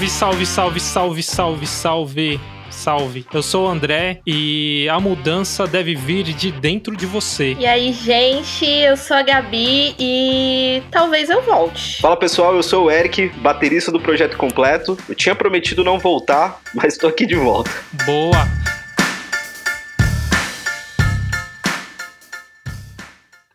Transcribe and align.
Salve, 0.00 0.46
salve, 0.46 0.46
salve, 0.46 0.80
salve, 0.80 1.22
salve, 1.22 1.66
salve. 1.66 2.40
Salve. 2.70 3.26
Eu 3.34 3.42
sou 3.42 3.66
o 3.66 3.68
André 3.68 4.20
e 4.26 4.88
a 4.88 4.98
mudança 4.98 5.66
deve 5.66 5.94
vir 5.94 6.22
de 6.24 6.50
dentro 6.50 6.96
de 6.96 7.04
você. 7.04 7.54
E 7.58 7.66
aí, 7.66 7.92
gente, 7.92 8.64
eu 8.64 8.96
sou 8.96 9.14
a 9.14 9.22
Gabi 9.22 9.94
e 9.98 10.82
talvez 10.90 11.28
eu 11.28 11.42
volte. 11.42 12.00
Fala 12.00 12.16
pessoal, 12.16 12.54
eu 12.54 12.62
sou 12.62 12.84
o 12.86 12.90
Eric, 12.90 13.28
baterista 13.40 13.92
do 13.92 14.00
Projeto 14.00 14.38
Completo. 14.38 14.96
Eu 15.06 15.14
tinha 15.14 15.34
prometido 15.34 15.84
não 15.84 15.98
voltar, 15.98 16.62
mas 16.72 16.96
tô 16.96 17.06
aqui 17.06 17.26
de 17.26 17.34
volta. 17.34 17.70
Boa. 18.06 18.48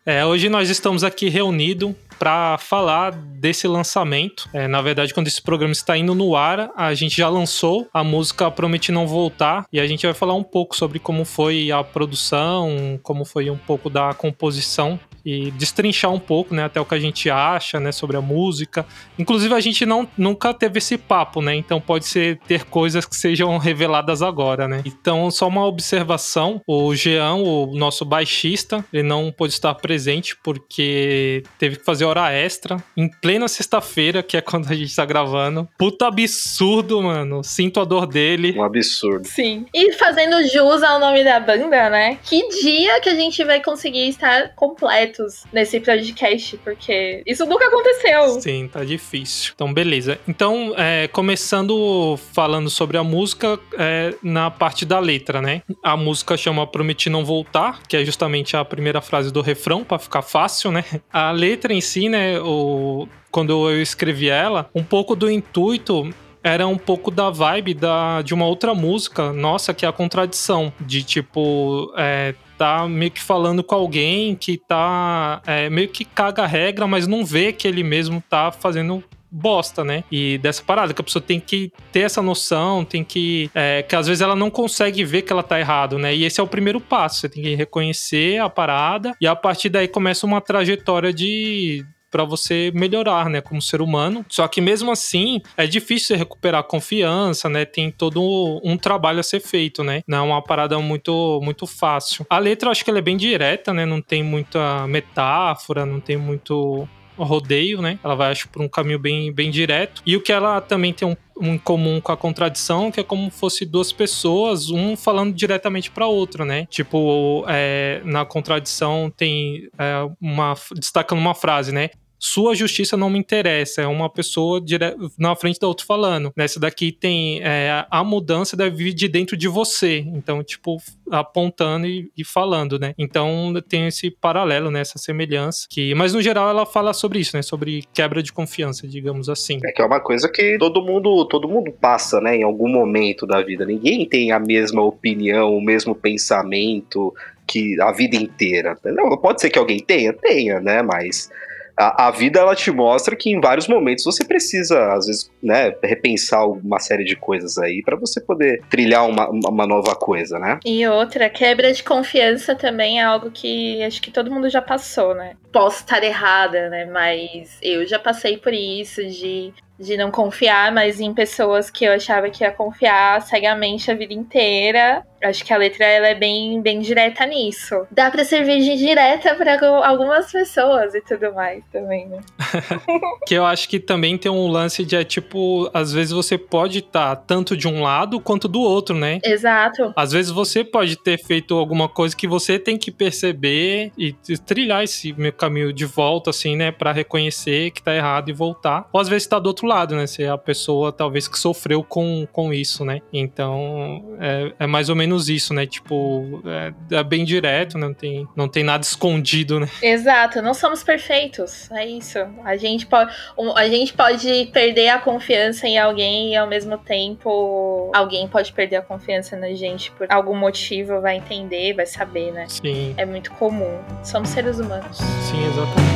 É, 0.04 0.24
hoje 0.24 0.48
nós 0.48 0.70
estamos 0.70 1.02
aqui 1.02 1.28
reunidos 1.28 1.92
para 2.18 2.58
falar 2.58 3.12
desse 3.12 3.66
lançamento. 3.66 4.48
É, 4.52 4.66
na 4.66 4.80
verdade, 4.80 5.12
quando 5.12 5.26
esse 5.28 5.42
programa 5.42 5.72
está 5.72 5.96
indo 5.96 6.14
no 6.14 6.36
ar, 6.36 6.70
a 6.76 6.94
gente 6.94 7.16
já 7.16 7.28
lançou 7.28 7.88
a 7.92 8.02
música 8.02 8.50
Prometi 8.50 8.92
Não 8.92 9.06
Voltar 9.06 9.66
e 9.72 9.80
a 9.80 9.86
gente 9.86 10.06
vai 10.06 10.14
falar 10.14 10.34
um 10.34 10.42
pouco 10.42 10.76
sobre 10.76 10.98
como 10.98 11.24
foi 11.24 11.70
a 11.70 11.82
produção, 11.82 12.98
como 13.02 13.24
foi 13.24 13.50
um 13.50 13.56
pouco 13.56 13.90
da 13.90 14.14
composição 14.14 14.98
e 15.26 15.50
destrinchar 15.50 16.12
um 16.12 16.20
pouco, 16.20 16.54
né, 16.54 16.62
até 16.62 16.80
o 16.80 16.84
que 16.84 16.94
a 16.94 17.00
gente 17.00 17.28
acha, 17.28 17.80
né, 17.80 17.90
sobre 17.90 18.16
a 18.16 18.20
música. 18.20 18.86
Inclusive 19.18 19.52
a 19.52 19.58
gente 19.58 19.84
não 19.84 20.08
nunca 20.16 20.54
teve 20.54 20.78
esse 20.78 20.96
papo, 20.96 21.42
né? 21.42 21.56
Então 21.56 21.80
pode 21.80 22.06
ser 22.06 22.38
ter 22.46 22.64
coisas 22.64 23.04
que 23.04 23.16
sejam 23.16 23.58
reveladas 23.58 24.22
agora, 24.22 24.68
né? 24.68 24.82
Então 24.84 25.28
só 25.32 25.48
uma 25.48 25.66
observação, 25.66 26.62
o 26.64 26.94
Jean, 26.94 27.34
o 27.34 27.74
nosso 27.74 28.04
baixista, 28.04 28.84
ele 28.92 29.02
não 29.02 29.32
pôde 29.32 29.52
estar 29.52 29.74
presente 29.74 30.36
porque 30.44 31.42
teve 31.58 31.76
que 31.76 31.84
fazer 31.84 32.04
hora 32.06 32.32
extra 32.32 32.82
em 32.96 33.08
plena 33.08 33.48
sexta-feira, 33.48 34.22
que 34.22 34.36
é 34.36 34.40
quando 34.40 34.70
a 34.70 34.74
gente 34.74 34.94
tá 34.94 35.04
gravando. 35.04 35.68
Puta 35.78 36.06
absurdo, 36.06 37.02
mano. 37.02 37.42
Sinto 37.42 37.80
a 37.80 37.84
dor 37.84 38.06
dele. 38.06 38.54
Um 38.56 38.62
absurdo. 38.62 39.26
Sim. 39.26 39.66
E 39.72 39.92
fazendo 39.92 40.42
jus 40.48 40.82
ao 40.82 40.98
nome 40.98 41.24
da 41.24 41.40
banda, 41.40 41.90
né? 41.90 42.18
Que 42.24 42.48
dia 42.48 43.00
que 43.00 43.08
a 43.08 43.14
gente 43.14 43.42
vai 43.44 43.62
conseguir 43.62 44.08
estar 44.08 44.54
completos 44.54 45.44
nesse 45.52 45.80
podcast? 45.80 46.56
Porque 46.58 47.22
isso 47.26 47.44
nunca 47.46 47.66
aconteceu. 47.66 48.40
Sim, 48.40 48.68
tá 48.72 48.84
difícil. 48.84 49.52
Então, 49.54 49.72
beleza. 49.72 50.18
Então, 50.28 50.74
é, 50.76 51.08
começando 51.08 52.18
falando 52.32 52.68
sobre 52.68 52.96
a 52.96 53.04
música, 53.04 53.58
é, 53.78 54.14
na 54.22 54.50
parte 54.50 54.84
da 54.84 54.98
letra, 54.98 55.40
né? 55.40 55.62
A 55.82 55.96
música 55.96 56.36
chama 56.36 56.66
Prometi 56.66 57.08
Não 57.08 57.24
Voltar, 57.24 57.82
que 57.88 57.96
é 57.96 58.04
justamente 58.04 58.56
a 58.56 58.64
primeira 58.64 59.00
frase 59.00 59.32
do 59.32 59.40
refrão, 59.40 59.84
para 59.84 59.98
ficar 59.98 60.22
fácil, 60.22 60.70
né? 60.70 60.84
A 61.12 61.30
letra 61.30 61.72
em 61.72 61.80
si, 61.80 61.95
né? 62.08 62.38
O, 62.40 63.08
quando 63.30 63.70
eu 63.70 63.80
escrevi 63.80 64.28
ela, 64.28 64.68
um 64.74 64.82
pouco 64.82 65.16
do 65.16 65.30
intuito 65.30 66.10
era 66.42 66.64
um 66.68 66.78
pouco 66.78 67.10
da 67.10 67.28
vibe 67.28 67.74
da, 67.74 68.22
de 68.22 68.32
uma 68.32 68.46
outra 68.46 68.72
música, 68.72 69.32
nossa, 69.32 69.74
que 69.74 69.84
é 69.84 69.88
a 69.88 69.92
contradição. 69.92 70.72
De 70.80 71.02
tipo, 71.02 71.92
é, 71.96 72.36
tá 72.56 72.86
meio 72.86 73.10
que 73.10 73.20
falando 73.20 73.64
com 73.64 73.74
alguém 73.74 74.36
que 74.36 74.56
tá 74.56 75.42
é, 75.44 75.68
meio 75.68 75.88
que 75.88 76.04
caga 76.04 76.44
a 76.44 76.46
regra, 76.46 76.86
mas 76.86 77.08
não 77.08 77.24
vê 77.24 77.52
que 77.52 77.66
ele 77.66 77.82
mesmo 77.82 78.22
tá 78.30 78.52
fazendo 78.52 79.02
bosta, 79.36 79.84
né? 79.84 80.04
E 80.10 80.38
dessa 80.38 80.62
parada, 80.62 80.94
que 80.94 81.00
a 81.00 81.04
pessoa 81.04 81.22
tem 81.22 81.38
que 81.38 81.70
ter 81.92 82.00
essa 82.00 82.22
noção, 82.22 82.84
tem 82.84 83.04
que. 83.04 83.50
É, 83.54 83.82
que 83.82 83.94
às 83.94 84.06
vezes 84.06 84.22
ela 84.22 84.34
não 84.34 84.50
consegue 84.50 85.04
ver 85.04 85.22
que 85.22 85.32
ela 85.32 85.42
tá 85.42 85.60
errado, 85.60 85.98
né? 85.98 86.14
E 86.14 86.24
esse 86.24 86.40
é 86.40 86.42
o 86.42 86.46
primeiro 86.46 86.80
passo. 86.80 87.20
Você 87.20 87.28
tem 87.28 87.42
que 87.42 87.54
reconhecer 87.54 88.40
a 88.40 88.48
parada 88.48 89.12
e 89.20 89.26
a 89.26 89.36
partir 89.36 89.68
daí 89.68 89.88
começa 89.88 90.26
uma 90.26 90.40
trajetória 90.40 91.12
de 91.12 91.84
para 92.10 92.24
você 92.24 92.72
melhorar, 92.74 93.28
né, 93.28 93.42
como 93.42 93.60
ser 93.60 93.82
humano. 93.82 94.24
Só 94.28 94.46
que 94.48 94.60
mesmo 94.60 94.90
assim, 94.90 95.42
é 95.56 95.66
difícil 95.66 96.16
recuperar 96.16 96.60
a 96.60 96.64
confiança, 96.64 97.48
né? 97.48 97.64
Tem 97.64 97.90
todo 97.90 98.60
um 98.64 98.78
trabalho 98.78 99.20
a 99.20 99.22
ser 99.22 99.40
feito, 99.40 99.84
né? 99.84 100.02
Não 100.06 100.18
é 100.18 100.22
uma 100.22 100.42
parada 100.42 100.78
muito 100.78 101.40
muito 101.42 101.66
fácil. 101.66 102.24
A 102.30 102.38
letra 102.38 102.68
eu 102.68 102.70
acho 102.72 102.84
que 102.84 102.90
ela 102.90 103.00
é 103.00 103.02
bem 103.02 103.16
direta, 103.16 103.74
né? 103.74 103.84
Não 103.84 104.00
tem 104.00 104.22
muita 104.22 104.86
metáfora, 104.86 105.84
não 105.84 106.00
tem 106.00 106.16
muito 106.16 106.88
rodeio, 107.24 107.80
né? 107.80 107.98
Ela 108.02 108.14
vai, 108.14 108.32
acho, 108.32 108.48
por 108.48 108.62
um 108.62 108.68
caminho 108.68 108.98
bem, 108.98 109.32
bem 109.32 109.50
direto. 109.50 110.02
E 110.04 110.16
o 110.16 110.20
que 110.20 110.32
ela 110.32 110.60
também 110.60 110.92
tem 110.92 111.08
um, 111.08 111.16
um 111.40 111.58
comum 111.58 112.00
com 112.00 112.12
a 112.12 112.16
contradição, 112.16 112.90
que 112.90 113.00
é 113.00 113.02
como 113.02 113.30
fosse 113.30 113.64
duas 113.64 113.92
pessoas, 113.92 114.70
um 114.70 114.96
falando 114.96 115.34
diretamente 115.34 115.90
para 115.90 116.06
outra, 116.06 116.44
né? 116.44 116.66
Tipo, 116.66 117.44
é, 117.48 118.00
na 118.04 118.24
contradição 118.24 119.12
tem 119.14 119.68
é, 119.78 120.08
uma 120.20 120.54
destacando 120.74 121.18
uma 121.18 121.34
frase, 121.34 121.72
né? 121.72 121.90
Sua 122.18 122.54
justiça 122.54 122.96
não 122.96 123.10
me 123.10 123.18
interessa, 123.18 123.82
é 123.82 123.86
uma 123.86 124.08
pessoa 124.08 124.60
dire... 124.60 124.94
na 125.18 125.34
frente 125.36 125.60
da 125.60 125.68
outra 125.68 125.86
falando. 125.86 126.32
Nessa 126.36 126.58
daqui 126.58 126.92
tem 126.92 127.40
é, 127.42 127.86
a 127.90 128.02
mudança 128.02 128.56
deve 128.56 128.76
vir 128.76 128.94
de 128.94 129.08
dentro 129.08 129.36
de 129.36 129.48
você, 129.48 129.98
então, 129.98 130.42
tipo, 130.42 130.78
apontando 131.10 131.86
e, 131.86 132.10
e, 132.16 132.24
falando, 132.24 132.78
né? 132.78 132.94
Então 132.98 133.52
tem 133.68 133.86
esse 133.86 134.10
paralelo, 134.10 134.70
né? 134.70 134.80
Essa 134.80 134.98
semelhança. 134.98 135.66
Que, 135.68 135.94
mas 135.94 136.14
no 136.14 136.22
geral 136.22 136.48
ela 136.48 136.66
fala 136.66 136.92
sobre 136.92 137.18
isso, 137.18 137.36
né? 137.36 137.42
Sobre 137.42 137.84
quebra 137.92 138.22
de 138.22 138.32
confiança, 138.32 138.86
digamos 138.86 139.28
assim. 139.28 139.58
É 139.64 139.72
que 139.72 139.82
é 139.82 139.84
uma 139.84 140.00
coisa 140.00 140.28
que 140.28 140.58
todo 140.58 140.82
mundo, 140.82 141.26
todo 141.26 141.48
mundo 141.48 141.72
passa, 141.72 142.20
né? 142.20 142.36
Em 142.36 142.42
algum 142.42 142.68
momento 142.68 143.26
da 143.26 143.42
vida. 143.42 143.64
Ninguém 143.64 144.08
tem 144.08 144.32
a 144.32 144.38
mesma 144.38 144.82
opinião, 144.82 145.56
o 145.56 145.60
mesmo 145.60 145.94
pensamento 145.94 147.14
que 147.46 147.80
a 147.80 147.92
vida 147.92 148.16
inteira. 148.16 148.76
Não, 148.84 149.16
pode 149.16 149.40
ser 149.40 149.50
que 149.50 149.58
alguém 149.58 149.78
tenha, 149.78 150.12
tenha, 150.12 150.60
né? 150.60 150.82
Mas 150.82 151.30
a, 151.76 152.06
a, 152.06 152.10
vida 152.10 152.40
ela 152.40 152.54
te 152.54 152.70
mostra 152.70 153.14
que 153.14 153.30
em 153.30 153.40
vários 153.40 153.68
momentos 153.68 154.04
você 154.04 154.24
precisa, 154.24 154.92
às 154.94 155.06
vezes, 155.06 155.30
né, 155.42 155.74
repensar 155.82 156.46
uma 156.46 156.78
série 156.78 157.04
de 157.04 157.16
coisas 157.16 157.58
aí 157.58 157.82
para 157.84 157.96
você 157.96 158.20
poder 158.20 158.62
trilhar 158.70 159.06
uma, 159.06 159.28
uma 159.28 159.66
nova 159.66 159.94
coisa, 159.94 160.38
né? 160.38 160.58
E 160.64 160.86
outra, 160.86 161.28
quebra 161.28 161.72
de 161.72 161.82
confiança 161.84 162.54
também 162.54 163.00
é 163.00 163.04
algo 163.04 163.30
que 163.30 163.82
acho 163.82 164.00
que 164.00 164.10
todo 164.10 164.30
mundo 164.30 164.48
já 164.48 164.62
passou, 164.62 165.14
né? 165.14 165.34
Posso 165.52 165.80
estar 165.80 166.02
errada, 166.02 166.68
né? 166.70 166.86
Mas 166.86 167.58
eu 167.62 167.86
já 167.86 167.98
passei 167.98 168.38
por 168.38 168.52
isso 168.52 169.04
de 169.06 169.52
de 169.78 169.96
não 169.96 170.10
confiar 170.10 170.72
mais 170.72 171.00
em 171.00 171.12
pessoas 171.12 171.70
que 171.70 171.84
eu 171.84 171.92
achava 171.92 172.30
que 172.30 172.42
ia 172.42 172.50
confiar 172.50 173.20
cegamente 173.22 173.90
a 173.90 173.94
vida 173.94 174.14
inteira. 174.14 175.04
Acho 175.22 175.44
que 175.44 175.52
a 175.52 175.56
letra 175.56 175.84
ela 175.84 176.08
é 176.08 176.14
bem, 176.14 176.60
bem 176.60 176.80
direta 176.80 177.24
nisso. 177.26 177.86
Dá 177.90 178.10
pra 178.10 178.24
servir 178.24 178.60
de 178.60 178.76
direta 178.76 179.34
para 179.34 179.58
algumas 179.86 180.30
pessoas 180.30 180.94
e 180.94 181.00
tudo 181.00 181.32
mais 181.32 181.64
também, 181.72 182.06
né? 182.06 182.20
que 183.26 183.34
eu 183.34 183.44
acho 183.44 183.68
que 183.68 183.80
também 183.80 184.16
tem 184.18 184.30
um 184.30 184.46
lance 184.46 184.84
de, 184.84 184.94
é, 184.94 185.02
tipo, 185.02 185.70
às 185.72 185.92
vezes 185.92 186.12
você 186.12 186.36
pode 186.36 186.78
estar 186.78 187.16
tá 187.16 187.16
tanto 187.16 187.56
de 187.56 187.66
um 187.66 187.82
lado 187.82 188.20
quanto 188.20 188.46
do 188.46 188.60
outro, 188.60 188.94
né? 188.94 189.18
Exato. 189.24 189.92
Às 189.96 190.12
vezes 190.12 190.30
você 190.30 190.62
pode 190.62 190.96
ter 190.96 191.18
feito 191.18 191.54
alguma 191.54 191.88
coisa 191.88 192.14
que 192.14 192.28
você 192.28 192.58
tem 192.58 192.76
que 192.76 192.90
perceber 192.90 193.92
e 193.96 194.12
trilhar 194.44 194.84
esse 194.84 195.14
caminho 195.36 195.72
de 195.72 195.86
volta, 195.86 196.30
assim, 196.30 196.56
né? 196.56 196.70
Pra 196.70 196.92
reconhecer 196.92 197.70
que 197.70 197.82
tá 197.82 197.94
errado 197.94 198.28
e 198.28 198.32
voltar. 198.32 198.88
Ou 198.92 199.00
às 199.00 199.08
vezes 199.08 199.26
tá 199.26 199.38
do 199.38 199.46
outro 199.46 199.65
outro 199.66 199.68
lado, 199.68 199.96
né? 199.96 200.06
Ser 200.06 200.30
a 200.30 200.38
pessoa 200.38 200.92
talvez 200.92 201.26
que 201.26 201.38
sofreu 201.38 201.82
com, 201.82 202.26
com 202.32 202.54
isso, 202.54 202.84
né? 202.84 203.00
Então 203.12 204.16
é, 204.20 204.52
é 204.60 204.66
mais 204.66 204.88
ou 204.88 204.96
menos 204.96 205.28
isso, 205.28 205.52
né? 205.52 205.66
Tipo, 205.66 206.42
é, 206.46 206.96
é, 206.96 207.04
bem 207.04 207.24
direto, 207.24 207.76
né? 207.76 207.86
Não 207.86 207.94
tem, 207.94 208.28
não 208.36 208.48
tem 208.48 208.64
nada 208.64 208.82
escondido, 208.84 209.60
né? 209.60 209.68
Exato, 209.82 210.40
não 210.40 210.54
somos 210.54 210.82
perfeitos. 210.82 211.70
É 211.72 211.84
isso. 211.84 212.18
A 212.44 212.56
gente 212.56 212.86
pode, 212.86 213.12
a 213.56 213.68
gente 213.68 213.92
pode 213.92 214.50
perder 214.52 214.88
a 214.88 214.98
confiança 214.98 215.66
em 215.66 215.78
alguém 215.78 216.32
e 216.32 216.36
ao 216.36 216.46
mesmo 216.46 216.78
tempo 216.78 217.90
alguém 217.94 218.28
pode 218.28 218.52
perder 218.52 218.76
a 218.76 218.82
confiança 218.82 219.36
na 219.36 219.52
gente 219.54 219.90
por 219.92 220.06
algum 220.10 220.36
motivo, 220.36 221.00
vai 221.00 221.16
entender, 221.16 221.74
vai 221.74 221.86
saber, 221.86 222.32
né? 222.32 222.46
Sim. 222.48 222.94
É 222.96 223.04
muito 223.04 223.32
comum. 223.32 223.80
Somos 224.04 224.28
seres 224.28 224.58
humanos. 224.58 224.98
Sim, 224.98 225.46
exatamente 225.48 225.95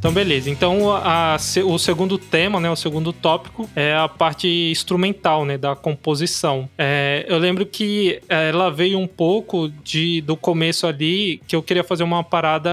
Então, 0.00 0.12
beleza. 0.12 0.48
Então, 0.48 0.90
a, 0.96 1.36
o 1.66 1.78
segundo 1.78 2.16
tema, 2.16 2.58
né, 2.58 2.70
o 2.70 2.74
segundo 2.74 3.12
tópico 3.12 3.68
é 3.76 3.94
a 3.94 4.08
parte 4.08 4.48
instrumental, 4.48 5.44
né, 5.44 5.58
da 5.58 5.76
composição. 5.76 6.70
É, 6.78 7.26
eu 7.28 7.36
lembro 7.36 7.66
que 7.66 8.18
é, 8.26 8.48
ela 8.48 8.70
veio 8.70 8.98
um 8.98 9.06
pouco 9.06 9.68
de, 9.84 10.22
do 10.22 10.38
começo 10.38 10.86
ali, 10.86 11.42
que 11.46 11.54
eu 11.54 11.62
queria 11.62 11.84
fazer 11.84 12.02
uma 12.02 12.24
parada 12.24 12.70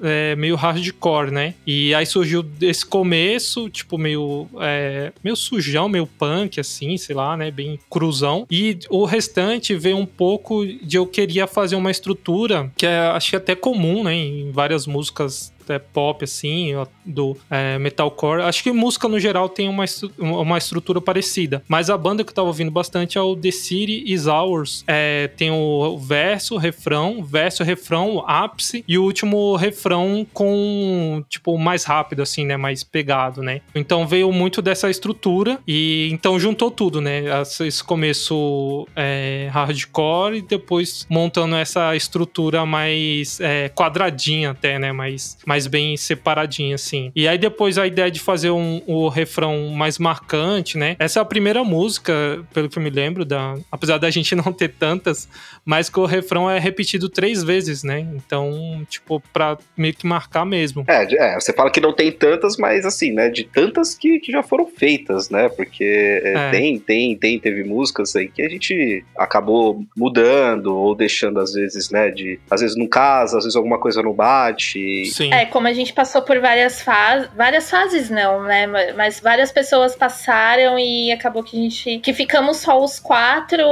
é, 0.00 0.36
meio 0.36 0.54
hardcore, 0.54 1.32
né? 1.32 1.54
E 1.66 1.92
aí 1.92 2.06
surgiu 2.06 2.44
esse 2.60 2.86
começo, 2.86 3.68
tipo, 3.68 3.98
meio, 3.98 4.46
é, 4.60 5.12
meio 5.24 5.34
sujão, 5.34 5.88
meio 5.88 6.06
punk, 6.06 6.60
assim, 6.60 6.96
sei 6.96 7.16
lá, 7.16 7.36
né, 7.36 7.50
bem 7.50 7.80
cruzão. 7.90 8.46
E 8.48 8.78
o 8.90 9.04
restante 9.04 9.74
veio 9.74 9.96
um 9.96 10.06
pouco 10.06 10.64
de 10.64 10.96
eu 10.96 11.06
queria 11.06 11.48
fazer 11.48 11.74
uma 11.74 11.90
estrutura 11.90 12.70
que 12.76 12.86
é, 12.86 12.98
acho 13.08 13.30
que 13.30 13.36
é 13.36 13.38
até 13.38 13.56
comum, 13.56 14.04
né, 14.04 14.14
em 14.14 14.52
várias 14.52 14.86
músicas 14.86 15.52
é, 15.68 15.78
pop, 15.78 16.24
assim, 16.24 16.72
do 17.04 17.36
é, 17.50 17.78
metalcore. 17.78 18.42
Acho 18.42 18.62
que 18.62 18.72
música 18.72 19.08
no 19.08 19.18
geral 19.18 19.48
tem 19.48 19.68
uma, 19.68 19.84
uma 20.18 20.58
estrutura 20.58 21.00
parecida. 21.00 21.62
Mas 21.68 21.90
a 21.90 21.96
banda 21.96 22.24
que 22.24 22.30
eu 22.30 22.34
tava 22.34 22.48
ouvindo 22.48 22.70
bastante 22.70 23.18
é 23.18 23.20
o 23.20 23.36
The 23.36 23.50
City 23.50 24.04
Is 24.06 24.26
Ours. 24.26 24.84
É, 24.86 25.28
tem 25.36 25.50
o 25.50 25.98
verso, 25.98 26.56
refrão, 26.56 27.22
verso, 27.22 27.62
refrão, 27.62 28.24
ápice 28.26 28.84
e 28.88 28.98
o 28.98 29.04
último 29.04 29.56
refrão 29.56 30.26
com, 30.32 31.24
tipo, 31.28 31.56
mais 31.58 31.84
rápido, 31.84 32.22
assim, 32.22 32.44
né? 32.44 32.56
Mais 32.56 32.82
pegado, 32.82 33.42
né? 33.42 33.60
Então 33.74 34.06
veio 34.06 34.32
muito 34.32 34.60
dessa 34.60 34.90
estrutura 34.90 35.58
e 35.66 36.08
então 36.12 36.38
juntou 36.38 36.70
tudo, 36.70 37.00
né? 37.00 37.22
Esse 37.60 37.82
começo 37.84 38.86
é, 38.96 39.48
hardcore 39.52 40.38
e 40.38 40.42
depois 40.42 41.06
montando 41.08 41.54
essa 41.56 41.94
estrutura 41.94 42.66
mais 42.66 43.38
é, 43.40 43.68
quadradinha 43.68 44.50
até, 44.50 44.78
né? 44.78 44.92
Mais, 44.92 45.38
mais 45.46 45.53
bem 45.66 45.96
separadinha, 45.96 46.74
assim. 46.74 47.12
E 47.14 47.28
aí 47.28 47.38
depois 47.38 47.78
a 47.78 47.86
ideia 47.86 48.10
de 48.10 48.20
fazer 48.20 48.50
um, 48.50 48.82
o 48.86 49.08
refrão 49.08 49.68
mais 49.68 49.98
marcante, 49.98 50.76
né? 50.76 50.96
Essa 50.98 51.20
é 51.20 51.22
a 51.22 51.24
primeira 51.24 51.62
música, 51.64 52.44
pelo 52.52 52.68
que 52.68 52.78
eu 52.78 52.82
me 52.82 52.90
lembro, 52.90 53.24
da, 53.24 53.56
apesar 53.70 53.98
da 53.98 54.10
gente 54.10 54.34
não 54.36 54.52
ter 54.52 54.68
tantas, 54.68 55.28
mas 55.64 55.88
que 55.88 55.98
o 55.98 56.04
refrão 56.04 56.50
é 56.50 56.58
repetido 56.58 57.08
três 57.08 57.42
vezes, 57.42 57.82
né? 57.82 58.00
Então, 58.00 58.84
tipo, 58.88 59.22
pra 59.32 59.58
meio 59.76 59.94
que 59.94 60.06
marcar 60.06 60.44
mesmo. 60.44 60.84
É, 60.86 61.04
é 61.14 61.40
você 61.40 61.52
fala 61.52 61.70
que 61.70 61.80
não 61.80 61.92
tem 61.92 62.10
tantas, 62.12 62.56
mas 62.56 62.84
assim, 62.84 63.12
né? 63.12 63.28
De 63.28 63.44
tantas 63.44 63.94
que, 63.94 64.18
que 64.20 64.32
já 64.32 64.42
foram 64.42 64.66
feitas, 64.66 65.30
né? 65.30 65.48
Porque 65.48 65.84
é, 65.84 66.32
é. 66.34 66.50
tem, 66.50 66.78
tem, 66.78 67.16
tem, 67.16 67.38
teve 67.38 67.64
músicas 67.64 68.14
aí 68.16 68.28
que 68.28 68.42
a 68.42 68.48
gente 68.48 69.04
acabou 69.16 69.84
mudando 69.96 70.76
ou 70.76 70.94
deixando 70.94 71.40
às 71.40 71.52
vezes, 71.52 71.90
né? 71.90 72.10
De 72.10 72.38
às 72.50 72.60
vezes 72.60 72.76
não 72.76 72.86
casa, 72.86 73.38
às 73.38 73.44
vezes 73.44 73.56
alguma 73.56 73.78
coisa 73.78 74.02
não 74.02 74.12
bate. 74.12 75.06
Sim. 75.06 75.32
É, 75.32 75.43
como 75.46 75.66
a 75.66 75.72
gente 75.72 75.92
passou 75.92 76.22
por 76.22 76.38
várias 76.40 76.80
fases, 76.80 77.28
várias 77.34 77.70
fases 77.70 78.10
não, 78.10 78.42
né? 78.42 78.66
Mas 78.96 79.20
várias 79.20 79.50
pessoas 79.52 79.96
passaram 79.96 80.78
e 80.78 81.12
acabou 81.12 81.42
que 81.42 81.56
a 81.56 81.60
gente 81.60 81.98
que 81.98 82.12
ficamos 82.12 82.58
só 82.58 82.82
os 82.82 82.98
quatro, 82.98 83.64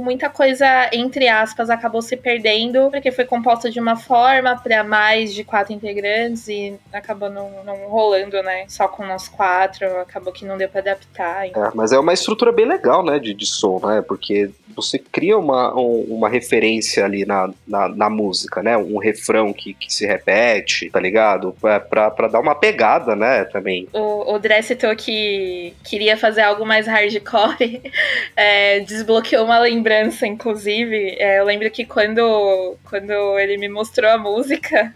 muita 0.00 0.28
coisa 0.28 0.66
entre 0.92 1.28
aspas 1.28 1.70
acabou 1.70 2.02
se 2.02 2.16
perdendo, 2.16 2.90
porque 2.90 3.10
foi 3.10 3.24
composta 3.24 3.70
de 3.70 3.80
uma 3.80 3.96
forma 3.96 4.56
para 4.56 4.84
mais 4.84 5.34
de 5.34 5.44
quatro 5.44 5.72
integrantes 5.72 6.48
e 6.48 6.74
acabou 6.92 7.30
não, 7.30 7.64
não 7.64 7.88
rolando, 7.88 8.42
né? 8.42 8.64
Só 8.68 8.88
com 8.88 9.06
nós 9.06 9.28
quatro, 9.28 9.86
acabou 10.00 10.32
que 10.32 10.44
não 10.44 10.56
deu 10.56 10.68
para 10.68 10.80
adaptar. 10.80 11.46
É, 11.46 11.52
mas 11.74 11.92
é 11.92 11.98
uma 11.98 12.12
estrutura 12.12 12.52
bem 12.52 12.66
legal, 12.66 13.04
né, 13.04 13.18
de, 13.18 13.34
de 13.34 13.46
som, 13.46 13.80
né? 13.84 14.02
Porque 14.02 14.50
você 14.74 14.98
cria 14.98 15.38
uma, 15.38 15.74
um, 15.78 16.06
uma 16.08 16.28
referência 16.28 17.04
ali 17.04 17.24
na, 17.24 17.50
na, 17.66 17.88
na, 17.88 18.10
música, 18.10 18.62
né? 18.62 18.76
Um 18.76 18.98
refrão 18.98 19.52
que, 19.52 19.74
que 19.74 19.92
se 19.92 20.06
repete, 20.06 20.90
tá 20.90 21.00
ligado? 21.02 21.54
Pra, 21.60 21.80
pra, 21.80 22.10
pra 22.10 22.28
dar 22.28 22.40
uma 22.40 22.54
pegada, 22.54 23.14
né, 23.14 23.44
também. 23.44 23.88
O, 23.92 24.36
o 24.36 24.62
citou 24.62 24.94
que 24.96 25.74
queria 25.84 26.16
fazer 26.16 26.42
algo 26.42 26.64
mais 26.64 26.86
hardcore, 26.86 27.82
é, 28.36 28.80
desbloqueou 28.80 29.44
uma 29.44 29.58
lembrança, 29.58 30.26
inclusive. 30.26 31.16
É, 31.18 31.40
eu 31.40 31.44
lembro 31.44 31.70
que 31.70 31.84
quando, 31.84 32.76
quando 32.88 33.38
ele 33.38 33.58
me 33.58 33.68
mostrou 33.68 34.10
a 34.10 34.18
música, 34.18 34.94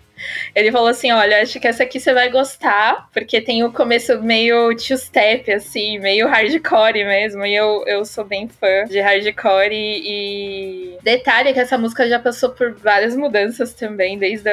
ele 0.55 0.73
falou 0.73 0.89
assim: 0.89 1.13
olha, 1.13 1.43
acho 1.43 1.61
que 1.61 1.67
essa 1.67 1.83
aqui 1.83 2.01
você 2.01 2.13
vai 2.13 2.31
gostar, 2.31 3.09
porque 3.13 3.41
tem 3.41 3.65
o 3.65 3.73
começo 3.73 4.21
meio 4.23 4.75
two-step, 4.77 5.53
assim, 5.53 5.99
meio 5.99 6.29
hardcore 6.29 7.05
mesmo. 7.05 7.45
E 7.45 7.55
eu, 7.55 7.85
eu 7.87 8.05
sou 8.05 8.25
bem 8.25 8.49
fã 8.49 8.85
de 8.89 9.01
hardcore. 9.01 9.75
E, 9.75 10.97
detalhe 11.03 11.53
que 11.53 11.61
essa 11.61 11.79
música 11.79 12.09
já 12.09 12.19
passou 12.19 12.51
por 12.51 12.75
várias 12.75 13.17
mudanças 13.17 13.73
também, 13.75 14.19
desde 14.19 14.51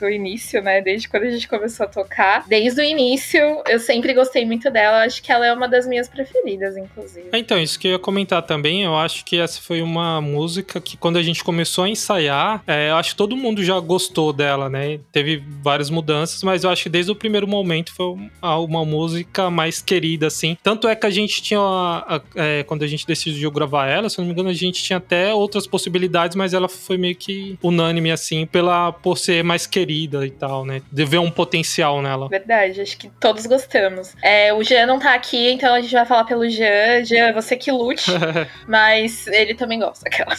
o 0.00 0.08
início, 0.08 0.62
né? 0.62 0.80
Desde 0.80 1.08
quando 1.08 1.24
a 1.24 1.30
gente 1.30 1.48
começou 1.48 1.84
a 1.84 1.88
tocar. 1.88 2.44
Desde 2.46 2.80
o 2.80 2.84
início, 2.84 3.62
eu 3.68 3.78
sempre 3.78 4.12
gostei 4.14 4.44
muito 4.44 4.70
dela. 4.70 5.04
Acho 5.04 5.22
que 5.22 5.32
ela 5.32 5.46
é 5.46 5.52
uma 5.52 5.68
das 5.68 5.86
minhas 5.86 6.08
preferidas, 6.08 6.76
inclusive. 6.76 7.28
É, 7.32 7.38
então, 7.38 7.58
isso 7.58 7.78
que 7.78 7.88
eu 7.88 7.92
ia 7.92 7.98
comentar 7.98 8.42
também, 8.42 8.84
eu 8.84 8.96
acho 8.96 9.24
que 9.24 9.38
essa 9.38 9.60
foi 9.60 9.82
uma 9.82 10.20
música 10.20 10.80
que 10.80 10.96
quando 10.96 11.16
a 11.16 11.22
gente 11.22 11.42
começou 11.42 11.84
a 11.84 11.88
ensaiar, 11.88 12.62
é, 12.66 12.90
eu 12.90 12.96
acho 12.96 13.10
que 13.10 13.16
todo 13.16 13.36
mundo 13.36 13.64
já 13.64 13.78
gostou 13.80 14.32
dela, 14.32 14.68
né? 14.68 15.00
Teve 15.16 15.42
várias 15.62 15.88
mudanças, 15.88 16.42
mas 16.42 16.62
eu 16.62 16.68
acho 16.68 16.82
que 16.82 16.88
desde 16.90 17.10
o 17.10 17.14
primeiro 17.14 17.48
momento 17.48 17.90
foi 17.94 18.14
uma 18.42 18.84
música 18.84 19.48
mais 19.48 19.80
querida, 19.80 20.26
assim. 20.26 20.58
Tanto 20.62 20.86
é 20.86 20.94
que 20.94 21.06
a 21.06 21.10
gente 21.10 21.40
tinha, 21.42 21.58
a, 21.58 22.16
a, 22.16 22.20
é, 22.34 22.62
quando 22.64 22.82
a 22.82 22.86
gente 22.86 23.06
decidiu 23.06 23.50
gravar 23.50 23.86
ela, 23.86 24.10
se 24.10 24.18
não 24.18 24.26
me 24.26 24.32
engano, 24.32 24.50
a 24.50 24.52
gente 24.52 24.82
tinha 24.82 24.98
até 24.98 25.32
outras 25.32 25.66
possibilidades, 25.66 26.36
mas 26.36 26.52
ela 26.52 26.68
foi 26.68 26.98
meio 26.98 27.16
que 27.16 27.58
unânime, 27.62 28.10
assim, 28.10 28.44
pela, 28.44 28.92
por 28.92 29.16
ser 29.16 29.42
mais 29.42 29.66
querida 29.66 30.26
e 30.26 30.30
tal, 30.30 30.66
né? 30.66 30.82
De 30.92 31.04
ver 31.06 31.16
um 31.16 31.30
potencial 31.30 32.02
nela. 32.02 32.28
Verdade, 32.28 32.82
acho 32.82 32.98
que 32.98 33.08
todos 33.18 33.46
gostamos. 33.46 34.12
É, 34.22 34.52
o 34.52 34.62
Jean 34.62 34.84
não 34.84 34.98
tá 34.98 35.14
aqui, 35.14 35.50
então 35.50 35.74
a 35.74 35.80
gente 35.80 35.94
vai 35.94 36.04
falar 36.04 36.24
pelo 36.24 36.46
Jean. 36.46 37.02
Jean, 37.06 37.32
você 37.32 37.56
que 37.56 37.72
lute, 37.72 38.10
mas 38.68 39.26
ele 39.28 39.54
também 39.54 39.78
gosta. 39.78 40.06
Aquela. 40.06 40.36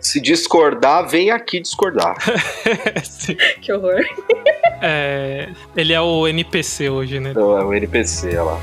Se 0.00 0.20
discordar, 0.20 1.08
vem 1.08 1.30
aqui 1.30 1.60
discordar. 1.60 2.16
que 3.62 3.72
horror. 3.72 3.83
É, 4.86 5.48
ele 5.74 5.92
é 5.92 6.00
o 6.00 6.28
NPC 6.28 6.90
hoje, 6.90 7.18
né? 7.18 7.32
Não, 7.34 7.56
é 7.56 7.64
o 7.64 7.72
NPC, 7.72 8.28
olha 8.28 8.42
lá. 8.42 8.60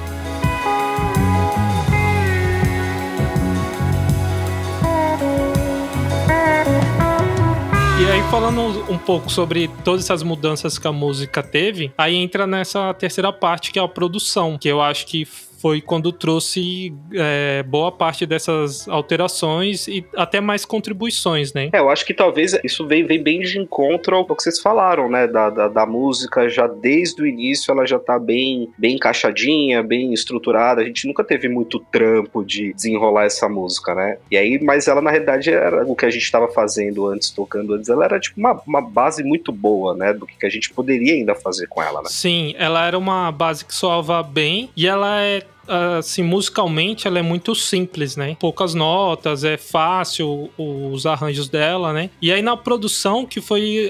E 8.00 8.06
aí, 8.12 8.22
falando 8.30 8.92
um 8.92 8.98
pouco 8.98 9.32
sobre 9.32 9.68
todas 9.84 10.06
essas 10.06 10.22
mudanças 10.22 10.78
que 10.78 10.88
a 10.88 10.92
música 10.92 11.42
teve, 11.42 11.92
aí 11.98 12.16
entra 12.16 12.46
nessa 12.46 12.94
terceira 12.94 13.32
parte, 13.32 13.72
que 13.72 13.80
é 13.80 13.82
a 13.82 13.88
produção, 13.88 14.58
que 14.58 14.68
eu 14.68 14.82
acho 14.82 15.06
que 15.08 15.28
foi 15.62 15.80
quando 15.80 16.12
trouxe 16.12 16.94
é, 17.14 17.64
boa 17.64 17.92
parte 17.92 18.26
dessas 18.26 18.88
alterações 18.88 19.88
e 19.88 20.04
até 20.16 20.42
mais 20.42 20.66
contribuições, 20.66 21.54
né? 21.54 21.70
É, 21.72 21.80
eu 21.80 21.90
acho 21.90 22.06
que 22.06 22.14
talvez 22.14 22.58
isso 22.64 22.88
vem, 22.88 23.06
vem 23.06 23.22
bem 23.22 23.42
de 23.42 23.60
encontro 23.60 24.16
ao 24.16 24.26
que 24.26 24.42
vocês 24.42 24.60
falaram, 24.60 25.10
né? 25.10 25.28
Da, 25.28 25.50
da, 25.50 25.68
da, 25.68 25.86
música 25.86 26.50
já 26.50 26.66
desde 26.68 27.22
o 27.22 27.28
início 27.28 27.72
ela 27.72 27.86
já 27.86 28.00
tá 28.00 28.18
bem, 28.18 28.70
bem 28.78 28.96
encaixadinha, 28.96 29.84
bem 29.84 30.14
estruturada. 30.14 30.82
A 30.82 30.86
gente 30.86 31.08
nunca 31.08 31.24
teve 31.24 31.48
muito 31.48 31.80
trampo 31.92 32.44
de 32.44 32.74
desenrolar 32.74 33.26
essa 33.26 33.48
música, 33.48 33.94
né? 33.94 34.18
E 34.32 34.38
aí, 34.38 34.60
mas 34.62 34.88
ela 34.88 35.02
na 35.02 35.12
realidade 35.12 35.52
era 35.52 35.86
o 35.86 35.96
que 35.96 36.06
a 36.06 36.10
gente 36.10 36.24
estava 36.24 36.48
fazendo 36.48 37.08
antes, 37.08 37.30
tocando 37.30 37.76
antes, 37.76 37.90
ela 37.90 38.06
era 38.06 38.20
tipo 38.20 38.40
uma, 38.40 38.60
uma 38.66 38.82
base 38.82 39.24
muito 39.24 39.52
boa, 39.52 39.96
né? 39.96 40.14
Do 40.14 40.26
que 40.26 40.46
a 40.46 40.50
gente 40.50 40.74
poderia 40.74 41.14
ainda 41.14 41.36
fazer 41.36 41.68
com 41.68 41.84
ela, 41.84 42.02
né? 42.02 42.08
Sim, 42.10 42.56
ela 42.58 42.88
era 42.88 42.98
uma 42.98 43.32
base 43.32 43.64
que 43.64 43.74
soava 43.74 44.24
bem 44.24 44.70
e 44.76 44.88
ela 44.88 45.22
é 45.22 45.44
assim, 45.68 46.24
musicalmente 46.24 47.08
ela 47.08 47.20
é 47.20 47.22
muito 47.22 47.56
simples, 47.56 48.16
né? 48.16 48.36
Poucas 48.40 48.74
notas, 48.74 49.44
é 49.44 49.58
fácil 49.58 50.50
os 50.58 51.06
arranjos 51.06 51.50
dela, 51.50 51.94
né? 51.94 52.10
E 52.22 52.32
aí 52.32 52.42
na 52.42 52.58
produção 52.58 53.26
que 53.26 53.42
foi 53.42 53.90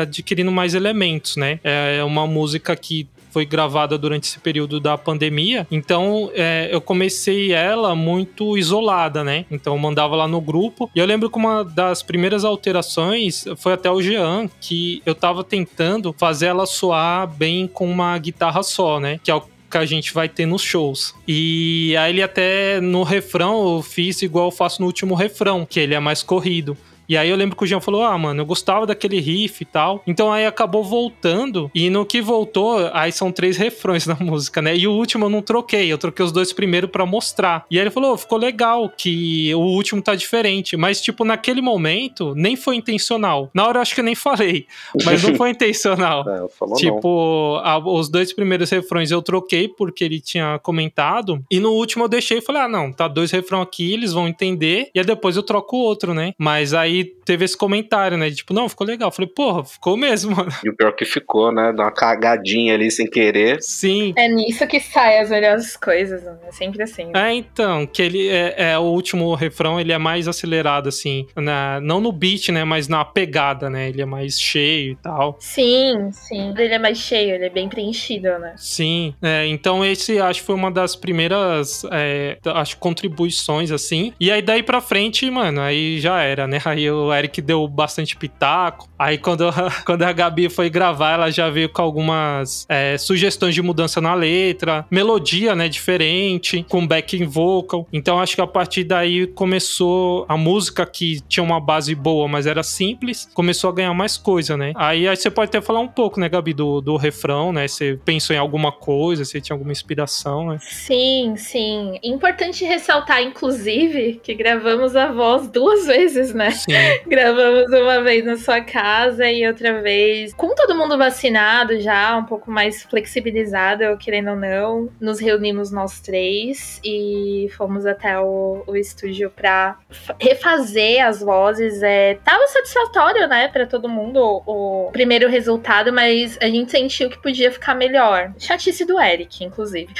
adquirindo 0.00 0.52
mais 0.52 0.74
elementos, 0.74 1.36
né? 1.36 1.60
É 1.62 2.02
uma 2.04 2.26
música 2.26 2.74
que 2.76 3.08
foi 3.34 3.44
gravada 3.44 3.98
durante 3.98 4.28
esse 4.28 4.38
período 4.38 4.78
da 4.78 4.96
pandemia. 4.96 5.66
Então, 5.68 6.30
é, 6.34 6.68
eu 6.70 6.80
comecei 6.80 7.52
ela 7.52 7.92
muito 7.92 8.56
isolada, 8.56 9.24
né? 9.24 9.44
Então, 9.50 9.74
eu 9.74 9.78
mandava 9.78 10.14
lá 10.14 10.28
no 10.28 10.40
grupo. 10.40 10.88
E 10.94 11.00
eu 11.00 11.04
lembro 11.04 11.28
que 11.28 11.36
uma 11.36 11.64
das 11.64 12.00
primeiras 12.00 12.44
alterações 12.44 13.44
foi 13.56 13.72
até 13.72 13.90
o 13.90 14.00
Jean, 14.00 14.48
que 14.60 15.02
eu 15.04 15.16
tava 15.16 15.42
tentando 15.42 16.14
fazer 16.16 16.46
ela 16.46 16.64
soar 16.64 17.26
bem 17.26 17.66
com 17.66 17.90
uma 17.90 18.16
guitarra 18.18 18.62
só, 18.62 19.00
né? 19.00 19.18
Que 19.24 19.32
é 19.32 19.34
o 19.34 19.42
que 19.74 19.78
a 19.78 19.84
gente 19.84 20.14
vai 20.14 20.28
ter 20.28 20.46
nos 20.46 20.62
shows. 20.62 21.16
E 21.26 21.96
aí 21.96 22.12
ele 22.12 22.22
até 22.22 22.80
no 22.80 23.02
refrão 23.02 23.76
eu 23.76 23.82
fiz 23.82 24.22
igual 24.22 24.46
eu 24.46 24.52
faço 24.52 24.80
no 24.80 24.86
último 24.86 25.16
refrão, 25.16 25.66
que 25.68 25.80
ele 25.80 25.94
é 25.94 25.98
mais 25.98 26.22
corrido. 26.22 26.76
E 27.08 27.16
aí 27.16 27.28
eu 27.28 27.36
lembro 27.36 27.56
que 27.56 27.64
o 27.64 27.66
Jean 27.66 27.80
falou: 27.80 28.02
Ah, 28.02 28.16
mano, 28.16 28.42
eu 28.42 28.46
gostava 28.46 28.86
daquele 28.86 29.20
riff 29.20 29.62
e 29.62 29.66
tal. 29.66 30.02
Então 30.06 30.32
aí 30.32 30.46
acabou 30.46 30.84
voltando. 30.84 31.70
E 31.74 31.90
no 31.90 32.04
que 32.04 32.20
voltou, 32.20 32.90
aí 32.92 33.12
são 33.12 33.30
três 33.30 33.56
refrões 33.58 34.06
na 34.06 34.14
música, 34.14 34.60
né? 34.62 34.76
E 34.76 34.86
o 34.86 34.92
último 34.92 35.26
eu 35.26 35.30
não 35.30 35.42
troquei. 35.42 35.92
Eu 35.92 35.98
troquei 35.98 36.24
os 36.24 36.32
dois 36.32 36.52
primeiro 36.52 36.88
para 36.88 37.06
mostrar. 37.06 37.64
E 37.70 37.78
aí 37.78 37.84
ele 37.84 37.90
falou: 37.90 38.12
oh, 38.12 38.16
ficou 38.16 38.38
legal 38.38 38.88
que 38.88 39.54
o 39.54 39.60
último 39.60 40.02
tá 40.02 40.14
diferente. 40.14 40.76
Mas, 40.76 41.00
tipo, 41.00 41.24
naquele 41.24 41.60
momento, 41.60 42.34
nem 42.34 42.56
foi 42.56 42.76
intencional. 42.76 43.50
Na 43.54 43.66
hora 43.66 43.78
eu 43.78 43.82
acho 43.82 43.94
que 43.94 44.00
eu 44.00 44.04
nem 44.04 44.14
falei. 44.14 44.66
Mas 45.04 45.22
não 45.22 45.34
foi 45.34 45.50
intencional. 45.50 46.24
É, 46.28 46.76
tipo, 46.76 47.60
a, 47.62 47.78
os 47.78 48.08
dois 48.08 48.32
primeiros 48.32 48.70
refrões 48.70 49.10
eu 49.10 49.22
troquei 49.22 49.68
porque 49.68 50.04
ele 50.04 50.20
tinha 50.20 50.58
comentado. 50.60 51.44
E 51.50 51.60
no 51.60 51.72
último 51.72 52.04
eu 52.04 52.08
deixei 52.08 52.38
e 52.38 52.42
falei: 52.42 52.62
ah, 52.62 52.68
não, 52.68 52.92
tá 52.92 53.08
dois 53.08 53.30
refrões 53.30 53.62
aqui, 53.62 53.92
eles 53.92 54.12
vão 54.12 54.28
entender. 54.28 54.90
E 54.94 54.98
aí 54.98 55.04
depois 55.04 55.36
eu 55.36 55.42
troco 55.42 55.76
o 55.76 55.80
outro, 55.80 56.14
né? 56.14 56.32
Mas 56.38 56.74
aí 56.74 56.93
aí 56.94 57.04
teve 57.24 57.44
esse 57.44 57.56
comentário, 57.56 58.16
né? 58.16 58.28
De, 58.30 58.36
tipo, 58.36 58.52
não, 58.52 58.68
ficou 58.68 58.86
legal. 58.86 59.08
Eu 59.08 59.12
falei, 59.12 59.30
porra, 59.30 59.64
ficou 59.64 59.96
mesmo, 59.96 60.36
mano. 60.36 60.52
E 60.64 60.68
o 60.68 60.76
pior 60.76 60.92
que 60.92 61.04
ficou, 61.04 61.52
né? 61.52 61.72
Dá 61.72 61.84
uma 61.84 61.92
cagadinha 61.92 62.74
ali 62.74 62.90
sem 62.90 63.08
querer. 63.08 63.62
Sim. 63.62 64.12
É 64.16 64.28
nisso 64.28 64.66
que 64.66 64.80
saem 64.80 65.20
as 65.20 65.30
melhores 65.30 65.76
coisas, 65.76 66.22
né? 66.22 66.36
É 66.46 66.52
sempre 66.52 66.82
assim. 66.82 67.10
É, 67.14 67.32
então, 67.32 67.86
que 67.86 68.02
ele 68.02 68.28
é, 68.28 68.54
é, 68.72 68.78
o 68.78 68.82
último 68.82 69.34
refrão, 69.34 69.80
ele 69.80 69.92
é 69.92 69.98
mais 69.98 70.28
acelerado, 70.28 70.88
assim, 70.88 71.26
na, 71.36 71.80
não 71.80 72.00
no 72.00 72.12
beat, 72.12 72.48
né? 72.50 72.64
Mas 72.64 72.88
na 72.88 73.04
pegada, 73.04 73.68
né? 73.70 73.88
Ele 73.88 74.02
é 74.02 74.06
mais 74.06 74.40
cheio 74.40 74.92
e 74.92 74.96
tal. 74.96 75.36
Sim, 75.40 76.10
sim. 76.12 76.54
Ele 76.56 76.74
é 76.74 76.78
mais 76.78 76.98
cheio, 76.98 77.34
ele 77.34 77.46
é 77.46 77.50
bem 77.50 77.68
preenchido, 77.68 78.28
né? 78.38 78.54
Sim. 78.56 79.14
É, 79.22 79.46
então, 79.46 79.84
esse 79.84 80.18
acho 80.18 80.40
que 80.40 80.46
foi 80.46 80.54
uma 80.54 80.70
das 80.70 80.96
primeiras, 80.96 81.84
é, 81.90 82.38
acho, 82.46 82.76
contribuições, 82.78 83.70
assim. 83.70 84.12
E 84.18 84.30
aí, 84.30 84.42
daí 84.42 84.62
pra 84.62 84.80
frente, 84.80 85.30
mano, 85.30 85.60
aí 85.60 86.00
já 86.00 86.20
era, 86.20 86.46
né? 86.46 86.58
Aí 86.64 86.84
o 87.14 87.18
Eric 87.18 87.40
deu 87.40 87.66
bastante 87.68 88.16
pitaco. 88.16 88.88
Aí, 88.98 89.18
quando, 89.18 89.44
quando 89.86 90.02
a 90.02 90.12
Gabi 90.12 90.48
foi 90.48 90.68
gravar, 90.68 91.12
ela 91.12 91.30
já 91.30 91.48
veio 91.48 91.68
com 91.68 91.82
algumas 91.82 92.66
é, 92.68 92.98
sugestões 92.98 93.54
de 93.54 93.62
mudança 93.62 94.00
na 94.00 94.14
letra, 94.14 94.86
melodia, 94.90 95.54
né? 95.54 95.68
Diferente, 95.68 96.64
com 96.68 96.86
backing 96.86 97.26
vocal. 97.26 97.86
Então, 97.92 98.20
acho 98.20 98.34
que 98.34 98.40
a 98.40 98.46
partir 98.46 98.84
daí 98.84 99.26
começou 99.26 100.24
a 100.28 100.36
música 100.36 100.84
que 100.84 101.20
tinha 101.28 101.42
uma 101.42 101.60
base 101.60 101.94
boa, 101.94 102.28
mas 102.28 102.46
era 102.46 102.62
simples, 102.62 103.28
começou 103.32 103.70
a 103.70 103.72
ganhar 103.72 103.94
mais 103.94 104.16
coisa, 104.16 104.56
né? 104.56 104.72
Aí, 104.74 105.06
aí 105.08 105.16
você 105.16 105.30
pode 105.30 105.48
até 105.48 105.60
falar 105.60 105.80
um 105.80 105.88
pouco, 105.88 106.18
né, 106.18 106.28
Gabi, 106.28 106.52
do, 106.52 106.80
do 106.80 106.96
refrão, 106.96 107.52
né? 107.52 107.68
Você 107.68 107.98
pensou 108.04 108.34
em 108.34 108.38
alguma 108.38 108.72
coisa, 108.72 109.24
você 109.24 109.40
tinha 109.40 109.54
alguma 109.54 109.72
inspiração, 109.72 110.48
né? 110.48 110.58
Sim, 110.60 111.34
sim. 111.36 111.98
Importante 112.02 112.64
ressaltar, 112.64 113.22
inclusive, 113.22 114.20
que 114.22 114.34
gravamos 114.34 114.96
a 114.96 115.12
voz 115.12 115.48
duas 115.48 115.86
vezes, 115.86 116.34
né? 116.34 116.50
Sim. 116.50 116.72
Gravamos 117.06 117.70
uma 117.70 118.02
vez 118.02 118.24
na 118.24 118.36
sua 118.36 118.60
casa 118.60 119.28
e 119.30 119.46
outra 119.46 119.80
vez 119.82 120.32
com 120.32 120.54
todo 120.54 120.74
mundo 120.74 120.96
vacinado 120.96 121.78
já, 121.80 122.16
um 122.16 122.24
pouco 122.24 122.50
mais 122.50 122.82
flexibilizado, 122.82 123.96
querendo 123.98 124.30
ou 124.30 124.36
não. 124.36 124.88
Nos 125.00 125.20
reunimos 125.20 125.70
nós 125.70 126.00
três 126.00 126.80
e 126.84 127.48
fomos 127.56 127.84
até 127.86 128.18
o, 128.18 128.62
o 128.66 128.76
estúdio 128.76 129.30
pra 129.30 129.76
refazer 130.18 131.04
as 131.04 131.20
vozes. 131.20 131.82
É, 131.82 132.14
tava 132.24 132.46
satisfatório, 132.48 133.28
né, 133.28 133.48
pra 133.48 133.66
todo 133.66 133.88
mundo 133.88 134.42
o, 134.46 134.86
o 134.86 134.92
primeiro 134.92 135.28
resultado, 135.28 135.92
mas 135.92 136.38
a 136.40 136.46
gente 136.46 136.70
sentiu 136.70 137.10
que 137.10 137.20
podia 137.20 137.50
ficar 137.50 137.74
melhor. 137.74 138.32
Chatice 138.38 138.84
do 138.84 139.00
Eric, 139.00 139.44
inclusive. 139.44 139.92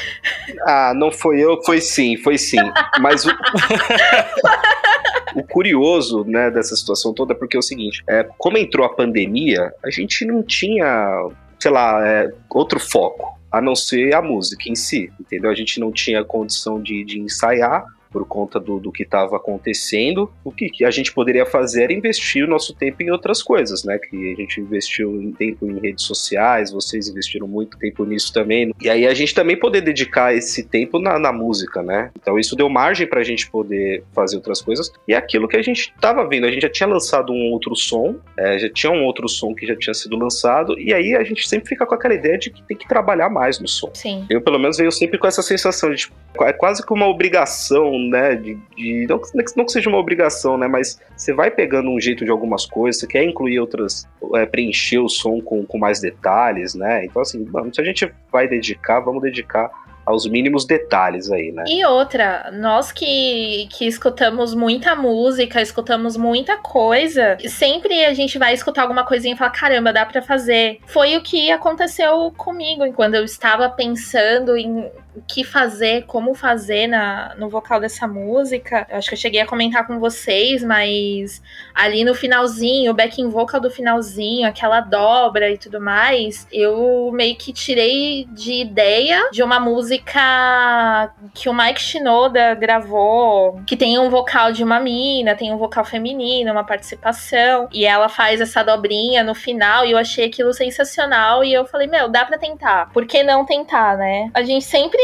Ah, 0.61 0.93
não 0.95 1.11
foi 1.11 1.39
eu, 1.39 1.61
foi 1.63 1.79
sim, 1.81 2.17
foi 2.17 2.37
sim. 2.37 2.57
Mas 2.99 3.25
o, 3.25 3.29
o 5.35 5.43
curioso, 5.43 6.23
né, 6.25 6.49
dessa 6.49 6.75
situação 6.75 7.13
toda 7.13 7.33
é 7.33 7.35
porque 7.35 7.57
é 7.57 7.59
o 7.59 7.63
seguinte, 7.63 8.03
é, 8.07 8.23
como 8.37 8.57
entrou 8.57 8.85
a 8.85 8.89
pandemia, 8.89 9.73
a 9.83 9.91
gente 9.91 10.25
não 10.25 10.41
tinha, 10.41 11.29
sei 11.59 11.71
lá, 11.71 12.07
é, 12.07 12.31
outro 12.49 12.79
foco 12.79 13.35
a 13.51 13.61
não 13.61 13.75
ser 13.75 14.13
a 14.13 14.21
música 14.21 14.69
em 14.69 14.75
si, 14.75 15.11
entendeu? 15.19 15.49
A 15.49 15.55
gente 15.55 15.79
não 15.79 15.91
tinha 15.91 16.23
condição 16.25 16.81
de, 16.81 17.05
de 17.05 17.19
ensaiar, 17.19 17.85
por 18.15 18.25
conta 18.25 18.61
do, 18.61 18.79
do 18.79 18.93
que 18.93 19.03
estava 19.03 19.35
acontecendo, 19.35 20.31
o 20.41 20.49
que, 20.49 20.69
que, 20.69 20.85
a 20.85 20.89
gente 20.89 21.11
poderia 21.11 21.45
fazer 21.45 21.83
era 21.83 21.93
investir 21.93 22.45
o 22.45 22.47
nosso 22.47 22.73
tempo 22.73 23.03
em 23.03 23.11
outras 23.11 23.43
coisas, 23.43 23.83
né? 23.83 23.99
Que 23.99 24.31
a 24.31 24.35
gente 24.37 24.61
investiu 24.61 25.21
em 25.21 25.33
tempo 25.33 25.69
em 25.69 25.77
redes 25.81 26.05
sociais, 26.05 26.71
vocês 26.71 27.09
investiram 27.09 27.45
muito 27.45 27.77
tempo 27.77 28.05
nisso 28.05 28.31
também. 28.31 28.73
E 28.81 28.89
aí 28.89 29.05
a 29.05 29.13
gente 29.13 29.35
também 29.35 29.59
poder 29.59 29.81
dedicar 29.81 30.33
esse 30.33 30.63
tempo 30.63 30.97
na, 30.97 31.19
na 31.19 31.33
música, 31.33 31.83
né? 31.83 32.09
Então 32.17 32.39
isso 32.39 32.55
deu 32.55 32.69
margem 32.69 33.05
para 33.05 33.19
a 33.19 33.23
gente 33.23 33.51
poder 33.51 34.01
fazer 34.13 34.37
outras 34.37 34.61
coisas. 34.61 34.89
E 35.05 35.13
é 35.13 35.17
aquilo 35.17 35.45
que 35.45 35.57
a 35.57 35.61
gente 35.61 35.91
estava 35.93 36.25
vendo, 36.25 36.45
a 36.45 36.51
gente 36.51 36.61
já 36.61 36.69
tinha 36.69 36.87
lançado 36.87 37.33
um 37.33 37.51
outro 37.51 37.75
som, 37.75 38.15
é, 38.39 38.57
já 38.59 38.69
tinha 38.69 38.93
um 38.93 39.03
outro 39.03 39.27
som 39.27 39.53
que 39.53 39.67
já 39.67 39.75
tinha 39.75 39.93
sido 39.93 40.15
lançado, 40.15 40.79
e 40.79 40.93
aí 40.93 41.15
a 41.15 41.23
gente 41.25 41.45
sempre 41.49 41.67
fica 41.67 41.85
com 41.85 41.93
aquela 41.93 42.13
ideia 42.13 42.37
de 42.37 42.49
que 42.49 42.63
tem 42.63 42.77
que 42.77 42.87
trabalhar 42.87 43.29
mais 43.29 43.59
no 43.59 43.67
som. 43.67 43.91
Sim. 43.93 44.25
Eu, 44.29 44.39
pelo 44.39 44.57
menos, 44.57 44.77
venho 44.77 44.91
sempre 44.91 45.17
com 45.17 45.27
essa 45.27 45.41
sensação 45.41 45.89
de 45.89 45.97
tipo, 45.97 46.15
é 46.43 46.53
quase 46.53 46.85
que 46.85 46.93
uma 46.93 47.07
obrigação 47.07 48.04
né? 48.09 48.35
De, 48.35 48.55
de 48.75 49.07
não, 49.07 49.21
não, 49.55 49.65
que 49.65 49.71
seja 49.71 49.89
uma 49.89 49.97
obrigação, 49.97 50.57
né? 50.57 50.67
Mas 50.67 50.99
você 51.15 51.33
vai 51.33 51.51
pegando 51.51 51.89
um 51.89 51.99
jeito 51.99 52.23
de 52.25 52.31
algumas 52.31 52.65
coisas, 52.65 52.99
você 52.99 53.07
quer 53.07 53.23
incluir 53.23 53.59
outras, 53.59 54.07
é, 54.35 54.45
preencher 54.45 54.99
o 54.99 55.09
som 55.09 55.41
com, 55.41 55.65
com 55.65 55.77
mais 55.77 55.99
detalhes, 55.99 56.73
né? 56.75 57.05
Então, 57.05 57.21
assim, 57.21 57.45
se 57.73 57.81
a 57.81 57.83
gente 57.83 58.11
vai 58.31 58.47
dedicar, 58.47 58.99
vamos 58.99 59.21
dedicar 59.21 59.69
aos 60.05 60.27
mínimos 60.27 60.65
detalhes 60.65 61.31
aí, 61.31 61.51
né? 61.51 61.63
E 61.67 61.83
outra, 61.83 62.51
nós 62.53 62.91
que, 62.91 63.67
que 63.71 63.87
escutamos 63.87 64.53
muita 64.53 64.95
música, 64.95 65.61
escutamos 65.61 66.15
muita 66.15 66.57
coisa, 66.57 67.37
sempre 67.49 68.05
a 68.05 68.13
gente 68.13 68.37
vai 68.37 68.53
escutar 68.53 68.83
alguma 68.83 69.03
coisinha 69.03 69.33
e 69.33 69.37
falar, 69.37 69.49
caramba, 69.51 69.91
dá 69.91 70.05
para 70.05 70.21
fazer. 70.21 70.79
Foi 70.85 71.17
o 71.17 71.23
que 71.23 71.51
aconteceu 71.51 72.31
comigo 72.37 72.91
quando 72.93 73.15
eu 73.15 73.23
estava 73.23 73.67
pensando 73.69 74.55
em 74.55 74.91
o 75.15 75.21
que 75.21 75.43
fazer, 75.43 76.03
como 76.05 76.33
fazer 76.33 76.87
na, 76.87 77.33
no 77.37 77.49
vocal 77.49 77.79
dessa 77.79 78.07
música. 78.07 78.85
Eu 78.89 78.97
acho 78.97 79.07
que 79.07 79.15
eu 79.15 79.19
cheguei 79.19 79.41
a 79.41 79.45
comentar 79.45 79.87
com 79.87 79.99
vocês, 79.99 80.63
mas 80.63 81.41
ali 81.73 82.03
no 82.03 82.13
finalzinho, 82.13 82.91
o 82.91 82.93
backing 82.93 83.29
vocal 83.29 83.61
do 83.61 83.69
finalzinho, 83.69 84.47
aquela 84.47 84.81
dobra 84.81 85.49
e 85.49 85.57
tudo 85.57 85.79
mais, 85.79 86.47
eu 86.51 87.11
meio 87.13 87.35
que 87.35 87.53
tirei 87.53 88.25
de 88.31 88.53
ideia 88.53 89.29
de 89.31 89.41
uma 89.41 89.59
música 89.59 91.13
que 91.33 91.47
o 91.47 91.53
Mike 91.53 91.81
Shinoda 91.81 92.53
gravou, 92.55 93.61
que 93.65 93.77
tem 93.77 93.97
um 93.97 94.09
vocal 94.09 94.51
de 94.51 94.63
uma 94.63 94.79
mina, 94.79 95.35
tem 95.35 95.53
um 95.53 95.57
vocal 95.57 95.85
feminino, 95.85 96.51
uma 96.51 96.63
participação, 96.63 97.67
e 97.71 97.85
ela 97.85 98.09
faz 98.09 98.41
essa 98.41 98.63
dobrinha 98.63 99.23
no 99.23 99.33
final, 99.33 99.85
e 99.85 99.91
eu 99.91 99.97
achei 99.97 100.25
aquilo 100.25 100.53
sensacional, 100.53 101.43
e 101.43 101.53
eu 101.53 101.65
falei, 101.65 101.87
meu, 101.87 102.09
dá 102.09 102.25
pra 102.25 102.37
tentar. 102.37 102.91
Por 102.91 103.05
que 103.05 103.23
não 103.23 103.45
tentar, 103.45 103.97
né? 103.97 104.29
A 104.33 104.41
gente 104.41 104.65
sempre 104.65 104.99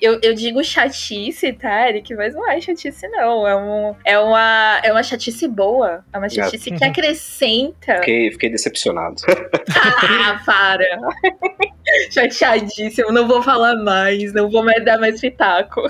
eu, 0.00 0.20
eu 0.22 0.34
digo 0.34 0.62
chatice, 0.62 1.52
tá, 1.52 1.88
Eric? 1.88 2.14
Mas 2.14 2.34
não 2.34 2.48
é 2.50 2.60
chatice, 2.60 3.08
não. 3.08 3.46
É, 3.46 3.56
um, 3.56 3.94
é, 4.04 4.18
uma, 4.18 4.80
é 4.82 4.92
uma 4.92 5.02
chatice 5.02 5.46
boa. 5.48 6.04
É 6.12 6.18
uma 6.18 6.28
chatice 6.28 6.70
que 6.70 6.84
acrescenta. 6.84 7.96
Fiquei, 7.96 8.30
fiquei 8.30 8.50
decepcionado. 8.50 9.22
ah, 9.74 10.42
para! 10.44 10.98
Chateadíssimo, 12.12 13.10
não 13.10 13.26
vou 13.26 13.42
falar 13.42 13.74
mais, 13.76 14.32
não 14.34 14.50
vou 14.50 14.62
mais 14.62 14.84
dar 14.84 14.98
mais 14.98 15.20
pitaco. 15.20 15.80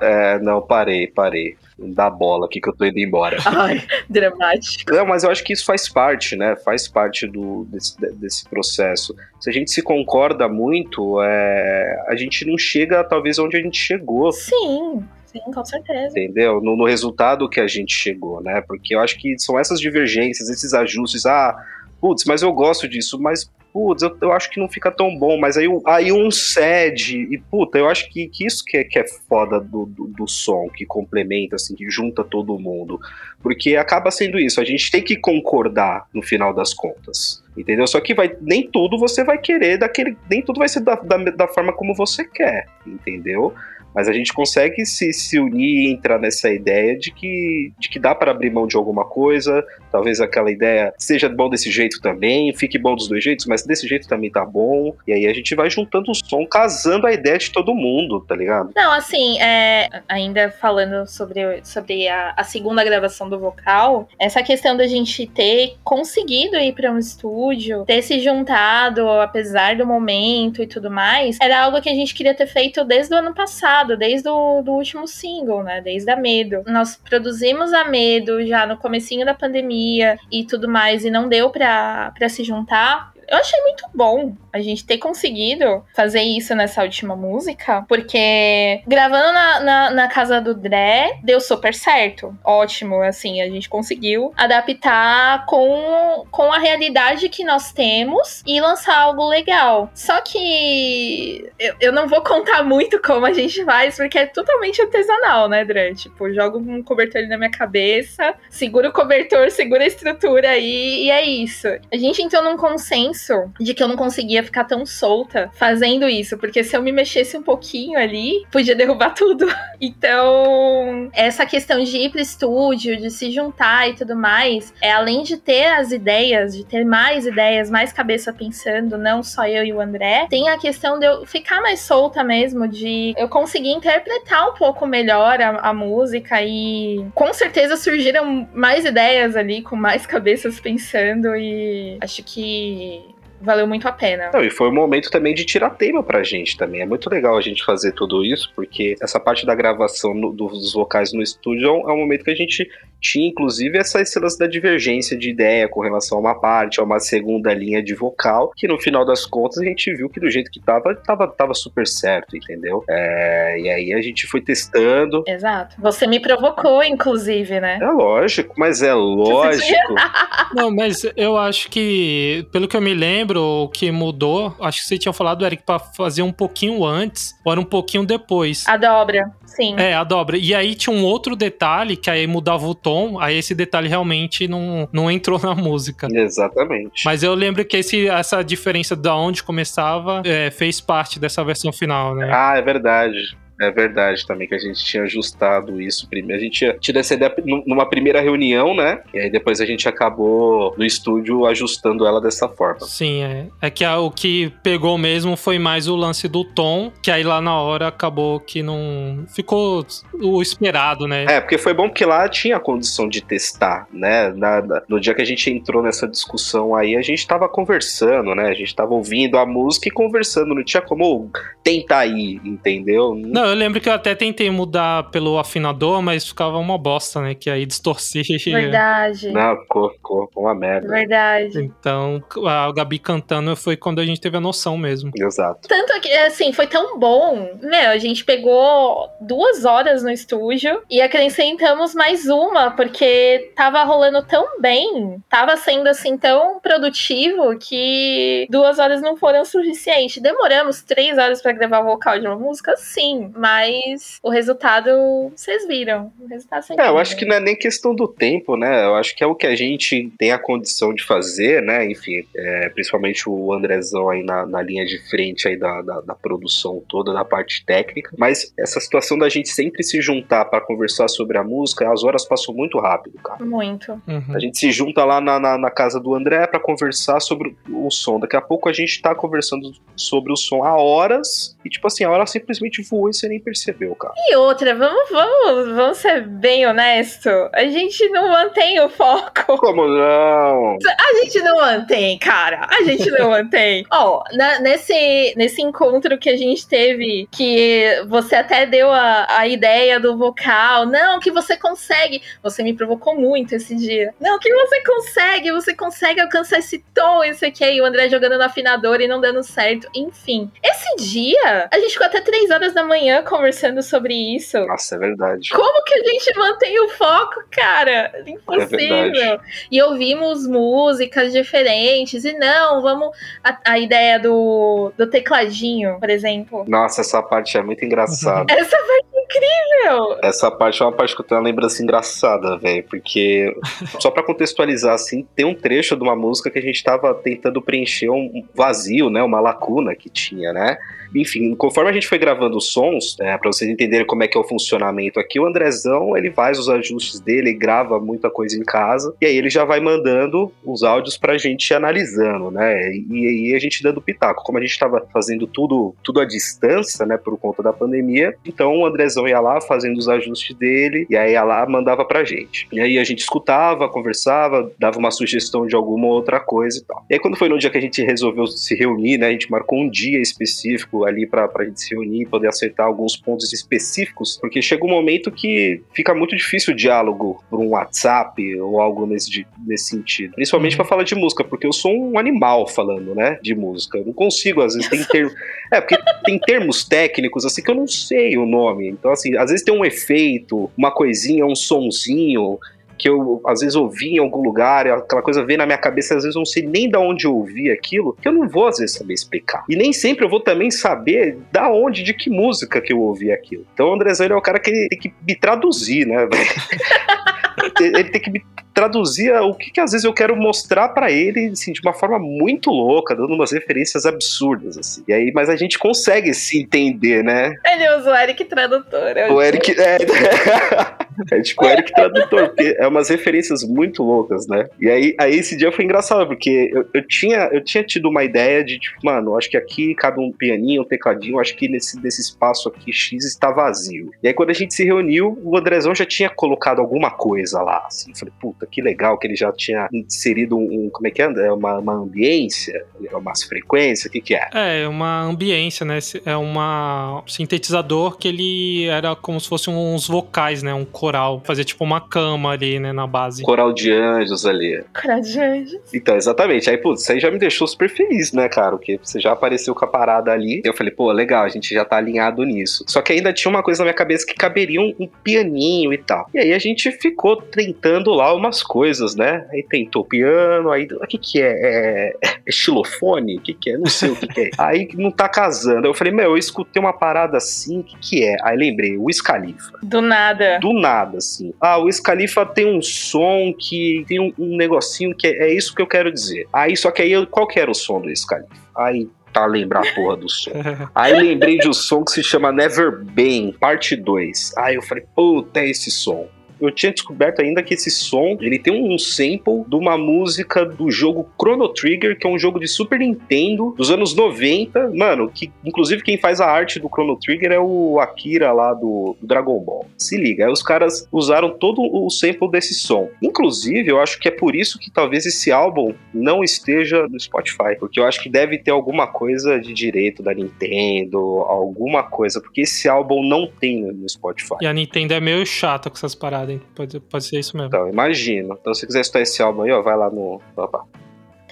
é, 0.00 0.38
não, 0.38 0.62
parei, 0.62 1.06
parei 1.06 1.56
da 1.78 2.10
bola 2.10 2.46
aqui 2.46 2.60
que 2.60 2.68
eu 2.68 2.74
tô 2.74 2.84
indo 2.84 2.98
embora. 2.98 3.38
Ai, 3.46 3.82
dramático. 4.08 4.92
Não, 4.92 5.06
mas 5.06 5.22
eu 5.22 5.30
acho 5.30 5.44
que 5.44 5.52
isso 5.52 5.64
faz 5.64 5.88
parte, 5.88 6.36
né? 6.36 6.56
Faz 6.56 6.88
parte 6.88 7.26
do, 7.26 7.64
desse, 7.70 7.96
desse 8.16 8.48
processo. 8.48 9.14
Se 9.40 9.48
a 9.48 9.52
gente 9.52 9.70
se 9.70 9.82
concorda 9.82 10.48
muito, 10.48 11.22
é, 11.22 12.04
a 12.08 12.16
gente 12.16 12.44
não 12.44 12.58
chega 12.58 13.04
talvez 13.04 13.38
onde 13.38 13.56
a 13.56 13.60
gente 13.60 13.78
chegou. 13.78 14.32
Sim. 14.32 15.04
Sim, 15.26 15.40
com 15.52 15.64
certeza. 15.64 16.18
Entendeu? 16.18 16.60
No, 16.60 16.74
no 16.74 16.86
resultado 16.86 17.48
que 17.50 17.60
a 17.60 17.66
gente 17.66 17.92
chegou, 17.92 18.42
né? 18.42 18.62
Porque 18.66 18.94
eu 18.94 19.00
acho 19.00 19.18
que 19.18 19.38
são 19.38 19.58
essas 19.58 19.78
divergências, 19.78 20.48
esses 20.48 20.72
ajustes. 20.72 21.26
Ah, 21.26 21.54
putz, 22.00 22.24
mas 22.24 22.42
eu 22.42 22.50
gosto 22.52 22.88
disso, 22.88 23.20
mas 23.20 23.50
putz, 23.78 24.02
eu, 24.02 24.16
eu, 24.20 24.32
acho 24.32 24.50
que 24.50 24.58
não 24.58 24.68
fica 24.68 24.90
tão 24.90 25.16
bom, 25.16 25.38
mas 25.38 25.56
aí, 25.56 25.68
aí 25.86 26.10
um 26.10 26.32
cede, 26.32 27.28
e 27.30 27.38
puta, 27.38 27.78
eu 27.78 27.88
acho 27.88 28.10
que, 28.10 28.26
que 28.26 28.44
isso 28.44 28.64
que 28.64 28.76
é, 28.76 28.82
que 28.82 28.98
é 28.98 29.06
foda 29.06 29.60
do, 29.60 29.86
do, 29.86 30.08
do, 30.08 30.26
som, 30.26 30.68
que 30.68 30.84
complementa, 30.84 31.54
assim, 31.54 31.76
que 31.76 31.88
junta 31.88 32.24
todo 32.24 32.58
mundo. 32.58 32.98
Porque 33.40 33.76
acaba 33.76 34.10
sendo 34.10 34.36
isso, 34.36 34.60
a 34.60 34.64
gente 34.64 34.90
tem 34.90 35.00
que 35.00 35.16
concordar 35.16 36.08
no 36.12 36.22
final 36.22 36.52
das 36.52 36.74
contas. 36.74 37.40
Entendeu? 37.56 37.86
Só 37.86 38.00
que 38.00 38.14
vai, 38.14 38.36
nem 38.40 38.68
tudo 38.68 38.98
você 38.98 39.22
vai 39.22 39.38
querer 39.38 39.78
daquele. 39.78 40.16
Nem 40.28 40.42
tudo 40.42 40.58
vai 40.58 40.68
ser 40.68 40.80
da, 40.80 40.96
da, 40.96 41.16
da 41.16 41.46
forma 41.46 41.72
como 41.72 41.94
você 41.94 42.24
quer, 42.24 42.66
entendeu? 42.84 43.54
Mas 43.94 44.08
a 44.08 44.12
gente 44.12 44.32
consegue 44.32 44.84
se, 44.84 45.12
se 45.12 45.38
unir 45.38 45.86
e 45.86 45.92
entrar 45.92 46.18
nessa 46.18 46.50
ideia 46.50 46.96
de 46.96 47.10
que, 47.10 47.72
de 47.78 47.88
que 47.88 47.98
dá 47.98 48.14
para 48.14 48.30
abrir 48.30 48.50
mão 48.50 48.66
de 48.66 48.76
alguma 48.76 49.04
coisa. 49.04 49.64
Talvez 49.90 50.20
aquela 50.20 50.50
ideia 50.50 50.92
seja 50.98 51.28
bom 51.28 51.48
desse 51.48 51.70
jeito 51.70 52.00
também, 52.00 52.54
fique 52.54 52.78
bom 52.78 52.94
dos 52.94 53.08
dois 53.08 53.24
jeitos, 53.24 53.46
mas 53.46 53.64
desse 53.64 53.88
jeito 53.88 54.06
também 54.06 54.30
tá 54.30 54.44
bom. 54.44 54.94
E 55.06 55.12
aí 55.12 55.26
a 55.26 55.32
gente 55.32 55.54
vai 55.54 55.70
juntando 55.70 56.10
o 56.10 56.14
som, 56.14 56.46
casando 56.46 57.06
a 57.06 57.12
ideia 57.12 57.38
de 57.38 57.50
todo 57.50 57.74
mundo, 57.74 58.20
tá 58.20 58.36
ligado? 58.36 58.70
Não, 58.76 58.92
assim, 58.92 59.40
é, 59.40 59.88
ainda 60.08 60.50
falando 60.50 61.06
sobre, 61.06 61.60
sobre 61.64 62.08
a, 62.08 62.34
a 62.36 62.44
segunda 62.44 62.84
gravação 62.84 63.28
do 63.28 63.38
vocal, 63.38 64.08
essa 64.18 64.42
questão 64.42 64.76
da 64.76 64.86
gente 64.86 65.26
ter 65.26 65.76
conseguido 65.82 66.56
ir 66.56 66.74
para 66.74 66.92
um 66.92 66.98
estúdio, 66.98 67.84
ter 67.84 68.02
se 68.02 68.20
juntado, 68.20 69.08
apesar 69.08 69.76
do 69.76 69.86
momento 69.86 70.62
e 70.62 70.66
tudo 70.66 70.90
mais, 70.90 71.38
era 71.40 71.64
algo 71.64 71.80
que 71.80 71.88
a 71.88 71.94
gente 71.94 72.14
queria 72.14 72.34
ter 72.34 72.46
feito 72.46 72.84
desde 72.84 73.14
o 73.14 73.18
ano 73.18 73.34
passado 73.34 73.77
passado, 73.78 73.96
desde 73.96 74.28
o 74.28 74.62
do 74.62 74.72
último 74.72 75.06
single, 75.06 75.62
né? 75.62 75.80
Desde 75.80 76.10
a 76.10 76.16
Medo. 76.16 76.62
Nós 76.66 76.96
produzimos 76.96 77.72
a 77.72 77.84
Medo 77.84 78.44
já 78.46 78.66
no 78.66 78.76
comecinho 78.76 79.24
da 79.24 79.34
pandemia 79.34 80.18
e 80.30 80.44
tudo 80.44 80.68
mais, 80.68 81.04
e 81.04 81.10
não 81.10 81.28
deu 81.28 81.50
pra 81.50 82.12
se 82.28 82.42
juntar 82.42 83.12
Eu 83.28 83.36
achei 83.36 83.60
muito 83.62 83.84
bom 83.94 84.34
a 84.50 84.60
gente 84.60 84.86
ter 84.86 84.96
conseguido 84.96 85.84
fazer 85.94 86.22
isso 86.22 86.54
nessa 86.54 86.82
última 86.82 87.14
música, 87.14 87.84
porque 87.86 88.80
gravando 88.86 89.32
na, 89.32 89.60
na, 89.60 89.90
na 89.90 90.08
casa 90.08 90.40
do 90.40 90.54
Dré 90.54 91.18
deu 91.22 91.38
super 91.38 91.74
certo. 91.74 92.36
Ótimo, 92.42 93.02
assim, 93.02 93.42
a 93.42 93.48
gente 93.48 93.68
conseguiu 93.68 94.32
adaptar 94.34 95.44
com, 95.44 96.24
com 96.30 96.50
a 96.50 96.58
realidade 96.58 97.28
que 97.28 97.44
nós 97.44 97.70
temos 97.70 98.42
e 98.46 98.60
lançar 98.60 98.96
algo 98.96 99.28
legal. 99.28 99.90
Só 99.94 100.22
que 100.22 101.50
eu, 101.58 101.74
eu 101.80 101.92
não 101.92 102.08
vou 102.08 102.22
contar 102.22 102.62
muito 102.62 103.00
como 103.02 103.26
a 103.26 103.32
gente 103.34 103.62
faz, 103.62 103.96
porque 103.96 104.18
é 104.18 104.26
totalmente 104.26 104.80
artesanal, 104.80 105.50
né, 105.50 105.66
Dré? 105.66 105.92
Tipo, 105.92 106.32
jogo 106.32 106.58
um 106.58 106.82
cobertor 106.82 107.20
ali 107.20 107.28
na 107.28 107.36
minha 107.36 107.50
cabeça, 107.50 108.34
segura 108.48 108.88
o 108.88 108.92
cobertor, 108.92 109.50
segura 109.50 109.84
a 109.84 109.86
estrutura 109.86 110.50
aí, 110.50 111.04
e 111.04 111.10
é 111.10 111.22
isso. 111.22 111.68
A 111.92 111.96
gente 111.96 112.22
entrou 112.22 112.42
num 112.42 112.56
consenso 112.56 113.17
de 113.60 113.74
que 113.74 113.82
eu 113.82 113.88
não 113.88 113.96
conseguia 113.96 114.42
ficar 114.42 114.64
tão 114.64 114.84
solta 114.86 115.50
fazendo 115.54 116.08
isso, 116.08 116.38
porque 116.38 116.62
se 116.62 116.76
eu 116.76 116.82
me 116.82 116.92
mexesse 116.92 117.36
um 117.36 117.42
pouquinho 117.42 117.98
ali, 117.98 118.46
podia 118.50 118.74
derrubar 118.74 119.10
tudo. 119.14 119.46
Então, 119.80 121.08
essa 121.12 121.46
questão 121.46 121.82
de 121.84 121.96
ir 121.96 122.10
pro 122.10 122.20
estúdio, 122.20 122.96
de 122.96 123.12
se 123.12 123.30
juntar 123.30 123.88
e 123.88 123.94
tudo 123.94 124.16
mais, 124.16 124.74
é 124.82 124.90
além 124.90 125.22
de 125.22 125.36
ter 125.36 125.66
as 125.66 125.92
ideias, 125.92 126.56
de 126.56 126.64
ter 126.64 126.84
mais 126.84 127.26
ideias, 127.26 127.70
mais 127.70 127.92
cabeça 127.92 128.32
pensando, 128.32 128.98
não 128.98 129.22
só 129.22 129.46
eu 129.46 129.64
e 129.64 129.72
o 129.72 129.80
André, 129.80 130.26
tem 130.28 130.48
a 130.48 130.58
questão 130.58 130.98
de 130.98 131.06
eu 131.06 131.24
ficar 131.26 131.60
mais 131.60 131.80
solta 131.80 132.24
mesmo, 132.24 132.66
de 132.66 133.14
eu 133.16 133.28
conseguir 133.28 133.70
interpretar 133.70 134.48
um 134.48 134.54
pouco 134.54 134.84
melhor 134.84 135.40
a, 135.40 135.50
a 135.68 135.72
música 135.72 136.42
e 136.42 137.06
com 137.14 137.32
certeza 137.32 137.76
surgiram 137.76 138.48
mais 138.52 138.84
ideias 138.84 139.36
ali, 139.36 139.62
com 139.62 139.76
mais 139.76 140.04
cabeças 140.06 140.58
pensando 140.60 141.34
e 141.36 141.98
acho 142.00 142.22
que 142.22 143.07
valeu 143.40 143.66
muito 143.66 143.86
a 143.86 143.92
pena. 143.92 144.30
Não, 144.32 144.42
e 144.42 144.50
foi 144.50 144.68
um 144.68 144.74
momento 144.74 145.10
também 145.10 145.34
de 145.34 145.44
tirar 145.44 145.70
tema 145.70 146.02
pra 146.02 146.22
gente 146.22 146.56
também. 146.56 146.80
É 146.80 146.86
muito 146.86 147.08
legal 147.10 147.36
a 147.36 147.40
gente 147.40 147.64
fazer 147.64 147.92
tudo 147.92 148.24
isso, 148.24 148.52
porque 148.54 148.96
essa 149.00 149.18
parte 149.20 149.46
da 149.46 149.54
gravação 149.54 150.14
no, 150.14 150.32
dos 150.32 150.72
vocais 150.72 151.12
no 151.12 151.22
estúdio 151.22 151.68
é 151.68 151.92
um, 151.92 151.98
momento 151.98 152.24
que 152.24 152.30
a 152.30 152.36
gente 152.36 152.68
tinha, 153.00 153.28
inclusive, 153.28 153.78
essa 153.78 154.00
excelência 154.00 154.38
da 154.40 154.46
divergência 154.46 155.16
de 155.16 155.30
ideia 155.30 155.68
com 155.68 155.80
relação 155.80 156.18
a 156.18 156.20
uma 156.20 156.34
parte, 156.34 156.80
a 156.80 156.82
uma 156.82 156.98
segunda 156.98 157.54
linha 157.54 157.82
de 157.82 157.94
vocal, 157.94 158.52
que 158.56 158.66
no 158.66 158.78
final 158.78 159.04
das 159.04 159.24
contas 159.24 159.58
a 159.58 159.64
gente 159.64 159.94
viu 159.94 160.08
que 160.08 160.18
do 160.18 160.30
jeito 160.30 160.50
que 160.50 160.60
tava, 160.60 160.94
tava, 160.94 161.28
tava 161.28 161.54
super 161.54 161.86
certo, 161.86 162.36
entendeu? 162.36 162.84
É, 162.88 163.60
e 163.60 163.68
aí 163.68 163.92
a 163.92 164.02
gente 164.02 164.26
foi 164.26 164.40
testando. 164.40 165.22
Exato. 165.26 165.76
Você 165.80 166.06
me 166.06 166.20
provocou, 166.20 166.82
inclusive, 166.82 167.60
né? 167.60 167.78
É 167.80 167.90
lógico, 167.90 168.54
mas 168.58 168.82
é 168.82 168.94
lógico. 168.94 169.94
Não, 170.54 170.70
mas 170.74 171.06
eu 171.16 171.36
acho 171.36 171.70
que, 171.70 172.46
pelo 172.50 172.66
que 172.66 172.76
eu 172.76 172.80
me 172.80 172.94
lembro, 172.94 173.27
o 173.36 173.68
que 173.68 173.90
mudou, 173.90 174.54
acho 174.60 174.82
que 174.82 174.88
você 174.88 174.98
tinha 174.98 175.12
falado, 175.12 175.44
Eric, 175.44 175.62
pra 175.64 175.78
fazer 175.78 176.22
um 176.22 176.32
pouquinho 176.32 176.84
antes, 176.84 177.34
ou 177.44 177.52
era 177.52 177.60
um 177.60 177.64
pouquinho 177.64 178.06
depois. 178.06 178.64
A 178.66 178.76
dobra. 178.76 179.30
Sim. 179.44 179.74
É, 179.76 179.94
a 179.94 180.04
dobra. 180.04 180.38
E 180.38 180.54
aí 180.54 180.74
tinha 180.74 180.94
um 180.94 181.04
outro 181.04 181.34
detalhe 181.34 181.96
que 181.96 182.08
aí 182.08 182.26
mudava 182.26 182.66
o 182.66 182.74
tom, 182.74 183.20
aí 183.20 183.36
esse 183.36 183.54
detalhe 183.54 183.88
realmente 183.88 184.46
não, 184.46 184.88
não 184.92 185.10
entrou 185.10 185.38
na 185.42 185.54
música. 185.54 186.06
Exatamente. 186.10 187.04
Mas 187.04 187.22
eu 187.22 187.34
lembro 187.34 187.64
que 187.64 187.76
esse, 187.76 188.08
essa 188.08 188.42
diferença 188.42 188.94
da 188.94 189.16
onde 189.16 189.42
começava 189.42 190.22
é, 190.24 190.50
fez 190.50 190.80
parte 190.80 191.18
dessa 191.18 191.42
versão 191.42 191.72
final, 191.72 192.14
né? 192.14 192.30
Ah, 192.32 192.56
é 192.56 192.62
verdade. 192.62 193.36
É 193.60 193.70
verdade 193.70 194.26
também 194.26 194.46
que 194.46 194.54
a 194.54 194.58
gente 194.58 194.84
tinha 194.84 195.02
ajustado 195.02 195.80
isso 195.80 196.08
primeiro. 196.08 196.40
A 196.40 196.44
gente 196.44 196.58
tinha 196.58 196.74
tido 196.74 196.98
essa 196.98 197.14
ideia 197.14 197.34
numa 197.66 197.88
primeira 197.88 198.20
reunião, 198.20 198.74
né? 198.74 199.00
E 199.12 199.18
aí 199.18 199.30
depois 199.30 199.60
a 199.60 199.66
gente 199.66 199.88
acabou 199.88 200.74
no 200.76 200.84
estúdio 200.84 201.46
ajustando 201.46 202.06
ela 202.06 202.20
dessa 202.20 202.48
forma. 202.48 202.80
Sim, 202.80 203.22
é. 203.22 203.46
É 203.60 203.70
que 203.70 203.84
a, 203.84 203.98
o 203.98 204.10
que 204.10 204.52
pegou 204.62 204.96
mesmo 204.96 205.36
foi 205.36 205.58
mais 205.58 205.88
o 205.88 205.96
lance 205.96 206.28
do 206.28 206.44
tom, 206.44 206.92
que 207.02 207.10
aí 207.10 207.22
lá 207.22 207.40
na 207.40 207.60
hora 207.60 207.88
acabou 207.88 208.38
que 208.40 208.62
não 208.62 209.24
ficou 209.34 209.84
o 210.14 210.40
esperado, 210.40 211.06
né? 211.06 211.24
É, 211.28 211.40
porque 211.40 211.58
foi 211.58 211.74
bom 211.74 211.88
porque 211.88 212.04
lá 212.04 212.28
tinha 212.28 212.56
a 212.56 212.60
condição 212.60 213.08
de 213.08 213.20
testar, 213.20 213.88
né? 213.92 214.30
Na, 214.30 214.62
na, 214.62 214.82
no 214.88 215.00
dia 215.00 215.14
que 215.14 215.22
a 215.22 215.26
gente 215.26 215.50
entrou 215.50 215.82
nessa 215.82 216.06
discussão 216.06 216.74
aí, 216.74 216.96
a 216.96 217.02
gente 217.02 217.26
tava 217.26 217.48
conversando, 217.48 218.34
né? 218.34 218.48
A 218.48 218.54
gente 218.54 218.74
tava 218.74 218.94
ouvindo 218.94 219.36
a 219.36 219.44
música 219.44 219.88
e 219.88 219.90
conversando, 219.90 220.54
não 220.54 220.62
tinha 220.62 220.82
como 220.82 221.30
tentar 221.62 222.06
ir, 222.06 222.40
entendeu? 222.44 223.14
Não, 223.14 223.47
eu 223.48 223.54
lembro 223.54 223.80
que 223.80 223.88
eu 223.88 223.92
até 223.92 224.14
tentei 224.14 224.50
mudar 224.50 225.10
pelo 225.10 225.38
afinador, 225.38 226.00
mas 226.02 226.26
ficava 226.26 226.58
uma 226.58 226.78
bosta, 226.78 227.20
né? 227.20 227.34
Que 227.34 227.50
aí 227.50 227.66
distorcia. 227.66 228.22
Verdade. 228.44 229.30
Não, 229.30 229.56
ficou, 229.62 229.90
ficou 229.90 230.28
uma 230.36 230.54
merda. 230.54 230.88
Verdade. 230.88 231.58
Então, 231.58 232.22
a 232.46 232.70
Gabi 232.72 232.98
cantando 232.98 233.54
foi 233.56 233.76
quando 233.76 234.00
a 234.00 234.06
gente 234.06 234.20
teve 234.20 234.36
a 234.36 234.40
noção 234.40 234.76
mesmo. 234.76 235.10
Exato. 235.16 235.68
Tanto 235.68 236.00
que, 236.00 236.10
assim, 236.12 236.52
foi 236.52 236.66
tão 236.66 236.98
bom. 236.98 237.58
Meu, 237.62 237.90
a 237.90 237.98
gente 237.98 238.24
pegou 238.24 239.08
duas 239.20 239.64
horas 239.64 240.02
no 240.02 240.10
estúdio 240.10 240.82
e 240.90 241.00
acrescentamos 241.00 241.94
mais 241.94 242.26
uma, 242.26 242.70
porque 242.70 243.52
tava 243.56 243.82
rolando 243.84 244.22
tão 244.22 244.60
bem, 244.60 245.22
tava 245.28 245.56
sendo, 245.56 245.88
assim, 245.88 246.16
tão 246.16 246.60
produtivo 246.60 247.58
que 247.58 248.46
duas 248.50 248.78
horas 248.78 249.00
não 249.00 249.16
foram 249.16 249.44
suficientes. 249.44 250.22
Demoramos 250.22 250.82
três 250.82 251.16
horas 251.18 251.40
para 251.42 251.52
gravar 251.52 251.80
o 251.80 251.84
vocal 251.84 252.18
de 252.18 252.26
uma 252.26 252.36
música? 252.36 252.74
Sim, 252.76 253.32
mas 253.38 254.18
o 254.22 254.30
resultado 254.30 254.90
vocês 255.34 255.66
viram. 255.66 256.12
O 256.20 256.26
resultado 256.26 256.64
é, 256.78 256.88
eu 256.88 256.98
acho 256.98 257.16
que 257.16 257.24
não 257.24 257.36
é 257.36 257.40
nem 257.40 257.56
questão 257.56 257.94
do 257.94 258.08
tempo, 258.08 258.56
né? 258.56 258.84
Eu 258.84 258.94
acho 258.96 259.14
que 259.14 259.22
é 259.22 259.26
o 259.26 259.34
que 259.34 259.46
a 259.46 259.54
gente 259.54 260.12
tem 260.18 260.32
a 260.32 260.38
condição 260.38 260.92
de 260.92 261.04
fazer, 261.04 261.62
né? 261.62 261.86
Enfim, 261.90 262.24
é, 262.34 262.68
principalmente 262.70 263.28
o 263.28 263.52
Andrezão 263.52 264.10
aí 264.10 264.22
na, 264.22 264.44
na 264.44 264.60
linha 264.60 264.84
de 264.84 264.98
frente 265.08 265.46
aí 265.46 265.56
da, 265.56 265.82
da, 265.82 266.00
da, 266.00 266.14
produção 266.14 266.82
toda, 266.88 267.12
da 267.12 267.24
parte 267.24 267.64
técnica. 267.64 268.10
Mas 268.18 268.52
essa 268.58 268.80
situação 268.80 269.16
da 269.16 269.28
gente 269.28 269.48
sempre 269.48 269.82
se 269.82 270.00
juntar 270.00 270.44
para 270.46 270.60
conversar 270.60 271.08
sobre 271.08 271.38
a 271.38 271.44
música, 271.44 271.90
as 271.90 272.02
horas 272.02 272.26
passam 272.26 272.54
muito 272.54 272.78
rápido, 272.78 273.18
cara. 273.18 273.44
Muito. 273.44 273.92
Uhum. 274.06 274.34
A 274.34 274.38
gente 274.38 274.58
se 274.58 274.72
junta 274.72 275.04
lá 275.04 275.20
na, 275.20 275.38
na, 275.38 275.56
na 275.56 275.70
casa 275.70 276.00
do 276.00 276.14
André 276.14 276.46
para 276.46 276.60
conversar 276.60 277.20
sobre 277.20 277.56
o 277.70 277.90
som. 277.90 278.18
Daqui 278.18 278.36
a 278.36 278.40
pouco 278.40 278.68
a 278.68 278.72
gente 278.72 279.00
tá 279.00 279.14
conversando 279.14 279.72
sobre 279.96 280.32
o 280.32 280.36
som 280.36 280.64
há 280.64 280.76
horas 280.76 281.56
e, 281.64 281.68
tipo 281.68 281.86
assim, 281.86 282.04
a 282.04 282.10
hora 282.10 282.26
simplesmente 282.26 282.82
voou 282.82 283.08
e 283.08 283.14
você 283.14 283.27
nem 283.28 283.40
percebeu, 283.40 283.94
cara. 283.94 284.14
E 284.16 284.36
outra, 284.36 284.74
vamos, 284.74 285.10
vamos, 285.10 285.74
vamos 285.74 285.98
ser 285.98 286.26
bem 286.26 286.66
honesto. 286.66 287.28
A 287.52 287.64
gente 287.64 288.08
não 288.08 288.28
mantém 288.28 288.80
o 288.80 288.88
foco. 288.88 289.56
Como 289.58 289.86
não? 289.86 290.76
A 290.76 291.24
gente 291.24 291.40
não 291.40 291.56
mantém, 291.56 292.18
cara. 292.18 292.66
A 292.70 292.82
gente 292.82 293.10
não 293.10 293.30
mantém. 293.30 293.84
Ó, 293.92 294.22
oh, 294.22 294.36
nesse, 294.60 295.34
nesse 295.36 295.62
encontro 295.62 296.18
que 296.18 296.30
a 296.30 296.36
gente 296.36 296.66
teve, 296.66 297.28
que 297.32 298.02
você 298.08 298.36
até 298.36 298.66
deu 298.66 298.90
a, 298.90 299.26
a 299.28 299.46
ideia 299.46 300.00
do 300.00 300.16
vocal. 300.16 300.86
Não, 300.86 301.20
que 301.20 301.30
você 301.30 301.56
consegue. 301.56 302.22
Você 302.42 302.62
me 302.62 302.74
provocou 302.74 303.14
muito 303.14 303.54
esse 303.54 303.74
dia. 303.74 304.14
Não, 304.20 304.38
que 304.38 304.52
você 304.52 304.82
consegue, 304.82 305.52
você 305.52 305.74
consegue 305.74 306.20
alcançar 306.20 306.58
esse 306.58 306.84
tom, 306.94 307.22
esse 307.24 307.44
aqui. 307.44 307.64
E 307.64 307.80
o 307.80 307.84
André 307.84 308.08
jogando 308.08 308.38
no 308.38 308.44
afinador 308.44 309.00
e 309.00 309.08
não 309.08 309.20
dando 309.20 309.42
certo. 309.42 309.88
Enfim. 309.94 310.50
Esse 310.62 310.96
dia, 310.96 311.68
a 311.72 311.78
gente 311.78 311.92
ficou 311.92 312.06
até 312.06 312.20
três 312.20 312.50
horas 312.50 312.72
da 312.72 312.84
manhã 312.84 313.17
conversando 313.22 313.82
sobre 313.82 314.14
isso. 314.14 314.58
Nossa, 314.66 314.96
é 314.96 314.98
verdade. 314.98 315.50
Como 315.50 315.84
que 315.84 315.94
a 315.94 316.04
gente 316.04 316.38
mantém 316.38 316.80
o 316.80 316.88
foco, 316.90 317.42
cara? 317.50 318.12
Impossível. 318.26 319.34
É 319.34 319.40
e 319.70 319.82
ouvimos 319.82 320.46
músicas 320.46 321.32
diferentes. 321.32 322.24
E 322.24 322.32
não, 322.34 322.82
vamos. 322.82 323.16
A, 323.42 323.72
a, 323.72 323.78
ideia 323.78 324.18
do, 324.18 324.92
do 324.96 325.06
tecladinho, 325.08 325.98
por 325.98 326.10
exemplo. 326.10 326.64
Nossa, 326.68 327.00
essa 327.00 327.22
parte 327.22 327.56
é 327.56 327.62
muito 327.62 327.84
engraçada. 327.84 328.52
essa 328.52 328.76
parte 328.76 329.06
é 329.14 329.17
incrível! 329.28 330.18
Essa 330.22 330.50
parte 330.50 330.82
é 330.82 330.84
uma 330.84 330.92
parte 330.92 331.14
que 331.14 331.20
eu 331.20 331.26
tenho 331.26 331.40
uma 331.40 331.46
lembrança 331.46 331.82
engraçada, 331.82 332.56
velho. 332.56 332.84
Porque, 332.84 333.54
só 334.00 334.10
para 334.10 334.22
contextualizar, 334.22 334.94
assim, 334.94 335.26
tem 335.36 335.44
um 335.44 335.54
trecho 335.54 335.96
de 335.96 336.02
uma 336.02 336.16
música 336.16 336.50
que 336.50 336.58
a 336.58 336.62
gente 336.62 336.82
tava 336.82 337.14
tentando 337.14 337.60
preencher 337.60 338.10
um 338.10 338.44
vazio, 338.54 339.10
né? 339.10 339.22
Uma 339.22 339.40
lacuna 339.40 339.94
que 339.94 340.08
tinha, 340.08 340.52
né? 340.52 340.78
Enfim, 341.14 341.54
conforme 341.54 341.90
a 341.90 341.92
gente 341.92 342.06
foi 342.06 342.18
gravando 342.18 342.56
os 342.56 342.70
sons, 342.70 343.16
é, 343.20 343.36
para 343.36 343.50
vocês 343.50 343.70
entenderem 343.70 344.06
como 344.06 344.22
é 344.22 344.28
que 344.28 344.36
é 344.36 344.40
o 344.40 344.44
funcionamento 344.44 345.18
aqui, 345.18 345.40
o 345.40 345.46
Andrezão, 345.46 346.16
ele 346.16 346.30
faz 346.30 346.58
os 346.58 346.68
ajustes 346.68 347.20
dele, 347.20 347.52
grava 347.52 347.98
muita 347.98 348.30
coisa 348.30 348.58
em 348.58 348.62
casa, 348.62 349.14
e 349.20 349.26
aí 349.26 349.36
ele 349.36 349.48
já 349.48 349.64
vai 349.64 349.80
mandando 349.80 350.52
os 350.64 350.82
áudios 350.82 351.16
pra 351.16 351.38
gente 351.38 351.72
analisando, 351.72 352.50
né? 352.50 352.92
E 352.92 353.26
aí 353.26 353.54
a 353.54 353.58
gente 353.58 353.82
dando 353.82 354.00
pitaco. 354.00 354.42
Como 354.44 354.58
a 354.58 354.60
gente 354.60 354.78
tava 354.78 355.06
fazendo 355.12 355.46
tudo, 355.46 355.94
tudo 356.02 356.20
à 356.20 356.24
distância, 356.24 357.06
né, 357.06 357.16
por 357.16 357.38
conta 357.38 357.62
da 357.62 357.72
pandemia, 357.72 358.34
então 358.44 358.76
o 358.76 358.86
Andrezão 358.86 359.17
Ia 359.26 359.40
lá 359.40 359.60
fazendo 359.60 359.96
os 359.96 360.08
ajustes 360.08 360.54
dele, 360.56 361.06
e 361.08 361.16
aí 361.16 361.32
ia 361.32 361.42
lá 361.42 361.66
mandava 361.66 362.04
pra 362.04 362.24
gente. 362.24 362.68
E 362.72 362.80
aí 362.80 362.98
a 362.98 363.04
gente 363.04 363.20
escutava, 363.20 363.88
conversava, 363.88 364.70
dava 364.78 364.98
uma 364.98 365.10
sugestão 365.10 365.66
de 365.66 365.74
alguma 365.74 366.06
outra 366.06 366.38
coisa 366.38 366.78
e 366.78 366.84
tal. 366.84 367.04
E 367.10 367.14
aí 367.14 367.20
quando 367.20 367.36
foi 367.36 367.48
no 367.48 367.58
dia 367.58 367.70
que 367.70 367.78
a 367.78 367.80
gente 367.80 368.02
resolveu 368.02 368.46
se 368.46 368.74
reunir, 368.74 369.18
né, 369.18 369.28
a 369.28 369.32
gente 369.32 369.50
marcou 369.50 369.80
um 369.80 369.88
dia 369.88 370.20
específico 370.20 371.04
ali 371.04 371.26
pra, 371.26 371.48
pra 371.48 371.64
gente 371.64 371.80
se 371.80 371.94
reunir 371.94 372.22
e 372.22 372.26
poder 372.26 372.48
acertar 372.48 372.86
alguns 372.86 373.16
pontos 373.16 373.52
específicos, 373.52 374.38
porque 374.40 374.60
chega 374.62 374.84
um 374.84 374.88
momento 374.88 375.30
que 375.30 375.82
fica 375.92 376.14
muito 376.14 376.36
difícil 376.36 376.72
o 376.72 376.76
diálogo 376.76 377.42
por 377.48 377.60
um 377.60 377.70
WhatsApp 377.70 378.60
ou 378.60 378.80
algo 378.80 379.06
nesse, 379.06 379.46
nesse 379.66 379.90
sentido. 379.90 380.34
Principalmente 380.34 380.72
uhum. 380.72 380.78
para 380.78 380.86
falar 380.86 381.02
de 381.02 381.14
música, 381.14 381.44
porque 381.44 381.66
eu 381.66 381.72
sou 381.72 381.92
um 381.92 382.18
animal 382.18 382.66
falando, 382.66 383.14
né, 383.14 383.38
de 383.42 383.54
música. 383.54 383.98
Eu 383.98 384.06
não 384.06 384.12
consigo, 384.12 384.62
às 384.62 384.74
vezes 384.74 384.88
tem 384.88 385.04
termos... 385.04 385.32
É, 385.70 385.82
porque 385.82 385.98
tem 386.24 386.38
termos 386.38 386.82
técnicos, 386.82 387.44
assim, 387.44 387.62
que 387.62 387.70
eu 387.70 387.74
não 387.74 387.86
sei 387.86 388.38
o 388.38 388.46
nome. 388.46 388.88
Então, 388.88 389.07
assim, 389.12 389.36
às 389.36 389.50
vezes 389.50 389.64
tem 389.64 389.74
um 389.74 389.84
efeito, 389.84 390.70
uma 390.76 390.90
coisinha, 390.90 391.44
um 391.46 391.54
sonzinho 391.54 392.58
que 392.98 393.08
eu 393.08 393.40
às 393.46 393.60
vezes 393.60 393.76
ouvi 393.76 394.16
em 394.16 394.18
algum 394.18 394.42
lugar, 394.42 394.88
aquela 394.88 395.22
coisa 395.22 395.44
vem 395.44 395.56
na 395.56 395.64
minha 395.64 395.78
cabeça, 395.78 396.16
às 396.16 396.24
vezes 396.24 396.34
eu 396.34 396.40
não 396.40 396.46
sei 396.46 396.64
nem 396.64 396.90
da 396.90 396.98
onde 396.98 397.26
eu 397.26 397.34
ouvi 397.34 397.70
aquilo, 397.70 398.16
que 398.20 398.26
eu 398.26 398.32
não 398.32 398.48
vou 398.48 398.66
às 398.66 398.78
vezes 398.78 398.96
saber 398.96 399.14
explicar. 399.14 399.64
E 399.68 399.76
nem 399.76 399.92
sempre 399.92 400.24
eu 400.24 400.28
vou 400.28 400.40
também 400.40 400.70
saber 400.70 401.38
da 401.52 401.70
onde, 401.70 402.02
de 402.02 402.12
que 402.12 402.28
música 402.28 402.80
que 402.80 402.92
eu 402.92 403.00
ouvi 403.00 403.30
aquilo. 403.30 403.64
Então 403.72 403.88
o 403.88 403.94
Andrezão 403.94 404.26
é 404.26 404.34
o 404.34 404.42
cara 404.42 404.58
que 404.58 404.70
tem 404.70 404.98
que 404.98 405.14
me 405.26 405.36
traduzir, 405.36 406.06
né, 406.06 406.28
ele 407.80 408.10
tem 408.10 408.20
que 408.20 408.30
me 408.30 408.44
traduzir 408.78 409.32
o 409.34 409.54
que, 409.54 409.72
que 409.72 409.80
às 409.80 409.90
vezes 409.90 410.04
eu 410.04 410.12
quero 410.12 410.36
mostrar 410.36 410.90
para 410.90 411.10
ele, 411.10 411.48
assim, 411.48 411.72
de 411.72 411.80
uma 411.80 411.92
forma 411.92 412.16
muito 412.16 412.70
louca, 412.70 413.12
dando 413.12 413.34
umas 413.34 413.50
referências 413.50 414.06
absurdas, 414.06 414.78
assim. 414.78 415.02
E 415.08 415.12
aí, 415.12 415.32
mas 415.34 415.48
a 415.48 415.56
gente 415.56 415.76
consegue 415.76 416.32
se 416.32 416.60
entender, 416.60 417.24
né? 417.24 417.56
Ele 417.66 417.96
usa 417.96 418.12
o 418.12 418.14
Eric 418.14 418.44
Tradutor. 418.44 419.16
O 419.32 419.42
Eric, 419.42 419.72
é, 419.72 419.98
é 421.30 421.40
tipo 421.40 421.64
o 421.64 421.68
Eric 421.68 421.92
Tradutor, 421.92 422.48
porque 422.48 422.76
é 422.78 422.86
umas 422.86 423.08
referências 423.08 423.62
muito 423.62 424.02
loucas, 424.02 424.46
né? 424.46 424.66
E 424.80 424.88
aí, 424.88 425.14
aí 425.18 425.34
esse 425.34 425.56
dia 425.56 425.72
foi 425.72 425.84
engraçado, 425.84 426.26
porque 426.26 426.70
eu, 426.72 426.86
eu, 426.94 427.06
tinha, 427.06 427.48
eu 427.52 427.62
tinha 427.62 427.84
tido 427.84 428.08
uma 428.08 428.24
ideia 428.24 428.64
de, 428.64 428.78
tipo, 428.78 428.98
mano, 429.04 429.36
acho 429.36 429.50
que 429.50 429.56
aqui 429.56 429.94
cabe 429.94 430.20
um 430.20 430.32
pianinho, 430.32 430.82
um 430.82 430.84
tecladinho, 430.84 431.38
acho 431.38 431.56
que 431.56 431.68
nesse, 431.68 432.00
nesse 432.00 432.20
espaço 432.20 432.68
aqui 432.68 432.92
X 432.92 433.24
está 433.24 433.50
vazio. 433.50 434.10
E 434.22 434.28
aí 434.28 434.34
quando 434.34 434.50
a 434.50 434.54
gente 434.54 434.74
se 434.74 434.84
reuniu, 434.84 435.38
o 435.42 435.56
Andrezão 435.56 435.94
já 435.94 436.06
tinha 436.06 436.30
colocado 436.30 436.80
alguma 436.80 437.10
coisa 437.10 437.60
lá, 437.62 437.84
assim. 437.86 438.14
Falei, 438.14 438.32
puta, 438.40 438.66
que 438.66 438.80
legal 438.80 439.18
que 439.18 439.26
ele 439.26 439.36
já 439.36 439.52
tinha 439.52 439.88
inserido 439.92 440.56
um, 440.56 440.86
um 440.86 440.90
como 440.90 441.06
é 441.06 441.10
que 441.10 441.22
é? 441.22 441.24
é 441.24 441.52
uma, 441.52 441.78
uma 441.78 441.94
ambiência, 441.94 442.84
umas 443.12 443.42
frequências, 443.42 444.06
o 444.06 444.10
que 444.10 444.20
que 444.20 444.34
é? 444.34 444.48
É, 444.52 444.88
uma 444.88 445.22
ambiência, 445.22 445.84
né? 445.84 445.98
É 446.24 446.36
uma 446.36 446.88
um 446.88 447.28
sintetizador 447.28 448.16
que 448.16 448.28
ele 448.28 448.86
era 448.86 449.14
como 449.16 449.40
se 449.40 449.48
fosse 449.48 449.70
uns 449.70 450.06
vocais, 450.06 450.62
né? 450.62 450.74
Um 450.74 450.84
coral, 451.08 451.40
fazia 451.42 451.64
tipo 451.64 451.82
uma 451.84 452.02
cama 452.02 452.50
ali, 452.50 452.78
né, 452.78 452.92
na 452.92 453.06
base. 453.06 453.42
Coral 453.42 453.72
de 453.72 453.90
anjos 453.90 454.44
ali. 454.44 454.84
Coral 455.00 455.20
de 455.22 455.40
anjos. 455.40 455.80
Então, 455.94 456.16
exatamente. 456.16 456.68
Aí, 456.68 456.76
putz, 456.76 457.00
isso 457.00 457.12
aí 457.12 457.18
já 457.18 457.30
me 457.30 457.38
deixou 457.38 457.66
super 457.66 457.88
feliz, 457.88 458.32
né, 458.32 458.46
cara? 458.46 458.72
Porque 458.72 459.00
você 459.02 459.18
já 459.18 459.32
apareceu 459.32 459.74
com 459.74 459.84
a 459.86 459.88
parada 459.88 460.30
ali. 460.30 460.60
Eu 460.62 460.74
falei, 460.74 460.92
pô, 460.92 461.10
legal, 461.10 461.44
a 461.44 461.48
gente 461.48 461.72
já 461.72 461.82
tá 461.84 461.96
alinhado 461.96 462.44
nisso. 462.44 462.84
Só 462.86 463.00
que 463.00 463.12
ainda 463.12 463.32
tinha 463.32 463.48
uma 463.48 463.62
coisa 463.62 463.80
na 463.80 463.86
minha 463.86 463.94
cabeça 463.94 464.26
que 464.26 464.34
caberia 464.34 464.80
um, 464.80 464.94
um 465.00 465.08
pianinho 465.24 465.94
e 465.94 465.98
tal. 465.98 466.28
E 466.34 466.38
aí 466.38 466.52
a 466.52 466.58
gente 466.58 466.90
ficou 466.92 467.36
tentando 467.36 468.10
lá 468.10 468.34
umas 468.34 468.62
coisas, 468.62 469.16
né? 469.16 469.46
Aí 469.50 469.62
tentou 469.62 470.04
piano, 470.04 470.70
aí 470.70 470.86
o 470.90 471.06
que 471.06 471.16
que 471.16 471.40
é? 471.40 471.48
É, 471.48 472.12
é 472.46 472.52
xilofone? 472.52 473.38
O 473.38 473.40
que 473.40 473.54
que 473.54 473.70
é? 473.70 473.78
Não 473.78 473.86
sei 473.86 474.10
o 474.10 474.16
que 474.16 474.26
que 474.26 474.40
é. 474.40 474.50
Aí 474.58 474.88
não 474.94 475.10
tá 475.10 475.28
casando. 475.28 475.86
Eu 475.86 475.94
falei, 475.94 476.12
meu, 476.12 476.32
eu 476.32 476.36
escutei 476.36 476.80
uma 476.80 476.92
parada 476.92 477.38
assim, 477.38 477.80
o 477.80 477.82
que 477.82 477.96
que 477.98 478.24
é? 478.24 478.36
Aí 478.42 478.56
lembrei, 478.56 478.96
o 478.98 479.10
Scalifa. 479.10 479.78
Do 479.82 480.02
nada. 480.02 480.58
Do 480.58 480.72
nada, 480.72 480.97
assim. 481.06 481.52
Ah, 481.60 481.78
o 481.78 481.90
Scalifa 481.90 482.44
tem 482.44 482.66
um 482.66 482.82
som 482.82 483.52
que 483.58 484.04
tem 484.08 484.20
um, 484.20 484.32
um 484.38 484.56
negocinho 484.56 485.14
que 485.16 485.26
é, 485.26 485.48
é, 485.48 485.54
isso 485.54 485.74
que 485.74 485.82
eu 485.82 485.86
quero 485.86 486.12
dizer. 486.12 486.46
Aí, 486.52 486.76
só 486.76 486.90
que 486.90 487.02
aí, 487.02 487.26
qual 487.26 487.46
que 487.46 487.60
era 487.60 487.70
o 487.70 487.74
som 487.74 488.00
do 488.00 488.14
Scalifa? 488.14 488.50
Aí 488.76 489.08
tá 489.32 489.44
lembrar 489.46 489.86
a 489.86 489.94
porra 489.94 490.16
do 490.16 490.28
som. 490.28 490.52
Aí 490.94 491.12
lembrei 491.12 491.58
de 491.58 491.68
um 491.68 491.72
som 491.72 492.02
que 492.02 492.12
se 492.12 492.22
chama 492.22 492.50
Never 492.50 493.04
Been, 493.04 493.52
parte 493.52 493.94
2. 493.94 494.54
Aí 494.56 494.76
eu 494.76 494.82
falei, 494.82 495.04
puta, 495.14 495.60
é 495.60 495.68
esse 495.68 495.90
som 495.90 496.26
eu 496.60 496.70
tinha 496.70 496.92
descoberto 496.92 497.40
ainda 497.40 497.62
que 497.62 497.74
esse 497.74 497.90
som, 497.90 498.36
ele 498.40 498.58
tem 498.58 498.72
um 498.72 498.98
sample 498.98 499.64
de 499.66 499.76
uma 499.76 499.96
música 499.96 500.64
do 500.64 500.90
jogo 500.90 501.28
Chrono 501.40 501.68
Trigger, 501.68 502.18
que 502.18 502.26
é 502.26 502.30
um 502.30 502.38
jogo 502.38 502.58
de 502.58 502.66
Super 502.66 502.98
Nintendo 502.98 503.74
dos 503.76 503.90
anos 503.90 504.14
90, 504.14 504.90
mano, 504.94 505.30
que 505.32 505.50
inclusive 505.64 506.02
quem 506.02 506.18
faz 506.18 506.40
a 506.40 506.46
arte 506.46 506.78
do 506.78 506.88
Chrono 506.88 507.16
Trigger 507.16 507.52
é 507.52 507.60
o 507.60 507.98
Akira 508.00 508.52
lá 508.52 508.74
do, 508.74 509.16
do 509.20 509.26
Dragon 509.26 509.58
Ball. 509.60 509.86
Se 509.96 510.16
liga, 510.16 510.46
aí 510.46 510.52
os 510.52 510.62
caras 510.62 511.06
usaram 511.12 511.50
todo 511.50 511.80
o 511.80 512.08
sample 512.10 512.50
desse 512.50 512.74
som. 512.74 513.08
Inclusive, 513.22 513.88
eu 513.88 514.00
acho 514.00 514.18
que 514.18 514.28
é 514.28 514.30
por 514.30 514.54
isso 514.54 514.78
que 514.78 514.90
talvez 514.90 515.26
esse 515.26 515.50
álbum 515.50 515.94
não 516.12 516.42
esteja 516.42 517.06
no 517.08 517.18
Spotify, 517.18 517.76
porque 517.78 518.00
eu 518.00 518.04
acho 518.04 518.22
que 518.22 518.28
deve 518.28 518.58
ter 518.58 518.70
alguma 518.70 519.06
coisa 519.06 519.60
de 519.60 519.72
direito 519.72 520.22
da 520.22 520.34
Nintendo, 520.34 521.18
alguma 521.18 522.02
coisa, 522.02 522.40
porque 522.40 522.62
esse 522.62 522.88
álbum 522.88 523.22
não 523.22 523.46
tem 523.46 523.80
no 523.80 524.08
Spotify. 524.08 524.56
E 524.60 524.66
a 524.66 524.72
Nintendo 524.72 525.14
é 525.14 525.20
meio 525.20 525.44
chata 525.46 525.90
com 525.90 525.96
essas 525.96 526.14
paradas. 526.14 526.47
Pode, 526.74 527.00
pode 527.00 527.24
ser 527.24 527.38
isso 527.38 527.56
mesmo. 527.56 527.68
Então, 527.68 527.88
imagina. 527.88 528.56
Então, 528.60 528.72
se 528.72 528.86
quiser 528.86 529.00
escutar 529.00 529.20
esse 529.20 529.42
álbum 529.42 529.62
aí, 529.62 529.70
ó, 529.72 529.82
vai 529.82 529.96
lá 529.96 530.08
no. 530.10 530.40
Opa. 530.56 530.84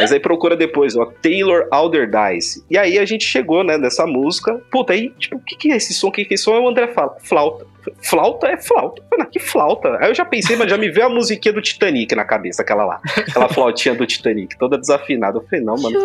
Mas 0.02 0.12
aí 0.12 0.20
procura 0.20 0.56
depois, 0.56 0.96
ó, 0.96 1.06
Taylor 1.20 1.66
Alderdice. 1.70 2.64
E 2.70 2.76
aí 2.76 2.98
a 2.98 3.04
gente 3.04 3.24
chegou, 3.24 3.62
né, 3.62 3.78
nessa 3.78 4.06
música. 4.06 4.60
Puta, 4.70 4.92
aí, 4.92 5.10
tipo, 5.18 5.36
o 5.36 5.40
que, 5.40 5.56
que 5.56 5.72
é 5.72 5.76
esse 5.76 5.94
som? 5.94 6.08
O 6.08 6.12
que, 6.12 6.24
que 6.24 6.34
é 6.34 6.36
esse 6.36 6.44
som? 6.44 6.54
Aí 6.54 6.60
o 6.60 6.68
André 6.68 6.88
fala, 6.88 7.16
flauta. 7.22 7.66
Flauta 8.00 8.46
é 8.48 8.56
flauta. 8.56 9.02
Falei, 9.10 9.26
que 9.26 9.40
flauta? 9.40 9.98
Aí 10.00 10.10
eu 10.10 10.14
já 10.14 10.24
pensei, 10.24 10.56
mas 10.56 10.70
já 10.70 10.76
me 10.76 10.90
veio 10.90 11.06
a 11.06 11.08
musiquinha 11.08 11.52
do 11.52 11.60
Titanic 11.60 12.14
na 12.14 12.24
cabeça, 12.24 12.62
aquela 12.62 12.84
lá. 12.84 13.00
Aquela 13.16 13.48
flautinha 13.48 13.94
do 13.94 14.06
Titanic, 14.06 14.56
toda 14.56 14.78
desafinada. 14.78 15.38
Eu 15.38 15.42
falei, 15.42 15.64
não, 15.64 15.74
mano. 15.76 15.98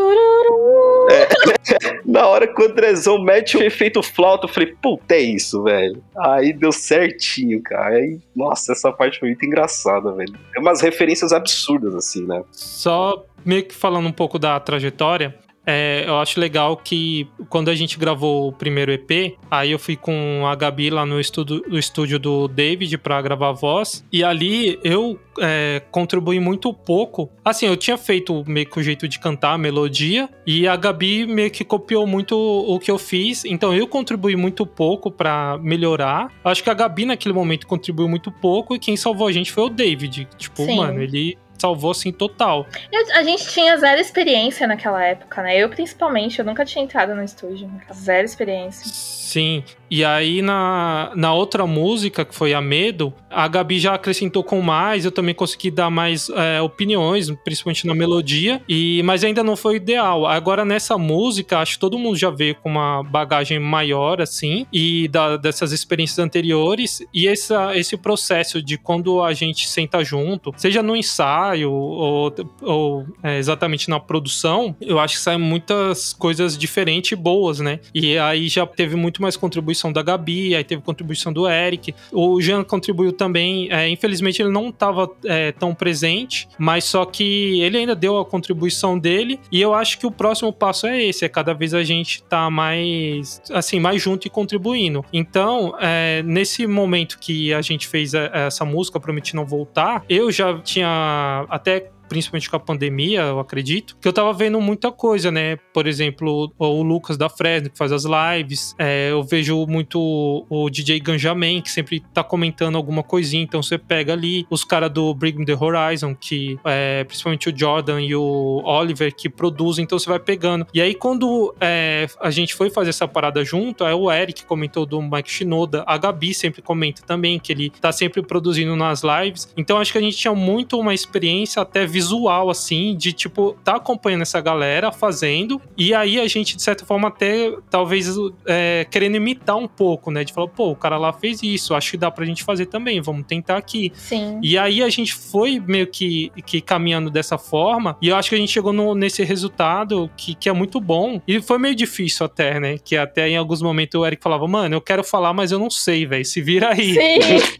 É. 1.12 1.28
na 2.06 2.26
hora 2.28 2.48
que 2.48 2.62
o 2.62 2.66
Andrezão 2.66 3.22
mete 3.22 3.58
o 3.58 3.64
efeito 3.64 4.02
flauta, 4.02 4.46
eu 4.46 4.50
falei, 4.50 4.76
puta, 4.82 5.16
é 5.16 5.20
isso, 5.20 5.64
velho. 5.64 6.02
Aí 6.18 6.54
deu 6.54 6.72
certinho, 6.72 7.62
cara. 7.62 7.96
Aí, 7.96 8.20
nossa, 8.36 8.72
essa 8.72 8.92
parte 8.92 9.20
foi 9.20 9.30
muito 9.30 9.46
engraçada, 9.46 10.12
velho. 10.14 10.34
Tem 10.54 10.62
umas 10.62 10.82
referências 10.82 11.32
absurdas, 11.32 11.94
assim, 11.96 12.26
né? 12.26 12.44
Só 12.52 13.24
meio 13.48 13.64
que 13.64 13.74
falando 13.74 14.08
um 14.08 14.12
pouco 14.12 14.38
da 14.38 14.60
trajetória, 14.60 15.36
é, 15.70 16.06
eu 16.08 16.18
acho 16.18 16.40
legal 16.40 16.78
que 16.78 17.28
quando 17.50 17.70
a 17.70 17.76
gente 17.76 18.00
gravou 18.00 18.48
o 18.48 18.54
primeiro 18.54 18.90
EP, 18.90 19.38
aí 19.52 19.74
eu 19.74 19.78
fui 19.78 19.98
com 19.98 20.48
a 20.48 20.56
Gabi 20.56 20.90
lá 20.90 21.06
no 21.06 21.20
estúdio, 21.20 21.62
no 21.68 21.78
estúdio 21.78 22.18
do 22.18 22.48
David 22.48 22.98
para 22.98 23.22
gravar 23.22 23.50
a 23.50 23.52
voz. 23.52 24.02
E 24.10 24.24
ali 24.24 24.80
eu 24.82 25.20
é, 25.42 25.82
contribuí 25.92 26.40
muito 26.40 26.74
pouco. 26.74 27.30
Assim, 27.44 27.66
eu 27.66 27.76
tinha 27.76 27.98
feito 27.98 28.46
meio 28.48 28.66
que 28.66 28.80
o 28.80 28.84
jeito 28.84 29.10
de 29.10 29.20
cantar, 29.20 29.56
a 29.56 29.58
melodia, 29.58 30.30
e 30.46 30.66
a 30.66 30.76
Gabi 30.78 31.28
meio 31.28 31.52
que 31.52 31.66
copiou 31.66 32.08
muito 32.08 32.38
o 32.38 32.80
que 32.80 32.90
eu 32.90 32.98
fiz. 32.98 33.44
Então 33.44 33.76
eu 33.76 33.88
contribuí 33.88 34.38
muito 34.38 34.66
pouco 34.66 35.12
para 35.12 35.58
melhorar. 35.62 36.32
Acho 36.46 36.64
que 36.64 36.70
a 36.70 36.74
Gabi 36.74 37.06
naquele 37.06 37.34
momento 37.34 37.68
contribuiu 37.68 38.08
muito 38.08 38.32
pouco 38.32 38.74
e 38.74 38.80
quem 38.80 38.96
salvou 38.96 39.28
a 39.28 39.34
gente 39.34 39.52
foi 39.52 39.66
o 39.66 39.70
David. 39.70 40.30
Tipo, 40.38 40.64
Sim. 40.64 40.78
mano, 40.78 41.02
ele 41.02 41.38
salvou 41.58 41.92
assim 41.92 42.12
total. 42.12 42.66
A 43.14 43.24
gente 43.24 43.48
tinha 43.48 43.78
zero 43.78 44.00
experiência 44.00 44.68
naquela 44.68 45.04
época, 45.04 45.42
né? 45.42 45.58
Eu 45.58 45.70
principalmente, 45.70 46.40
eu 46.40 46.46
nunca 46.46 46.66
tinha 46.66 46.84
entrado 46.84 47.16
no 47.16 47.24
estúdio, 47.24 47.70
zero 47.94 48.26
experiência. 48.26 48.86
Sim, 49.28 49.62
e 49.92 50.06
aí 50.06 50.42
na, 50.42 51.12
na 51.14 51.34
outra 51.34 51.68
música, 51.68 52.24
que 52.24 52.34
foi 52.34 52.54
a 52.54 52.62
Medo, 52.62 53.14
a 53.30 53.46
Gabi 53.50 53.78
já 53.78 53.94
acrescentou 53.94 54.42
com 54.42 54.62
mais, 54.62 55.04
eu 55.04 55.12
também 55.12 55.36
consegui 55.36 55.70
dar 55.70 55.90
mais 55.90 56.30
é, 56.30 56.62
opiniões, 56.62 57.30
principalmente 57.44 57.86
na 57.86 57.94
melodia, 57.94 58.62
e 58.70 59.02
mas 59.04 59.26
ainda 59.26 59.44
não 59.44 59.58
foi 59.58 59.76
ideal. 59.76 60.26
Agora 60.26 60.64
nessa 60.64 60.98
música, 60.98 61.60
acho 61.60 61.74
que 61.74 61.80
todo 61.80 62.00
mundo 62.00 62.16
já 62.18 62.30
veio 62.30 62.56
com 62.56 62.70
uma 62.70 63.04
bagagem 63.04 63.60
maior, 63.60 64.22
assim, 64.22 64.66
e 64.72 65.10
da, 65.10 65.36
dessas 65.36 65.74
experiências 65.74 66.20
anteriores, 66.20 67.06
e 67.14 67.28
essa, 67.28 67.76
esse 67.78 67.98
processo 67.98 68.62
de 68.62 68.78
quando 68.78 69.22
a 69.22 69.34
gente 69.34 69.68
senta 69.68 70.06
junto, 70.06 70.54
seja 70.56 70.82
no 70.82 70.96
ensaio 70.96 71.47
ou, 71.56 72.34
ou 72.62 73.06
é, 73.24 73.38
exatamente 73.38 73.90
na 73.90 74.00
produção, 74.00 74.76
eu 74.82 75.00
acho 75.00 75.16
que 75.16 75.22
saem 75.22 75.40
muitas 75.40 76.14
coisas 76.14 76.58
diferentes 76.58 77.12
e 77.12 77.16
boas, 77.16 77.60
né? 77.60 77.80
E 77.94 78.18
aí 78.18 78.48
já 78.48 78.66
teve 78.66 78.96
muito 78.96 79.22
mais 79.22 79.36
contribuição 79.36 79.92
da 79.92 80.02
Gabi, 80.02 80.56
aí 80.56 80.64
teve 80.64 80.82
contribuição 80.82 81.32
do 81.32 81.48
Eric. 81.48 81.94
O 82.12 82.40
Jean 82.42 82.64
contribuiu 82.64 83.12
também. 83.12 83.72
É, 83.72 83.88
infelizmente 83.90 84.42
ele 84.42 84.50
não 84.50 84.70
estava 84.70 85.10
é, 85.26 85.52
tão 85.52 85.74
presente, 85.74 86.48
mas 86.58 86.84
só 86.84 87.06
que 87.06 87.62
ele 87.62 87.78
ainda 87.78 87.96
deu 87.96 88.18
a 88.18 88.26
contribuição 88.26 88.98
dele. 88.98 89.40
E 89.52 89.62
eu 89.62 89.74
acho 89.74 90.00
que 90.00 90.06
o 90.06 90.12
próximo 90.12 90.52
passo 90.52 90.88
é 90.88 91.04
esse: 91.04 91.26
é 91.26 91.30
cada 91.30 91.54
vez 91.54 91.74
a 91.74 91.84
gente 91.84 92.24
tá 92.24 92.50
mais 92.50 93.42
assim, 93.52 93.80
mais 93.80 94.02
junto 94.02 94.28
e 94.28 94.30
contribuindo. 94.30 95.04
Então, 95.12 95.76
é, 95.80 96.22
nesse 96.24 96.66
momento 96.68 97.18
que 97.20 97.54
a 97.54 97.62
gente 97.62 97.88
fez 97.88 98.14
essa 98.14 98.66
música, 98.66 99.00
Prometi 99.00 99.36
Não 99.36 99.46
Voltar, 99.46 100.04
eu 100.10 100.32
já 100.32 100.58
tinha 100.60 101.37
até 101.50 101.92
principalmente 102.08 102.50
com 102.50 102.56
a 102.56 102.60
pandemia, 102.60 103.22
eu 103.22 103.40
acredito, 103.40 103.98
que 104.02 104.08
eu 104.08 104.14
tava 104.14 104.32
vendo 104.34 104.60
muita 104.62 104.92
coisa, 104.92 105.32
né? 105.32 105.58
Por 105.74 105.88
exemplo, 105.88 106.52
o, 106.58 106.66
o 106.66 106.84
Lucas 106.84 107.18
da 107.18 107.30
Fresno, 107.30 107.70
que 107.70 107.78
faz 107.78 107.92
as 107.92 108.04
lives, 108.06 108.76
é, 108.78 109.12
eu 109.12 109.24
vejo 109.24 109.66
muito 109.68 110.46
o 110.50 110.70
DJ 110.70 111.00
Ganjamin, 111.00 111.62
que 111.62 111.72
sempre 111.72 112.04
tá 112.14 112.24
comentando 112.24 112.76
alguma 112.76 113.04
coisinha, 113.04 113.44
então 113.44 113.62
você 113.62 113.78
pega 113.78 114.14
ali 114.14 114.46
os 114.50 114.64
caras 114.64 114.92
do 114.92 115.16
Me 115.16 115.46
The 115.46 115.56
Horizon, 115.60 116.16
que 116.16 116.60
é, 116.66 117.04
principalmente 117.04 117.50
o 117.50 117.58
Jordan 117.58 118.02
e 118.02 118.16
o 118.16 118.62
Oliver, 118.64 119.14
que 119.14 119.30
produzem, 119.30 119.84
então 119.84 119.98
você 119.98 120.10
vai 120.10 120.20
pegando. 120.20 120.68
E 120.74 120.82
aí, 120.82 120.94
quando 120.94 121.54
é, 121.60 122.08
a 122.20 122.30
gente 122.30 122.54
foi 122.54 122.70
fazer 122.70 122.90
essa 122.90 123.08
parada 123.08 123.44
junto, 123.44 123.84
aí 123.84 123.94
o 123.94 124.12
Eric 124.12 124.46
comentou 124.46 124.86
do 124.86 125.02
Mike 125.02 125.30
Shinoda, 125.30 125.84
a 125.88 125.98
Gabi 125.98 126.34
sempre 126.34 126.62
comenta 126.62 127.02
também, 127.02 127.40
que 127.40 127.52
ele 127.52 127.70
tá 127.70 127.92
sempre 127.92 128.22
produzindo 128.22 128.76
nas 128.76 129.02
lives. 129.04 129.54
Então 129.58 129.80
acho 129.80 129.92
que 129.92 129.98
a 129.98 130.02
gente 130.02 130.18
tinha 130.18 130.34
muito 130.34 130.80
uma 130.80 130.94
experiência 130.94 131.62
até 131.62 131.86
visual, 131.98 132.52
assim, 132.52 132.96
de 132.96 133.12
tipo, 133.12 133.58
tá 133.64 133.78
acompanhando 133.78 134.22
essa 134.22 134.40
galera 134.40 134.92
fazendo, 134.92 135.60
e 135.76 135.96
aí 135.96 136.20
a 136.20 136.28
gente, 136.28 136.56
de 136.56 136.62
certa 136.62 136.86
forma, 136.86 137.08
até 137.08 137.52
talvez 137.72 138.08
é, 138.46 138.86
querendo 138.92 139.18
imitar 139.18 139.58
um 139.58 139.68
pouco, 139.68 140.12
né? 140.12 140.24
De 140.24 140.32
falar, 140.32 140.48
pô, 140.50 140.70
o 140.70 140.76
cara 140.76 140.96
lá 140.96 141.12
fez 141.12 141.42
isso, 141.42 141.74
acho 141.74 141.92
que 141.92 141.98
dá 141.98 142.12
pra 142.12 142.24
gente 142.24 142.44
fazer 142.44 142.68
também, 142.68 143.02
vamos 143.02 143.26
tentar 143.26 143.58
aqui. 143.58 143.92
Sim. 143.96 144.40
E 144.44 144.60
aí 144.60 144.84
a 144.84 144.90
gente 144.90 145.16
foi 145.16 145.60
meio 145.60 145.88
que, 145.88 146.32
que 146.46 146.62
caminhando 146.62 147.10
dessa 147.10 147.40
forma, 147.40 147.98
e 148.00 148.10
eu 148.10 148.16
acho 148.16 148.30
que 148.30 148.36
a 148.36 148.38
gente 148.38 148.52
chegou 148.52 148.72
no, 148.72 148.94
nesse 148.94 149.24
resultado 149.24 150.08
que, 150.16 150.36
que 150.36 150.48
é 150.48 150.54
muito 150.54 150.80
bom. 150.80 151.20
E 151.28 151.42
foi 151.42 151.58
meio 151.58 151.74
difícil 151.74 152.28
até, 152.28 152.60
né? 152.60 152.78
Que 152.78 152.96
até 152.96 153.28
em 153.28 153.38
alguns 153.38 153.64
momentos 153.64 154.00
o 154.00 154.06
Eric 154.06 154.22
falava, 154.22 154.48
mano, 154.48 154.76
eu 154.76 154.82
quero 154.82 155.04
falar, 155.04 155.34
mas 155.34 155.52
eu 155.52 155.58
não 155.58 155.72
sei, 155.72 156.06
velho. 156.06 156.24
Se 156.24 156.42
vira 156.42 156.70
aí. 156.74 156.94
Sim. 156.94 157.58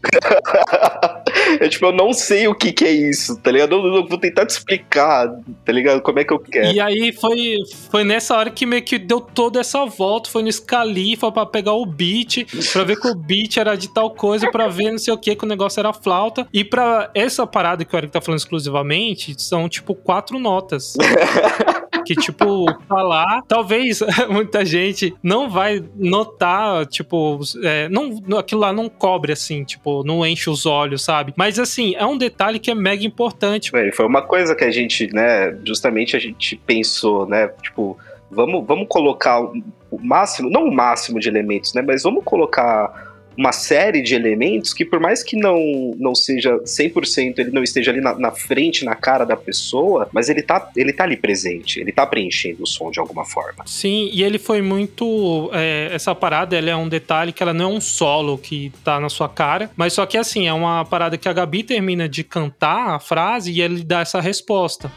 é 1.60 1.68
tipo, 1.68 1.86
eu 1.86 1.92
não 1.92 2.12
sei 2.12 2.46
o 2.46 2.54
que 2.54 2.72
que 2.72 2.84
é 2.84 2.92
isso, 2.92 3.36
tá 3.40 3.50
ligado? 3.50 3.74
Eu, 3.74 3.96
eu 3.96 4.06
vou 4.06 4.18
tentar 4.28 4.46
te 4.46 4.50
explicar, 4.50 5.28
tá 5.64 5.72
ligado? 5.72 6.00
Como 6.00 6.18
é 6.18 6.24
que 6.24 6.32
eu 6.32 6.38
quero. 6.38 6.72
E 6.72 6.80
aí 6.80 7.12
foi, 7.12 7.56
foi 7.90 8.04
nessa 8.04 8.36
hora 8.36 8.50
que 8.50 8.66
meio 8.66 8.82
que 8.82 8.98
deu 8.98 9.20
toda 9.20 9.60
essa 9.60 9.84
volta, 9.86 10.30
foi 10.30 10.42
no 10.42 10.52
Scalifa 10.52 11.30
pra 11.32 11.46
pegar 11.46 11.72
o 11.72 11.86
beat, 11.86 12.46
pra 12.72 12.84
ver 12.84 13.00
que 13.00 13.08
o 13.08 13.14
beat 13.14 13.56
era 13.56 13.76
de 13.76 13.92
tal 13.92 14.10
coisa, 14.10 14.50
pra 14.50 14.68
ver 14.68 14.90
não 14.90 14.98
sei 14.98 15.12
o 15.12 15.18
que, 15.18 15.34
que 15.34 15.44
o 15.44 15.48
negócio 15.48 15.80
era 15.80 15.92
flauta. 15.92 16.46
E 16.52 16.64
pra 16.64 17.10
essa 17.14 17.46
parada 17.46 17.84
que 17.84 17.94
o 17.94 17.98
Eric 17.98 18.12
tá 18.12 18.20
falando 18.20 18.38
exclusivamente, 18.38 19.34
são 19.40 19.68
tipo 19.68 19.94
quatro 19.94 20.38
notas. 20.38 20.94
que, 22.08 22.14
tipo, 22.14 22.64
falar, 22.88 23.42
talvez 23.46 24.00
muita 24.30 24.64
gente 24.64 25.14
não 25.22 25.50
vai 25.50 25.84
notar, 25.94 26.86
tipo, 26.86 27.38
é, 27.62 27.86
não, 27.90 28.38
aquilo 28.38 28.62
lá 28.62 28.72
não 28.72 28.88
cobre, 28.88 29.30
assim, 29.30 29.62
tipo, 29.62 30.02
não 30.04 30.24
enche 30.24 30.48
os 30.48 30.64
olhos, 30.64 31.02
sabe? 31.04 31.34
Mas, 31.36 31.58
assim, 31.58 31.94
é 31.96 32.06
um 32.06 32.16
detalhe 32.16 32.58
que 32.58 32.70
é 32.70 32.74
mega 32.74 33.04
importante. 33.04 33.70
Foi 33.92 34.06
uma 34.06 34.22
coisa 34.22 34.54
que 34.54 34.64
a 34.64 34.70
gente, 34.70 35.12
né, 35.12 35.54
justamente 35.62 36.16
a 36.16 36.18
gente 36.18 36.56
pensou, 36.64 37.26
né, 37.26 37.48
tipo, 37.62 37.98
vamos, 38.30 38.66
vamos 38.66 38.86
colocar 38.88 39.40
o 39.40 39.98
máximo, 40.00 40.48
não 40.48 40.64
o 40.64 40.74
máximo 40.74 41.20
de 41.20 41.28
elementos, 41.28 41.74
né, 41.74 41.82
mas 41.82 42.02
vamos 42.02 42.24
colocar 42.24 43.07
uma 43.38 43.52
série 43.52 44.02
de 44.02 44.16
elementos 44.16 44.74
que, 44.74 44.84
por 44.84 44.98
mais 44.98 45.22
que 45.22 45.36
não, 45.36 45.94
não 45.96 46.12
seja 46.12 46.58
100%, 46.58 47.38
ele 47.38 47.50
não 47.52 47.62
esteja 47.62 47.92
ali 47.92 48.00
na, 48.00 48.18
na, 48.18 48.32
frente, 48.32 48.84
na 48.84 48.96
cara 48.96 49.24
da 49.24 49.36
pessoa, 49.36 50.08
mas 50.12 50.28
ele 50.28 50.42
tá, 50.42 50.68
ele 50.74 50.92
tá 50.92 51.04
ali 51.04 51.16
presente, 51.16 51.78
ele 51.78 51.92
tá 51.92 52.04
preenchendo 52.04 52.64
o 52.64 52.66
som 52.66 52.90
de 52.90 52.98
alguma 52.98 53.24
forma. 53.24 53.64
Sim, 53.64 54.10
e 54.12 54.24
ele 54.24 54.40
foi 54.40 54.60
muito. 54.60 55.50
É, 55.54 55.90
essa 55.92 56.16
parada 56.16 56.56
ela 56.56 56.68
é 56.68 56.74
um 56.74 56.88
detalhe 56.88 57.32
que 57.32 57.40
ela 57.40 57.54
não 57.54 57.70
é 57.70 57.74
um 57.74 57.80
solo 57.80 58.36
que 58.36 58.72
tá 58.82 58.98
na 58.98 59.08
sua 59.08 59.28
cara, 59.28 59.70
mas 59.76 59.92
só 59.92 60.04
que 60.04 60.18
assim, 60.18 60.48
é 60.48 60.52
uma 60.52 60.84
parada 60.84 61.16
que 61.16 61.28
a 61.28 61.32
Gabi 61.32 61.62
termina 61.62 62.08
de 62.08 62.24
cantar 62.24 62.96
a 62.96 62.98
frase 62.98 63.52
e 63.52 63.62
ele 63.62 63.84
dá 63.84 64.00
essa 64.00 64.20
resposta. 64.20 64.90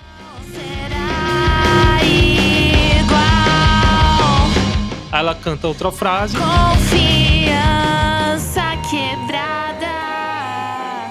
Ela 5.13 5.35
canta 5.35 5.67
outra 5.67 5.91
frase. 5.91 6.35
Confia 6.37 7.90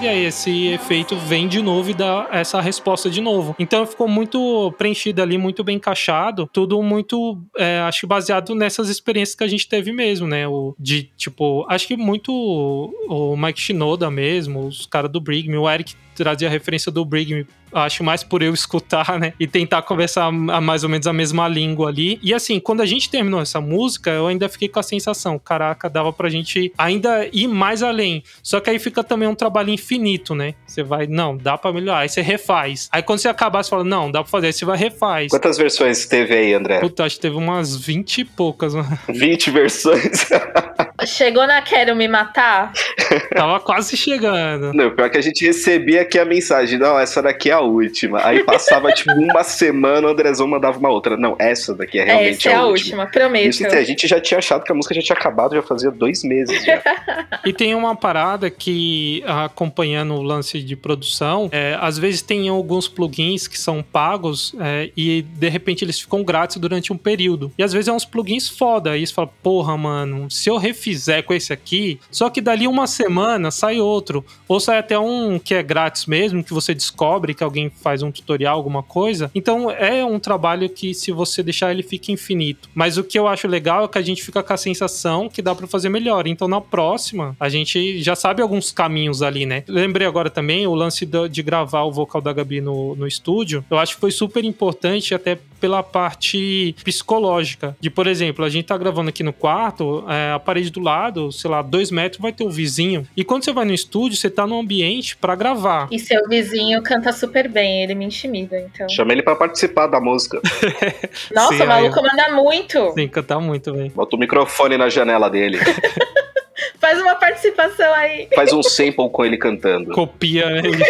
E 0.01 0.07
aí 0.07 0.25
esse 0.25 0.65
efeito 0.69 1.15
vem 1.15 1.47
de 1.47 1.61
novo 1.61 1.91
e 1.91 1.93
dá 1.93 2.27
essa 2.31 2.59
resposta 2.59 3.07
de 3.07 3.21
novo. 3.21 3.55
Então 3.59 3.85
ficou 3.85 4.07
muito 4.07 4.73
preenchido 4.75 5.21
ali, 5.21 5.37
muito 5.37 5.63
bem 5.63 5.75
encaixado, 5.75 6.49
tudo 6.51 6.81
muito, 6.81 7.39
é, 7.55 7.81
acho 7.81 7.99
que 7.99 8.07
baseado 8.07 8.55
nessas 8.55 8.89
experiências 8.89 9.35
que 9.35 9.43
a 9.43 9.47
gente 9.47 9.69
teve 9.69 9.91
mesmo, 9.91 10.25
né? 10.25 10.47
O, 10.47 10.75
de, 10.79 11.03
tipo, 11.15 11.67
acho 11.69 11.87
que 11.87 11.95
muito 11.95 12.31
o 12.33 13.37
Mike 13.37 13.61
Shinoda 13.61 14.09
mesmo, 14.09 14.65
os 14.65 14.87
caras 14.87 15.11
do 15.11 15.21
Brig 15.21 15.55
o 15.55 15.69
Eric 15.69 15.93
trazia 16.15 16.47
a 16.47 16.51
referência 16.51 16.91
do 16.91 17.05
Brig 17.05 17.45
acho 17.73 18.03
mais 18.03 18.23
por 18.23 18.41
eu 18.41 18.53
escutar, 18.53 19.19
né? 19.19 19.33
E 19.39 19.47
tentar 19.47 19.81
conversar 19.81 20.25
a 20.25 20.61
mais 20.61 20.83
ou 20.83 20.89
menos 20.89 21.07
a 21.07 21.13
mesma 21.13 21.47
língua 21.47 21.89
ali. 21.89 22.19
E 22.21 22.33
assim, 22.33 22.59
quando 22.59 22.81
a 22.81 22.85
gente 22.85 23.09
terminou 23.09 23.41
essa 23.41 23.59
música, 23.59 24.11
eu 24.11 24.27
ainda 24.27 24.47
fiquei 24.49 24.67
com 24.67 24.79
a 24.79 24.83
sensação, 24.83 25.39
caraca, 25.39 25.89
dava 25.89 26.11
pra 26.11 26.29
gente 26.29 26.71
ainda 26.77 27.27
ir 27.31 27.47
mais 27.47 27.83
além. 27.83 28.23
Só 28.43 28.59
que 28.59 28.69
aí 28.69 28.79
fica 28.79 29.03
também 29.03 29.27
um 29.27 29.35
trabalho 29.35 29.69
infinito, 29.69 30.35
né? 30.35 30.55
Você 30.65 30.83
vai, 30.83 31.07
não, 31.07 31.35
dá 31.35 31.57
pra 31.57 31.71
melhorar. 31.71 31.99
Aí 31.99 32.09
você 32.09 32.21
refaz. 32.21 32.89
Aí 32.91 33.01
quando 33.03 33.19
você 33.19 33.27
acabar, 33.27 33.63
você 33.63 33.69
fala, 33.69 33.83
não, 33.83 34.11
dá 34.11 34.21
pra 34.21 34.29
fazer. 34.29 34.47
Aí 34.47 34.53
você 34.53 34.65
vai 34.65 34.77
refaz. 34.77 35.29
Quantas 35.29 35.57
versões 35.57 36.05
teve 36.05 36.33
aí, 36.33 36.53
André? 36.53 36.79
Puta, 36.79 37.05
acho 37.05 37.15
que 37.15 37.21
teve 37.21 37.35
umas 37.35 37.75
20 37.75 38.17
e 38.19 38.25
poucas, 38.25 38.73
mano. 38.73 38.97
20 39.07 39.51
versões. 39.51 40.29
Chegou 41.05 41.47
na 41.47 41.61
Quero 41.61 41.95
Me 41.95 42.07
Matar? 42.07 42.71
Tava 43.33 43.59
quase 43.59 43.97
chegando. 43.97 44.73
Não, 44.73 44.91
pior 44.91 45.09
que 45.09 45.17
a 45.17 45.21
gente 45.21 45.45
recebia 45.45 46.01
aqui 46.01 46.19
a 46.19 46.25
mensagem, 46.25 46.77
não, 46.77 46.99
essa 46.99 47.21
daqui 47.21 47.49
é 47.49 47.53
a 47.53 47.59
última. 47.59 48.25
Aí 48.25 48.43
passava 48.43 48.91
tipo 48.93 49.11
uma 49.13 49.43
semana, 49.43 50.07
o 50.07 50.11
Andrezão 50.11 50.47
mandava 50.47 50.77
uma 50.77 50.89
outra. 50.89 51.17
Não, 51.17 51.35
essa 51.39 51.73
daqui 51.73 51.99
é 51.99 52.05
realmente 52.05 52.47
essa 52.47 52.49
a, 52.49 52.51
é 52.51 52.55
a 52.55 52.65
última. 52.65 53.03
última. 53.03 53.07
prometo. 53.07 53.49
Isso, 53.49 53.65
a 53.65 53.83
gente 53.83 54.07
já 54.07 54.19
tinha 54.19 54.37
achado 54.37 54.63
que 54.63 54.71
a 54.71 54.75
música 54.75 54.93
já 54.95 55.01
tinha 55.01 55.17
acabado, 55.17 55.55
já 55.55 55.61
fazia 55.61 55.91
dois 55.91 56.23
meses. 56.23 56.63
Já. 56.63 56.81
e 57.45 57.53
tem 57.53 57.73
uma 57.75 57.95
parada 57.95 58.49
que, 58.49 59.23
acompanhando 59.25 60.13
o 60.13 60.21
lance 60.21 60.61
de 60.61 60.75
produção, 60.75 61.49
é, 61.51 61.77
às 61.79 61.97
vezes 61.97 62.21
tem 62.21 62.47
alguns 62.49 62.87
plugins 62.87 63.47
que 63.47 63.57
são 63.57 63.83
pagos 63.83 64.53
é, 64.59 64.89
e 64.95 65.21
de 65.21 65.49
repente 65.49 65.83
eles 65.83 65.99
ficam 65.99 66.23
grátis 66.23 66.57
durante 66.57 66.93
um 66.93 66.97
período. 66.97 67.51
E 67.57 67.63
às 67.63 67.73
vezes 67.73 67.87
é 67.87 67.91
uns 67.91 68.05
plugins 68.05 68.47
foda. 68.47 68.91
Aí 68.91 69.05
você 69.05 69.13
fala, 69.13 69.29
porra, 69.41 69.77
mano, 69.77 70.29
se 70.29 70.49
eu 70.49 70.57
refizer 70.91 71.23
com 71.23 71.33
esse 71.33 71.53
aqui, 71.53 71.99
só 72.11 72.29
que 72.29 72.41
dali 72.41 72.67
uma 72.67 72.87
semana 72.87 73.49
sai 73.49 73.79
outro. 73.79 74.23
Ou 74.47 74.59
sai 74.59 74.79
até 74.79 74.99
um 74.99 75.39
que 75.39 75.53
é 75.53 75.63
grátis 75.63 76.05
mesmo, 76.05 76.43
que 76.43 76.53
você 76.53 76.73
descobre 76.73 77.33
que 77.33 77.43
alguém 77.43 77.69
faz 77.69 78.03
um 78.03 78.11
tutorial, 78.11 78.57
alguma 78.57 78.83
coisa. 78.83 79.31
Então 79.33 79.71
é 79.71 80.03
um 80.03 80.19
trabalho 80.19 80.69
que, 80.69 80.93
se 80.93 81.11
você 81.11 81.41
deixar, 81.41 81.71
ele 81.71 81.83
fica 81.83 82.11
infinito. 82.11 82.69
Mas 82.73 82.97
o 82.97 83.03
que 83.03 83.17
eu 83.17 83.27
acho 83.27 83.47
legal 83.47 83.85
é 83.85 83.87
que 83.87 83.97
a 83.97 84.01
gente 84.01 84.23
fica 84.23 84.43
com 84.43 84.53
a 84.53 84.57
sensação 84.57 85.29
que 85.29 85.41
dá 85.41 85.55
para 85.55 85.67
fazer 85.67 85.89
melhor. 85.89 86.27
Então 86.27 86.47
na 86.47 86.61
próxima, 86.61 87.35
a 87.39 87.49
gente 87.49 88.01
já 88.01 88.15
sabe 88.15 88.41
alguns 88.41 88.71
caminhos 88.71 89.21
ali, 89.21 89.45
né? 89.45 89.63
Lembrei 89.67 90.07
agora 90.07 90.29
também 90.29 90.67
o 90.67 90.75
lance 90.75 91.05
de 91.05 91.41
gravar 91.41 91.83
o 91.83 91.91
vocal 91.91 92.21
da 92.21 92.33
Gabi 92.33 92.61
no, 92.61 92.95
no 92.95 93.07
estúdio. 93.07 93.63
Eu 93.69 93.77
acho 93.77 93.95
que 93.95 94.01
foi 94.01 94.11
super 94.11 94.43
importante, 94.43 95.13
até 95.13 95.37
pela 95.61 95.83
parte 95.83 96.75
psicológica. 96.83 97.77
De, 97.79 97.89
por 97.89 98.07
exemplo, 98.07 98.43
a 98.43 98.49
gente 98.49 98.65
tá 98.65 98.77
gravando 98.77 99.09
aqui 99.09 99.21
no 99.21 99.31
quarto, 99.31 100.03
é, 100.09 100.33
a 100.33 100.39
parede 100.39 100.71
do 100.71 100.80
lado, 100.81 101.31
sei 101.31 101.49
lá, 101.49 101.61
dois 101.61 101.91
metros 101.91 102.21
vai 102.21 102.31
ter 102.31 102.43
o 102.43 102.49
vizinho. 102.49 103.07
E 103.15 103.23
quando 103.23 103.45
você 103.45 103.53
vai 103.53 103.65
no 103.65 103.73
estúdio, 103.73 104.17
você 104.17 104.29
tá 104.29 104.45
no 104.45 104.59
ambiente 104.59 105.15
para 105.15 105.35
gravar. 105.35 105.87
E 105.91 105.99
seu 105.99 106.27
vizinho 106.27 106.81
canta 106.81 107.11
super 107.11 107.47
bem, 107.47 107.83
ele 107.83 107.95
me 107.95 108.05
intimida, 108.05 108.59
então. 108.59 108.87
Chama 108.89 109.13
ele 109.13 109.23
para 109.23 109.35
participar 109.35 109.87
da 109.87 109.99
música. 109.99 110.41
Nossa, 111.33 111.55
Sim, 111.55 111.63
o 111.63 111.67
maluco 111.67 111.99
aí... 111.99 112.05
manda 112.05 112.35
muito. 112.35 112.93
Sim, 112.93 113.07
cantar 113.07 113.39
muito, 113.39 113.73
velho. 113.73 113.91
Bota 113.91 114.15
o 114.15 114.19
microfone 114.19 114.77
na 114.77 114.89
janela 114.89 115.29
dele. 115.29 115.59
Faz 116.79 117.01
uma 117.01 117.15
participação 117.15 117.93
aí. 117.93 118.27
Faz 118.33 118.51
um 118.53 118.63
sample 118.63 119.09
com 119.09 119.25
ele 119.25 119.37
cantando. 119.37 119.91
Copia 119.91 120.45
ele, 120.45 120.83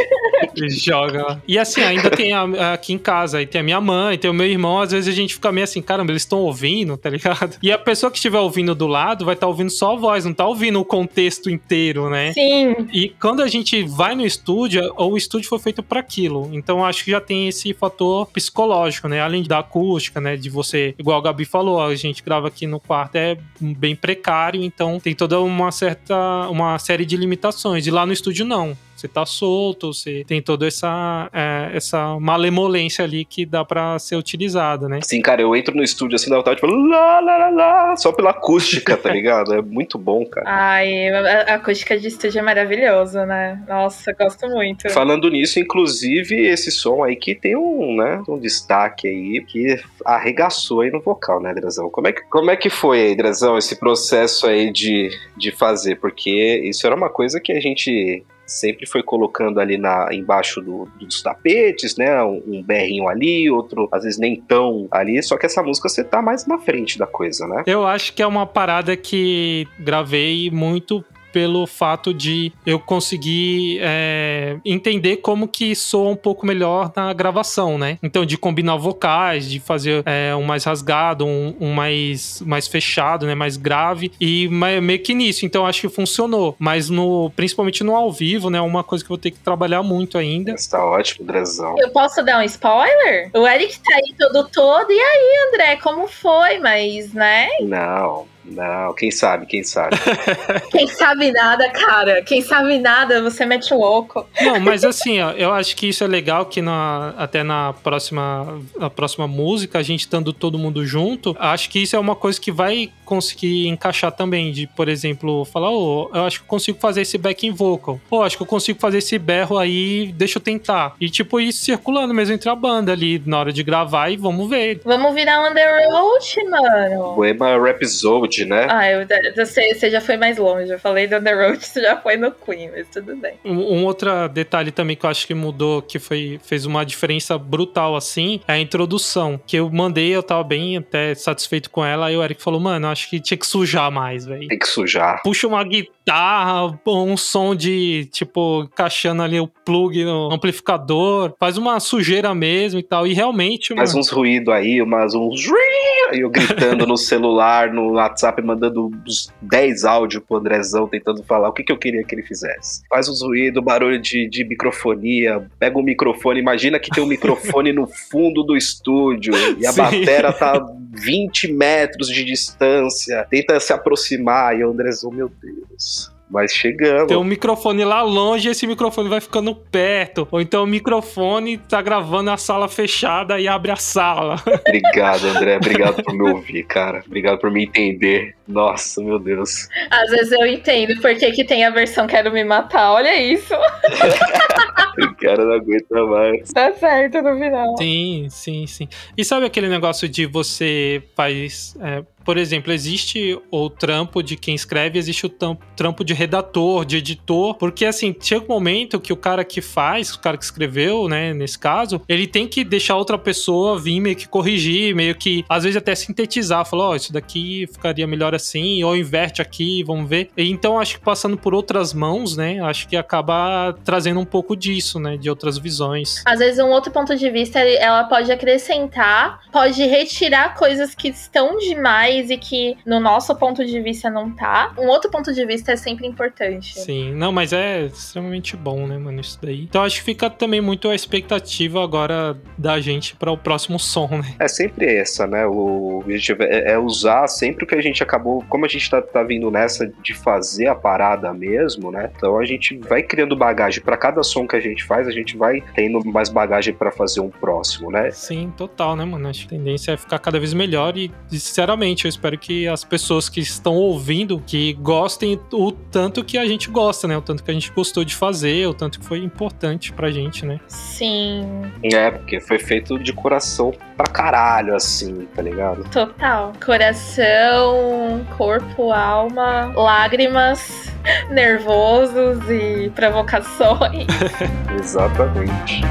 ele 0.55 0.69
joga. 0.69 1.41
E 1.47 1.57
assim, 1.57 1.81
ainda 1.81 2.09
tem 2.09 2.33
a, 2.33 2.73
aqui 2.73 2.93
em 2.93 2.97
casa, 2.97 3.39
aí 3.39 3.45
tem 3.45 3.61
a 3.61 3.63
minha 3.63 3.81
mãe, 3.81 4.17
tem 4.17 4.29
o 4.29 4.33
meu 4.33 4.47
irmão, 4.47 4.79
às 4.79 4.91
vezes 4.91 5.07
a 5.07 5.15
gente 5.15 5.33
fica 5.33 5.51
meio 5.51 5.63
assim, 5.63 5.81
caramba, 5.81 6.11
eles 6.11 6.23
estão 6.23 6.39
ouvindo, 6.39 6.97
tá 6.97 7.09
ligado? 7.09 7.57
E 7.61 7.71
a 7.71 7.77
pessoa 7.77 8.11
que 8.11 8.17
estiver 8.17 8.39
ouvindo 8.39 8.73
do 8.73 8.87
lado 8.87 9.25
vai 9.25 9.33
estar 9.33 9.45
tá 9.45 9.49
ouvindo 9.49 9.69
só 9.69 9.93
a 9.93 9.95
voz, 9.95 10.25
não 10.25 10.33
tá 10.33 10.45
ouvindo 10.45 10.79
o 10.79 10.85
contexto 10.85 11.49
inteiro, 11.49 12.09
né? 12.09 12.33
Sim. 12.33 12.87
E 12.91 13.09
quando 13.09 13.41
a 13.41 13.47
gente 13.47 13.83
vai 13.83 14.15
no 14.15 14.25
estúdio, 14.25 14.93
o 14.97 15.17
estúdio 15.17 15.49
foi 15.49 15.59
feito 15.59 15.83
para 15.83 15.99
aquilo. 15.99 16.49
Então 16.53 16.85
acho 16.85 17.03
que 17.03 17.11
já 17.11 17.21
tem 17.21 17.47
esse 17.47 17.73
fator 17.73 18.27
psicológico, 18.27 19.07
né? 19.07 19.21
Além 19.21 19.43
da 19.43 19.59
acústica, 19.59 20.19
né? 20.19 20.35
De 20.35 20.49
você, 20.49 20.95
igual 20.97 21.19
a 21.19 21.21
Gabi 21.21 21.45
falou, 21.45 21.81
a 21.81 21.93
gente 21.95 22.23
grava 22.23 22.47
aqui 22.47 22.67
no 22.67 22.79
quarto, 22.79 23.15
é 23.15 23.37
bem 23.59 23.95
precário, 23.95 24.63
então 24.63 24.99
tem 24.99 25.13
toda 25.13 25.39
uma 25.39 25.60
certa 25.69 26.15
uma 26.49 26.79
série 26.79 27.05
de 27.05 27.17
limitações. 27.17 27.85
E 27.85 27.91
lá 27.91 28.05
no 28.05 28.13
estúdio 28.13 28.45
não. 28.45 28.75
Você 29.01 29.07
tá 29.07 29.25
solto, 29.25 29.93
você 29.93 30.23
tem 30.27 30.41
toda 30.41 30.67
essa, 30.67 31.29
é, 31.33 31.75
essa 31.75 32.19
malemolência 32.19 33.03
ali 33.03 33.25
que 33.25 33.45
dá 33.45 33.65
para 33.65 33.97
ser 33.97 34.15
utilizada, 34.15 34.87
né? 34.87 34.99
Sim, 35.01 35.21
cara, 35.21 35.41
eu 35.41 35.55
entro 35.55 35.75
no 35.75 35.83
estúdio 35.83 36.15
assim, 36.15 36.29
dá 36.29 36.37
vontade 36.37 36.61
tipo, 36.61 36.71
lá, 36.71 37.19
lá, 37.19 37.37
lá, 37.37 37.49
lá, 37.49 37.97
só 37.97 38.11
pela 38.11 38.29
acústica, 38.41 38.95
tá 38.95 39.11
ligado? 39.11 39.53
É 39.53 39.61
muito 39.61 39.97
bom, 39.97 40.23
cara. 40.25 40.45
Ai, 40.47 41.09
a 41.09 41.55
acústica 41.55 41.97
de 41.97 42.07
estúdio 42.07 42.39
é 42.39 42.41
maravilhosa, 42.43 43.25
né? 43.25 43.63
Nossa, 43.67 44.13
gosto 44.13 44.47
muito. 44.47 44.89
Falando 44.91 45.29
nisso, 45.29 45.59
inclusive, 45.59 46.35
esse 46.47 46.71
som 46.71 47.03
aí 47.03 47.15
que 47.15 47.33
tem 47.33 47.55
um, 47.55 47.95
né, 47.95 48.21
um 48.27 48.37
destaque 48.37 49.07
aí 49.07 49.43
que 49.43 49.79
arregaçou 50.05 50.81
aí 50.81 50.91
no 50.91 51.01
vocal, 51.01 51.41
né, 51.41 51.53
Drazão? 51.53 51.89
Como 51.89 52.07
é 52.07 52.11
que, 52.11 52.21
como 52.29 52.51
é 52.51 52.55
que 52.55 52.69
foi 52.69 53.01
aí, 53.01 53.15
Drazão, 53.15 53.57
esse 53.57 53.75
processo 53.75 54.45
aí 54.45 54.71
de, 54.71 55.09
de 55.35 55.51
fazer? 55.51 55.95
Porque 55.95 56.61
isso 56.63 56.85
era 56.85 56.95
uma 56.95 57.09
coisa 57.09 57.39
que 57.39 57.51
a 57.51 57.59
gente 57.59 58.23
sempre 58.51 58.85
foi 58.85 59.01
colocando 59.01 59.59
ali 59.59 59.77
na, 59.77 60.09
embaixo 60.11 60.61
do, 60.61 60.87
dos 60.99 61.21
tapetes, 61.21 61.95
né? 61.95 62.21
Um, 62.21 62.43
um, 62.45 62.63
berrinho 62.63 63.07
ali, 63.07 63.49
outro 63.49 63.87
às 63.91 64.03
vezes 64.03 64.19
nem 64.19 64.35
tão 64.35 64.87
ali, 64.91 65.21
só 65.23 65.37
que 65.37 65.45
essa 65.45 65.63
música 65.63 65.87
você 65.87 66.03
tá 66.03 66.21
mais 66.21 66.45
na 66.45 66.57
frente 66.59 66.99
da 66.99 67.07
coisa, 67.07 67.47
né? 67.47 67.63
Eu 67.65 67.87
acho 67.87 68.13
que 68.13 68.21
é 68.21 68.27
uma 68.27 68.45
parada 68.45 68.95
que 68.97 69.67
gravei 69.79 70.51
muito 70.51 71.03
pelo 71.31 71.65
fato 71.65 72.13
de 72.13 72.51
eu 72.65 72.79
conseguir 72.79 73.79
é, 73.81 74.57
entender 74.65 75.17
como 75.17 75.47
que 75.47 75.75
soa 75.75 76.09
um 76.09 76.15
pouco 76.15 76.45
melhor 76.45 76.91
na 76.95 77.13
gravação, 77.13 77.77
né? 77.77 77.97
Então, 78.01 78.25
de 78.25 78.37
combinar 78.37 78.75
vocais, 78.77 79.49
de 79.49 79.59
fazer 79.59 80.03
é, 80.05 80.35
um 80.35 80.43
mais 80.43 80.63
rasgado, 80.63 81.25
um, 81.25 81.55
um, 81.59 81.73
mais, 81.73 82.41
mais 82.41 82.67
fechado, 82.67 83.25
né? 83.25 83.35
Mais 83.35 83.57
grave, 83.57 84.11
e 84.19 84.47
meio 84.49 84.99
que 84.99 85.13
nisso. 85.13 85.45
Então, 85.45 85.65
acho 85.65 85.81
que 85.81 85.89
funcionou. 85.89 86.55
Mas, 86.59 86.89
no, 86.89 87.31
principalmente 87.35 87.83
no 87.83 87.95
ao 87.95 88.11
vivo, 88.11 88.49
né? 88.49 88.61
Uma 88.61 88.83
coisa 88.83 89.03
que 89.03 89.11
eu 89.11 89.15
vou 89.15 89.21
ter 89.21 89.31
que 89.31 89.39
trabalhar 89.39 89.83
muito 89.83 90.17
ainda. 90.17 90.51
Está 90.51 90.85
ótimo, 90.85 91.25
Drezão. 91.25 91.75
Eu 91.77 91.89
posso 91.91 92.23
dar 92.23 92.39
um 92.39 92.43
spoiler? 92.43 93.29
O 93.33 93.47
Eric 93.47 93.79
tá 93.79 93.95
aí 93.95 94.15
todo 94.17 94.47
todo. 94.49 94.91
E 94.91 94.99
aí, 94.99 95.47
André, 95.47 95.75
como 95.77 96.07
foi? 96.07 96.59
Mas, 96.59 97.13
né? 97.13 97.47
Não, 97.61 98.25
não, 98.43 98.93
quem 98.93 99.11
sabe, 99.11 99.45
quem 99.45 99.63
sabe. 99.63 99.95
quem 100.71 100.87
sabe 100.87 101.31
nada, 101.31 101.69
cara. 101.69 102.21
Quem 102.23 102.41
sabe 102.41 102.79
nada, 102.79 103.21
você 103.21 103.45
mete 103.45 103.73
o 103.73 103.77
louco. 103.77 104.25
Não, 104.41 104.59
mas 104.59 104.83
assim, 104.83 105.21
ó, 105.21 105.31
eu 105.31 105.53
acho 105.53 105.75
que 105.75 105.89
isso 105.89 106.03
é 106.03 106.07
legal 106.07 106.45
que 106.45 106.61
na, 106.61 107.13
até 107.17 107.43
na 107.43 107.73
próxima, 107.73 108.59
na 108.77 108.89
próxima 108.89 109.27
música, 109.27 109.79
a 109.79 109.83
gente 109.83 110.01
estando 110.01 110.33
todo 110.33 110.57
mundo 110.57 110.85
junto, 110.85 111.35
acho 111.39 111.69
que 111.69 111.79
isso 111.79 111.95
é 111.95 111.99
uma 111.99 112.15
coisa 112.15 112.39
que 112.39 112.51
vai 112.51 112.91
conseguir 113.05 113.67
encaixar 113.67 114.11
também. 114.11 114.51
De, 114.51 114.65
por 114.67 114.89
exemplo, 114.89 115.45
falar, 115.45 115.69
oh, 115.69 116.09
eu 116.13 116.25
acho 116.25 116.39
que 116.39 116.45
eu 116.45 116.49
consigo 116.49 116.79
fazer 116.79 117.01
esse 117.01 117.17
backing 117.17 117.51
vocal. 117.51 118.01
Pô, 118.09 118.19
oh, 118.19 118.23
acho 118.23 118.37
que 118.37 118.43
eu 118.43 118.47
consigo 118.47 118.79
fazer 118.79 118.97
esse 118.97 119.19
berro 119.19 119.57
aí, 119.57 120.11
deixa 120.15 120.39
eu 120.39 120.41
tentar. 120.41 120.95
E 120.99 121.09
tipo, 121.09 121.39
ir 121.39 121.53
circulando 121.53 122.13
mesmo 122.13 122.33
entre 122.33 122.49
a 122.49 122.55
banda 122.55 122.91
ali 122.91 123.21
na 123.25 123.39
hora 123.39 123.53
de 123.53 123.61
gravar 123.61 124.09
e 124.09 124.17
vamos 124.17 124.49
ver. 124.49 124.81
Vamos 124.83 125.13
virar 125.13 125.47
um 125.47 125.53
The 125.53 125.87
Road, 125.87 126.49
mano. 126.49 127.15
Poema 127.15 127.57
Rhapsody 127.57 128.30
né? 128.39 128.67
Ah, 128.69 128.89
eu, 128.89 129.05
você, 129.35 129.73
você 129.73 129.89
já 129.89 130.01
foi 130.01 130.17
mais 130.17 130.37
longe. 130.37 130.71
Eu 130.71 130.79
falei 130.79 131.07
do 131.07 131.21
The 131.21 131.33
Road, 131.33 131.59
você 131.65 131.81
já 131.81 131.97
foi 131.97 132.17
no 132.17 132.31
Queen, 132.31 132.71
mas 132.71 132.87
tudo 132.89 133.15
bem. 133.15 133.33
Um, 133.43 133.53
um, 133.53 133.85
outro 133.85 134.09
detalhe 134.29 134.71
também 134.71 134.95
que 134.95 135.05
eu 135.05 135.09
acho 135.09 135.27
que 135.27 135.33
mudou, 135.33 135.81
que 135.81 135.99
foi, 135.99 136.39
fez 136.43 136.65
uma 136.65 136.85
diferença 136.85 137.37
brutal 137.37 137.95
assim, 137.95 138.41
é 138.47 138.53
a 138.53 138.59
introdução. 138.59 139.39
Que 139.45 139.57
eu 139.57 139.69
mandei, 139.69 140.15
eu 140.15 140.23
tava 140.23 140.43
bem 140.43 140.77
até 140.77 141.13
satisfeito 141.15 141.69
com 141.69 141.85
ela, 141.85 142.07
aí 142.07 142.17
o 142.17 142.23
Eric 142.23 142.41
falou, 142.41 142.59
mano, 142.59 142.87
acho 142.87 143.09
que 143.09 143.19
tinha 143.19 143.37
que 143.37 143.45
sujar 143.45 143.91
mais, 143.91 144.25
velho. 144.25 144.47
Tem 144.47 144.59
que 144.59 144.67
sujar. 144.67 145.21
Puxa 145.23 145.47
uma 145.47 145.63
guitarra, 145.63 146.79
um 146.85 147.17
som 147.17 147.55
de, 147.55 148.07
tipo, 148.11 148.63
encaixando 148.63 149.21
ali 149.23 149.39
o 149.39 149.47
plug 149.47 150.03
no 150.03 150.31
amplificador, 150.31 151.33
faz 151.39 151.57
uma 151.57 151.79
sujeira 151.79 152.33
mesmo 152.33 152.79
e 152.79 152.83
tal. 152.83 153.05
E 153.07 153.13
realmente. 153.13 153.75
Faz 153.75 153.93
uns 153.95 154.09
ruídos 154.09 154.53
aí, 154.53 154.81
umas 154.81 155.13
uns. 155.13 155.45
Eu 156.11 156.29
gritando 156.29 156.85
no 156.85 156.97
celular, 156.97 157.71
no 157.71 157.93
WhatsApp, 157.93 158.20
mandando 158.43 158.87
uns 158.87 159.31
10 159.41 159.85
áudios 159.85 160.23
pro 160.27 160.37
Andrezão 160.37 160.87
tentando 160.87 161.23
falar 161.23 161.49
o 161.49 161.53
que, 161.53 161.63
que 161.63 161.71
eu 161.71 161.77
queria 161.77 162.03
que 162.03 162.13
ele 162.13 162.23
fizesse. 162.23 162.83
Faz 162.89 163.07
uns 163.07 163.21
ruídos, 163.21 163.63
barulho 163.63 163.99
de, 163.99 164.27
de 164.29 164.43
microfonia, 164.43 165.49
pega 165.57 165.77
um 165.77 165.83
microfone, 165.83 166.39
imagina 166.39 166.79
que 166.79 166.91
tem 166.91 167.03
um 167.03 167.07
microfone 167.07 167.71
no 167.71 167.87
fundo 167.87 168.43
do 168.43 168.55
estúdio 168.55 169.33
e 169.57 169.65
a 169.65 169.71
Sim. 169.71 169.81
batera 169.81 170.33
tá 170.33 170.61
20 170.93 171.53
metros 171.53 172.07
de 172.07 172.23
distância, 172.23 173.25
tenta 173.29 173.59
se 173.59 173.71
aproximar 173.71 174.57
e 174.57 174.63
o 174.63 174.71
Andrezão, 174.71 175.11
meu 175.11 175.29
Deus. 175.29 176.11
Mas 176.31 176.53
chegamos. 176.53 177.07
Tem 177.07 177.17
um 177.17 177.23
microfone 177.25 177.83
lá 177.83 178.01
longe 178.01 178.47
e 178.47 178.51
esse 178.51 178.65
microfone 178.65 179.09
vai 179.09 179.19
ficando 179.19 179.53
perto. 179.53 180.25
Ou 180.31 180.39
então 180.39 180.63
o 180.63 180.67
microfone 180.67 181.57
tá 181.57 181.81
gravando 181.81 182.31
a 182.31 182.37
sala 182.37 182.69
fechada 182.69 183.37
e 183.37 183.49
abre 183.49 183.71
a 183.71 183.75
sala. 183.75 184.41
Obrigado, 184.65 185.25
André. 185.25 185.57
Obrigado 185.61 186.01
por 186.01 186.13
me 186.13 186.29
ouvir, 186.31 186.63
cara. 186.63 187.03
Obrigado 187.05 187.37
por 187.37 187.51
me 187.51 187.63
entender. 187.63 188.33
Nossa, 188.51 189.01
meu 189.01 189.17
Deus. 189.17 189.67
Às 189.89 190.09
vezes 190.11 190.31
eu 190.31 190.45
entendo 190.45 190.99
porque 191.01 191.31
que 191.31 191.43
tem 191.43 191.65
a 191.65 191.69
versão 191.69 192.07
Quero 192.07 192.31
Me 192.31 192.43
Matar. 192.43 192.91
Olha 192.91 193.15
isso. 193.21 193.53
o 194.99 195.15
cara 195.15 195.45
não 195.45 195.53
aguenta 195.53 196.05
mais. 196.05 196.49
Tá 196.51 196.73
certo 196.73 197.21
no 197.21 197.37
final. 197.37 197.77
Sim, 197.77 198.27
sim, 198.29 198.67
sim. 198.67 198.87
E 199.17 199.23
sabe 199.23 199.45
aquele 199.45 199.69
negócio 199.69 200.07
de 200.07 200.25
você 200.25 201.01
faz. 201.15 201.75
É, 201.81 202.03
por 202.23 202.37
exemplo, 202.37 202.71
existe 202.71 203.39
o 203.49 203.69
trampo 203.69 204.21
de 204.21 204.35
quem 204.35 204.53
escreve, 204.53 204.99
existe 204.99 205.25
o 205.25 205.29
trampo 205.75 206.03
de 206.03 206.13
redator, 206.13 206.85
de 206.85 206.97
editor, 206.97 207.55
porque 207.55 207.85
assim, 207.85 208.15
chega 208.19 208.45
um 208.45 208.47
momento 208.47 208.99
que 208.99 209.11
o 209.11 209.17
cara 209.17 209.43
que 209.43 209.61
faz, 209.61 210.13
o 210.13 210.19
cara 210.19 210.37
que 210.37 210.43
escreveu, 210.43 211.07
né, 211.07 211.33
nesse 211.33 211.57
caso, 211.57 212.01
ele 212.07 212.27
tem 212.27 212.47
que 212.47 212.63
deixar 212.63 212.95
outra 212.95 213.17
pessoa 213.17 213.79
vir 213.79 213.99
meio 213.99 214.15
que 214.15 214.27
corrigir, 214.27 214.95
meio 214.95 215.15
que, 215.15 215.43
às 215.49 215.63
vezes 215.63 215.77
até 215.77 215.95
sintetizar, 215.95 216.65
falar, 216.65 216.89
ó, 216.89 216.91
oh, 216.91 216.95
isso 216.95 217.11
daqui 217.11 217.67
ficaria 217.71 218.05
melhor 218.05 218.35
assim, 218.35 218.40
ou 218.83 218.95
inverte 218.95 219.41
aqui, 219.41 219.83
vamos 219.83 220.09
ver. 220.09 220.29
E, 220.35 220.49
então, 220.49 220.79
acho 220.79 220.97
que 220.97 221.03
passando 221.03 221.37
por 221.37 221.53
outras 221.53 221.93
mãos, 221.93 222.35
né, 222.35 222.59
acho 222.61 222.87
que 222.87 222.95
acaba 222.95 223.75
trazendo 223.83 224.19
um 224.19 224.25
pouco 224.25 224.55
disso, 224.55 224.99
né, 224.99 225.17
de 225.17 225.29
outras 225.29 225.57
visões. 225.57 226.21
Às 226.25 226.39
vezes 226.39 226.59
um 226.59 226.69
outro 226.69 226.91
ponto 226.91 227.15
de 227.15 227.29
vista, 227.29 227.59
ela 227.59 228.03
pode 228.05 228.31
acrescentar, 228.31 229.41
pode 229.51 229.83
retirar 229.83 230.55
coisas 230.55 230.95
que 230.95 231.09
estão 231.09 231.57
demais 231.57 232.29
e 232.29 232.37
que 232.37 232.77
no 232.85 232.99
nosso 232.99 233.35
ponto 233.35 233.65
de 233.65 233.79
vista 233.81 234.09
não 234.09 234.31
tá. 234.31 234.73
Um 234.77 234.87
outro 234.87 235.09
ponto 235.09 235.33
de 235.33 235.45
vista 235.45 235.71
é 235.71 235.75
sempre 235.75 236.07
importante. 236.07 236.79
Sim, 236.79 237.13
não, 237.13 237.31
mas 237.31 237.53
é 237.53 237.85
extremamente 237.85 238.55
bom, 238.55 238.87
né, 238.87 238.97
mano, 238.97 239.21
isso 239.21 239.39
daí. 239.41 239.63
Então 239.63 239.83
acho 239.83 239.97
que 239.97 240.03
fica 240.03 240.29
também 240.29 240.61
muito 240.61 240.89
a 240.89 240.95
expectativa 240.95 241.83
agora 241.83 242.37
da 242.57 242.79
gente 242.79 243.15
para 243.15 243.31
o 243.31 243.37
próximo 243.37 243.79
som, 243.79 244.07
né? 244.07 244.35
É 244.39 244.47
sempre 244.47 244.95
essa, 244.95 245.27
né? 245.27 245.45
O 245.45 245.99
objetivo 245.99 246.43
é, 246.43 246.71
é, 246.71 246.79
usar 246.79 247.27
sempre 247.27 247.63
o 247.63 247.67
que 247.67 247.75
a 247.75 247.81
gente 247.81 248.03
acabou, 248.21 248.43
como 248.47 248.65
a 248.65 248.67
gente 248.67 248.89
tá, 248.89 249.01
tá 249.01 249.23
vindo 249.23 249.49
nessa 249.49 249.91
de 250.01 250.13
fazer 250.13 250.67
a 250.67 250.75
parada 250.75 251.33
mesmo, 251.33 251.91
né? 251.91 252.09
Então 252.15 252.37
a 252.37 252.45
gente 252.45 252.77
vai 252.77 253.01
criando 253.01 253.35
bagagem 253.35 253.81
para 253.81 253.97
cada 253.97 254.21
som 254.23 254.47
que 254.47 254.55
a 254.55 254.59
gente 254.59 254.83
faz, 254.83 255.07
a 255.07 255.11
gente 255.11 255.35
vai 255.35 255.61
tendo 255.73 256.05
mais 256.05 256.29
bagagem 256.29 256.73
para 256.73 256.91
fazer 256.91 257.19
um 257.19 257.29
próximo, 257.29 257.91
né? 257.91 258.11
Sim, 258.11 258.53
total, 258.55 258.95
né, 258.95 259.03
mano? 259.03 259.27
Acho 259.27 259.47
que 259.47 259.55
a 259.55 259.57
tendência 259.57 259.91
é 259.91 259.97
ficar 259.97 260.19
cada 260.19 260.39
vez 260.39 260.53
melhor 260.53 260.95
e, 260.97 261.11
sinceramente, 261.29 262.05
eu 262.05 262.09
espero 262.09 262.37
que 262.37 262.67
as 262.67 262.83
pessoas 262.83 263.27
que 263.27 263.39
estão 263.39 263.75
ouvindo 263.75 264.41
que 264.45 264.73
gostem 264.73 265.39
o 265.51 265.71
tanto 265.71 266.23
que 266.23 266.37
a 266.37 266.45
gente 266.45 266.69
gosta, 266.69 267.07
né? 267.07 267.17
O 267.17 267.21
tanto 267.21 267.43
que 267.43 267.49
a 267.49 267.53
gente 267.53 267.71
gostou 267.71 268.03
de 268.03 268.15
fazer, 268.15 268.67
o 268.67 268.73
tanto 268.73 268.99
que 268.99 269.05
foi 269.05 269.19
importante 269.19 269.91
pra 269.91 270.11
gente, 270.11 270.45
né? 270.45 270.59
Sim. 270.67 271.43
É, 271.83 272.11
porque 272.11 272.39
foi 272.39 272.59
feito 272.59 272.99
de 272.99 273.13
coração 273.13 273.73
pra 274.01 274.11
caralho, 274.11 274.75
assim, 274.75 275.27
tá 275.35 275.41
ligado? 275.41 275.83
Total. 275.89 276.53
Coração, 276.63 278.25
corpo, 278.37 278.91
alma, 278.91 279.71
lágrimas, 279.75 280.91
nervosos 281.29 282.37
e 282.49 282.91
provocações. 282.95 284.07
Exatamente. 284.79 285.81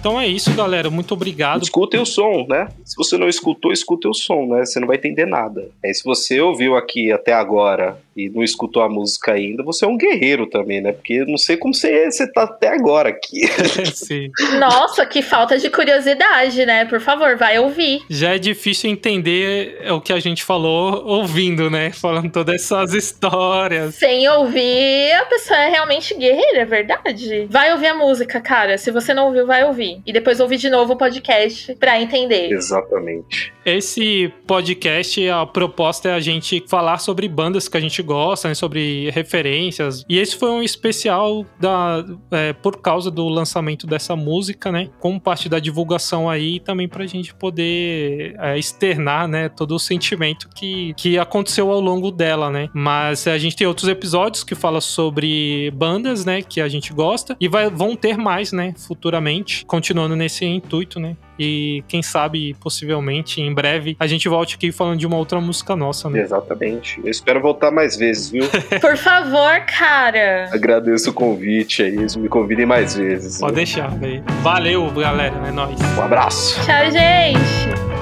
Então 0.00 0.18
é 0.18 0.26
isso, 0.26 0.50
galera. 0.54 0.88
Muito 0.88 1.12
obrigado. 1.12 1.62
Escutem 1.62 2.00
o 2.00 2.06
som, 2.06 2.46
né? 2.48 2.68
Se 2.86 2.96
você 2.96 3.18
não 3.18 3.28
escutou, 3.28 3.70
escute 3.70 4.08
o 4.08 4.14
som, 4.14 4.46
né? 4.46 4.64
Você 4.64 4.80
não 4.80 4.88
vai 4.88 4.96
entender 4.96 5.26
nada. 5.26 5.68
Aí, 5.84 5.92
se 5.92 6.02
você 6.02 6.40
ouviu 6.40 6.74
aqui 6.74 7.12
até 7.12 7.34
agora 7.34 8.00
e 8.26 8.30
não 8.30 8.42
escutou 8.42 8.82
a 8.82 8.88
música 8.88 9.32
ainda, 9.32 9.62
você 9.62 9.84
é 9.84 9.88
um 9.88 9.96
guerreiro 9.96 10.46
também, 10.46 10.80
né? 10.80 10.92
Porque 10.92 11.14
eu 11.14 11.26
não 11.26 11.38
sei 11.38 11.56
como 11.56 11.74
você, 11.74 12.10
você 12.10 12.30
tá 12.30 12.42
até 12.42 12.68
agora 12.68 13.08
aqui. 13.08 13.46
Sim. 13.94 14.30
Nossa, 14.58 15.06
que 15.06 15.22
falta 15.22 15.58
de 15.58 15.70
curiosidade, 15.70 16.64
né? 16.66 16.84
Por 16.84 17.00
favor, 17.00 17.36
vai 17.36 17.58
ouvir. 17.58 18.02
Já 18.08 18.34
é 18.34 18.38
difícil 18.38 18.90
entender 18.90 19.78
o 19.90 20.00
que 20.00 20.12
a 20.12 20.20
gente 20.20 20.44
falou 20.44 21.04
ouvindo, 21.06 21.70
né? 21.70 21.90
Falando 21.92 22.30
todas 22.30 22.54
essas 22.56 22.94
histórias. 22.94 23.94
Sem 23.94 24.28
ouvir, 24.28 25.12
a 25.12 25.24
pessoa 25.26 25.58
é 25.58 25.70
realmente 25.70 26.14
guerreira, 26.14 26.60
é 26.60 26.64
verdade. 26.64 27.46
Vai 27.50 27.72
ouvir 27.72 27.88
a 27.88 27.94
música, 27.94 28.40
cara. 28.40 28.78
Se 28.78 28.90
você 28.90 29.14
não 29.14 29.26
ouviu, 29.26 29.46
vai 29.46 29.64
ouvir. 29.64 30.00
E 30.06 30.12
depois 30.12 30.40
ouvir 30.40 30.56
de 30.56 30.70
novo 30.70 30.92
o 30.92 30.96
podcast 30.96 31.74
pra 31.76 32.00
entender. 32.00 32.50
Exatamente. 32.52 33.52
Esse 33.64 34.32
podcast, 34.46 35.28
a 35.28 35.46
proposta 35.46 36.08
é 36.08 36.14
a 36.14 36.20
gente 36.20 36.64
falar 36.68 36.98
sobre 36.98 37.28
bandas 37.28 37.68
que 37.68 37.76
a 37.76 37.80
gente 37.80 38.02
gosta, 38.10 38.48
né, 38.48 38.54
sobre 38.54 39.08
referências. 39.10 40.04
E 40.08 40.18
esse 40.18 40.36
foi 40.36 40.50
um 40.50 40.62
especial 40.62 41.46
da, 41.60 42.04
é, 42.32 42.52
por 42.52 42.80
causa 42.80 43.08
do 43.08 43.28
lançamento 43.28 43.86
dessa 43.86 44.16
música, 44.16 44.72
né? 44.72 44.90
Como 44.98 45.20
parte 45.20 45.48
da 45.48 45.60
divulgação 45.60 46.28
aí, 46.28 46.58
também 46.58 46.88
pra 46.88 47.06
gente 47.06 47.32
poder 47.32 48.34
é, 48.40 48.58
externar, 48.58 49.28
né, 49.28 49.48
todo 49.48 49.76
o 49.76 49.78
sentimento 49.78 50.48
que, 50.52 50.92
que 50.94 51.18
aconteceu 51.18 51.70
ao 51.70 51.80
longo 51.80 52.10
dela, 52.10 52.50
né? 52.50 52.68
Mas 52.74 53.28
a 53.28 53.38
gente 53.38 53.54
tem 53.54 53.66
outros 53.66 53.88
episódios 53.88 54.42
que 54.42 54.56
fala 54.56 54.80
sobre 54.80 55.70
bandas, 55.70 56.24
né, 56.24 56.42
que 56.42 56.60
a 56.60 56.68
gente 56.68 56.92
gosta. 56.92 57.36
E 57.40 57.46
vai, 57.46 57.70
vão 57.70 57.94
ter 57.94 58.18
mais, 58.18 58.50
né, 58.50 58.74
futuramente, 58.76 59.64
continuando 59.66 60.16
nesse 60.16 60.44
intuito, 60.44 60.98
né? 60.98 61.16
E 61.42 61.82
quem 61.88 62.02
sabe, 62.02 62.54
possivelmente, 62.60 63.40
em 63.40 63.54
breve, 63.54 63.96
a 63.98 64.06
gente 64.06 64.28
volte 64.28 64.56
aqui 64.56 64.70
falando 64.70 64.98
de 64.98 65.06
uma 65.06 65.16
outra 65.16 65.40
música 65.40 65.74
nossa, 65.74 66.10
né? 66.10 66.20
Exatamente. 66.20 67.00
Eu 67.02 67.10
espero 67.10 67.40
voltar 67.40 67.70
mais 67.70 67.96
vezes, 67.96 68.30
viu? 68.30 68.44
Por 68.78 68.94
favor, 68.98 69.58
cara. 69.60 70.50
Agradeço 70.52 71.08
o 71.08 71.14
convite 71.14 71.82
aí. 71.82 71.96
Me 72.18 72.28
convidem 72.28 72.66
mais 72.66 72.94
vezes. 72.94 73.38
Pode 73.38 73.54
deixar, 73.54 73.88
velho. 73.96 74.22
Valeu, 74.42 74.90
galera. 74.90 75.48
É 75.48 75.50
nóis. 75.50 75.80
Um 75.96 76.02
abraço. 76.02 76.60
Tchau, 76.62 76.90
gente. 76.90 77.99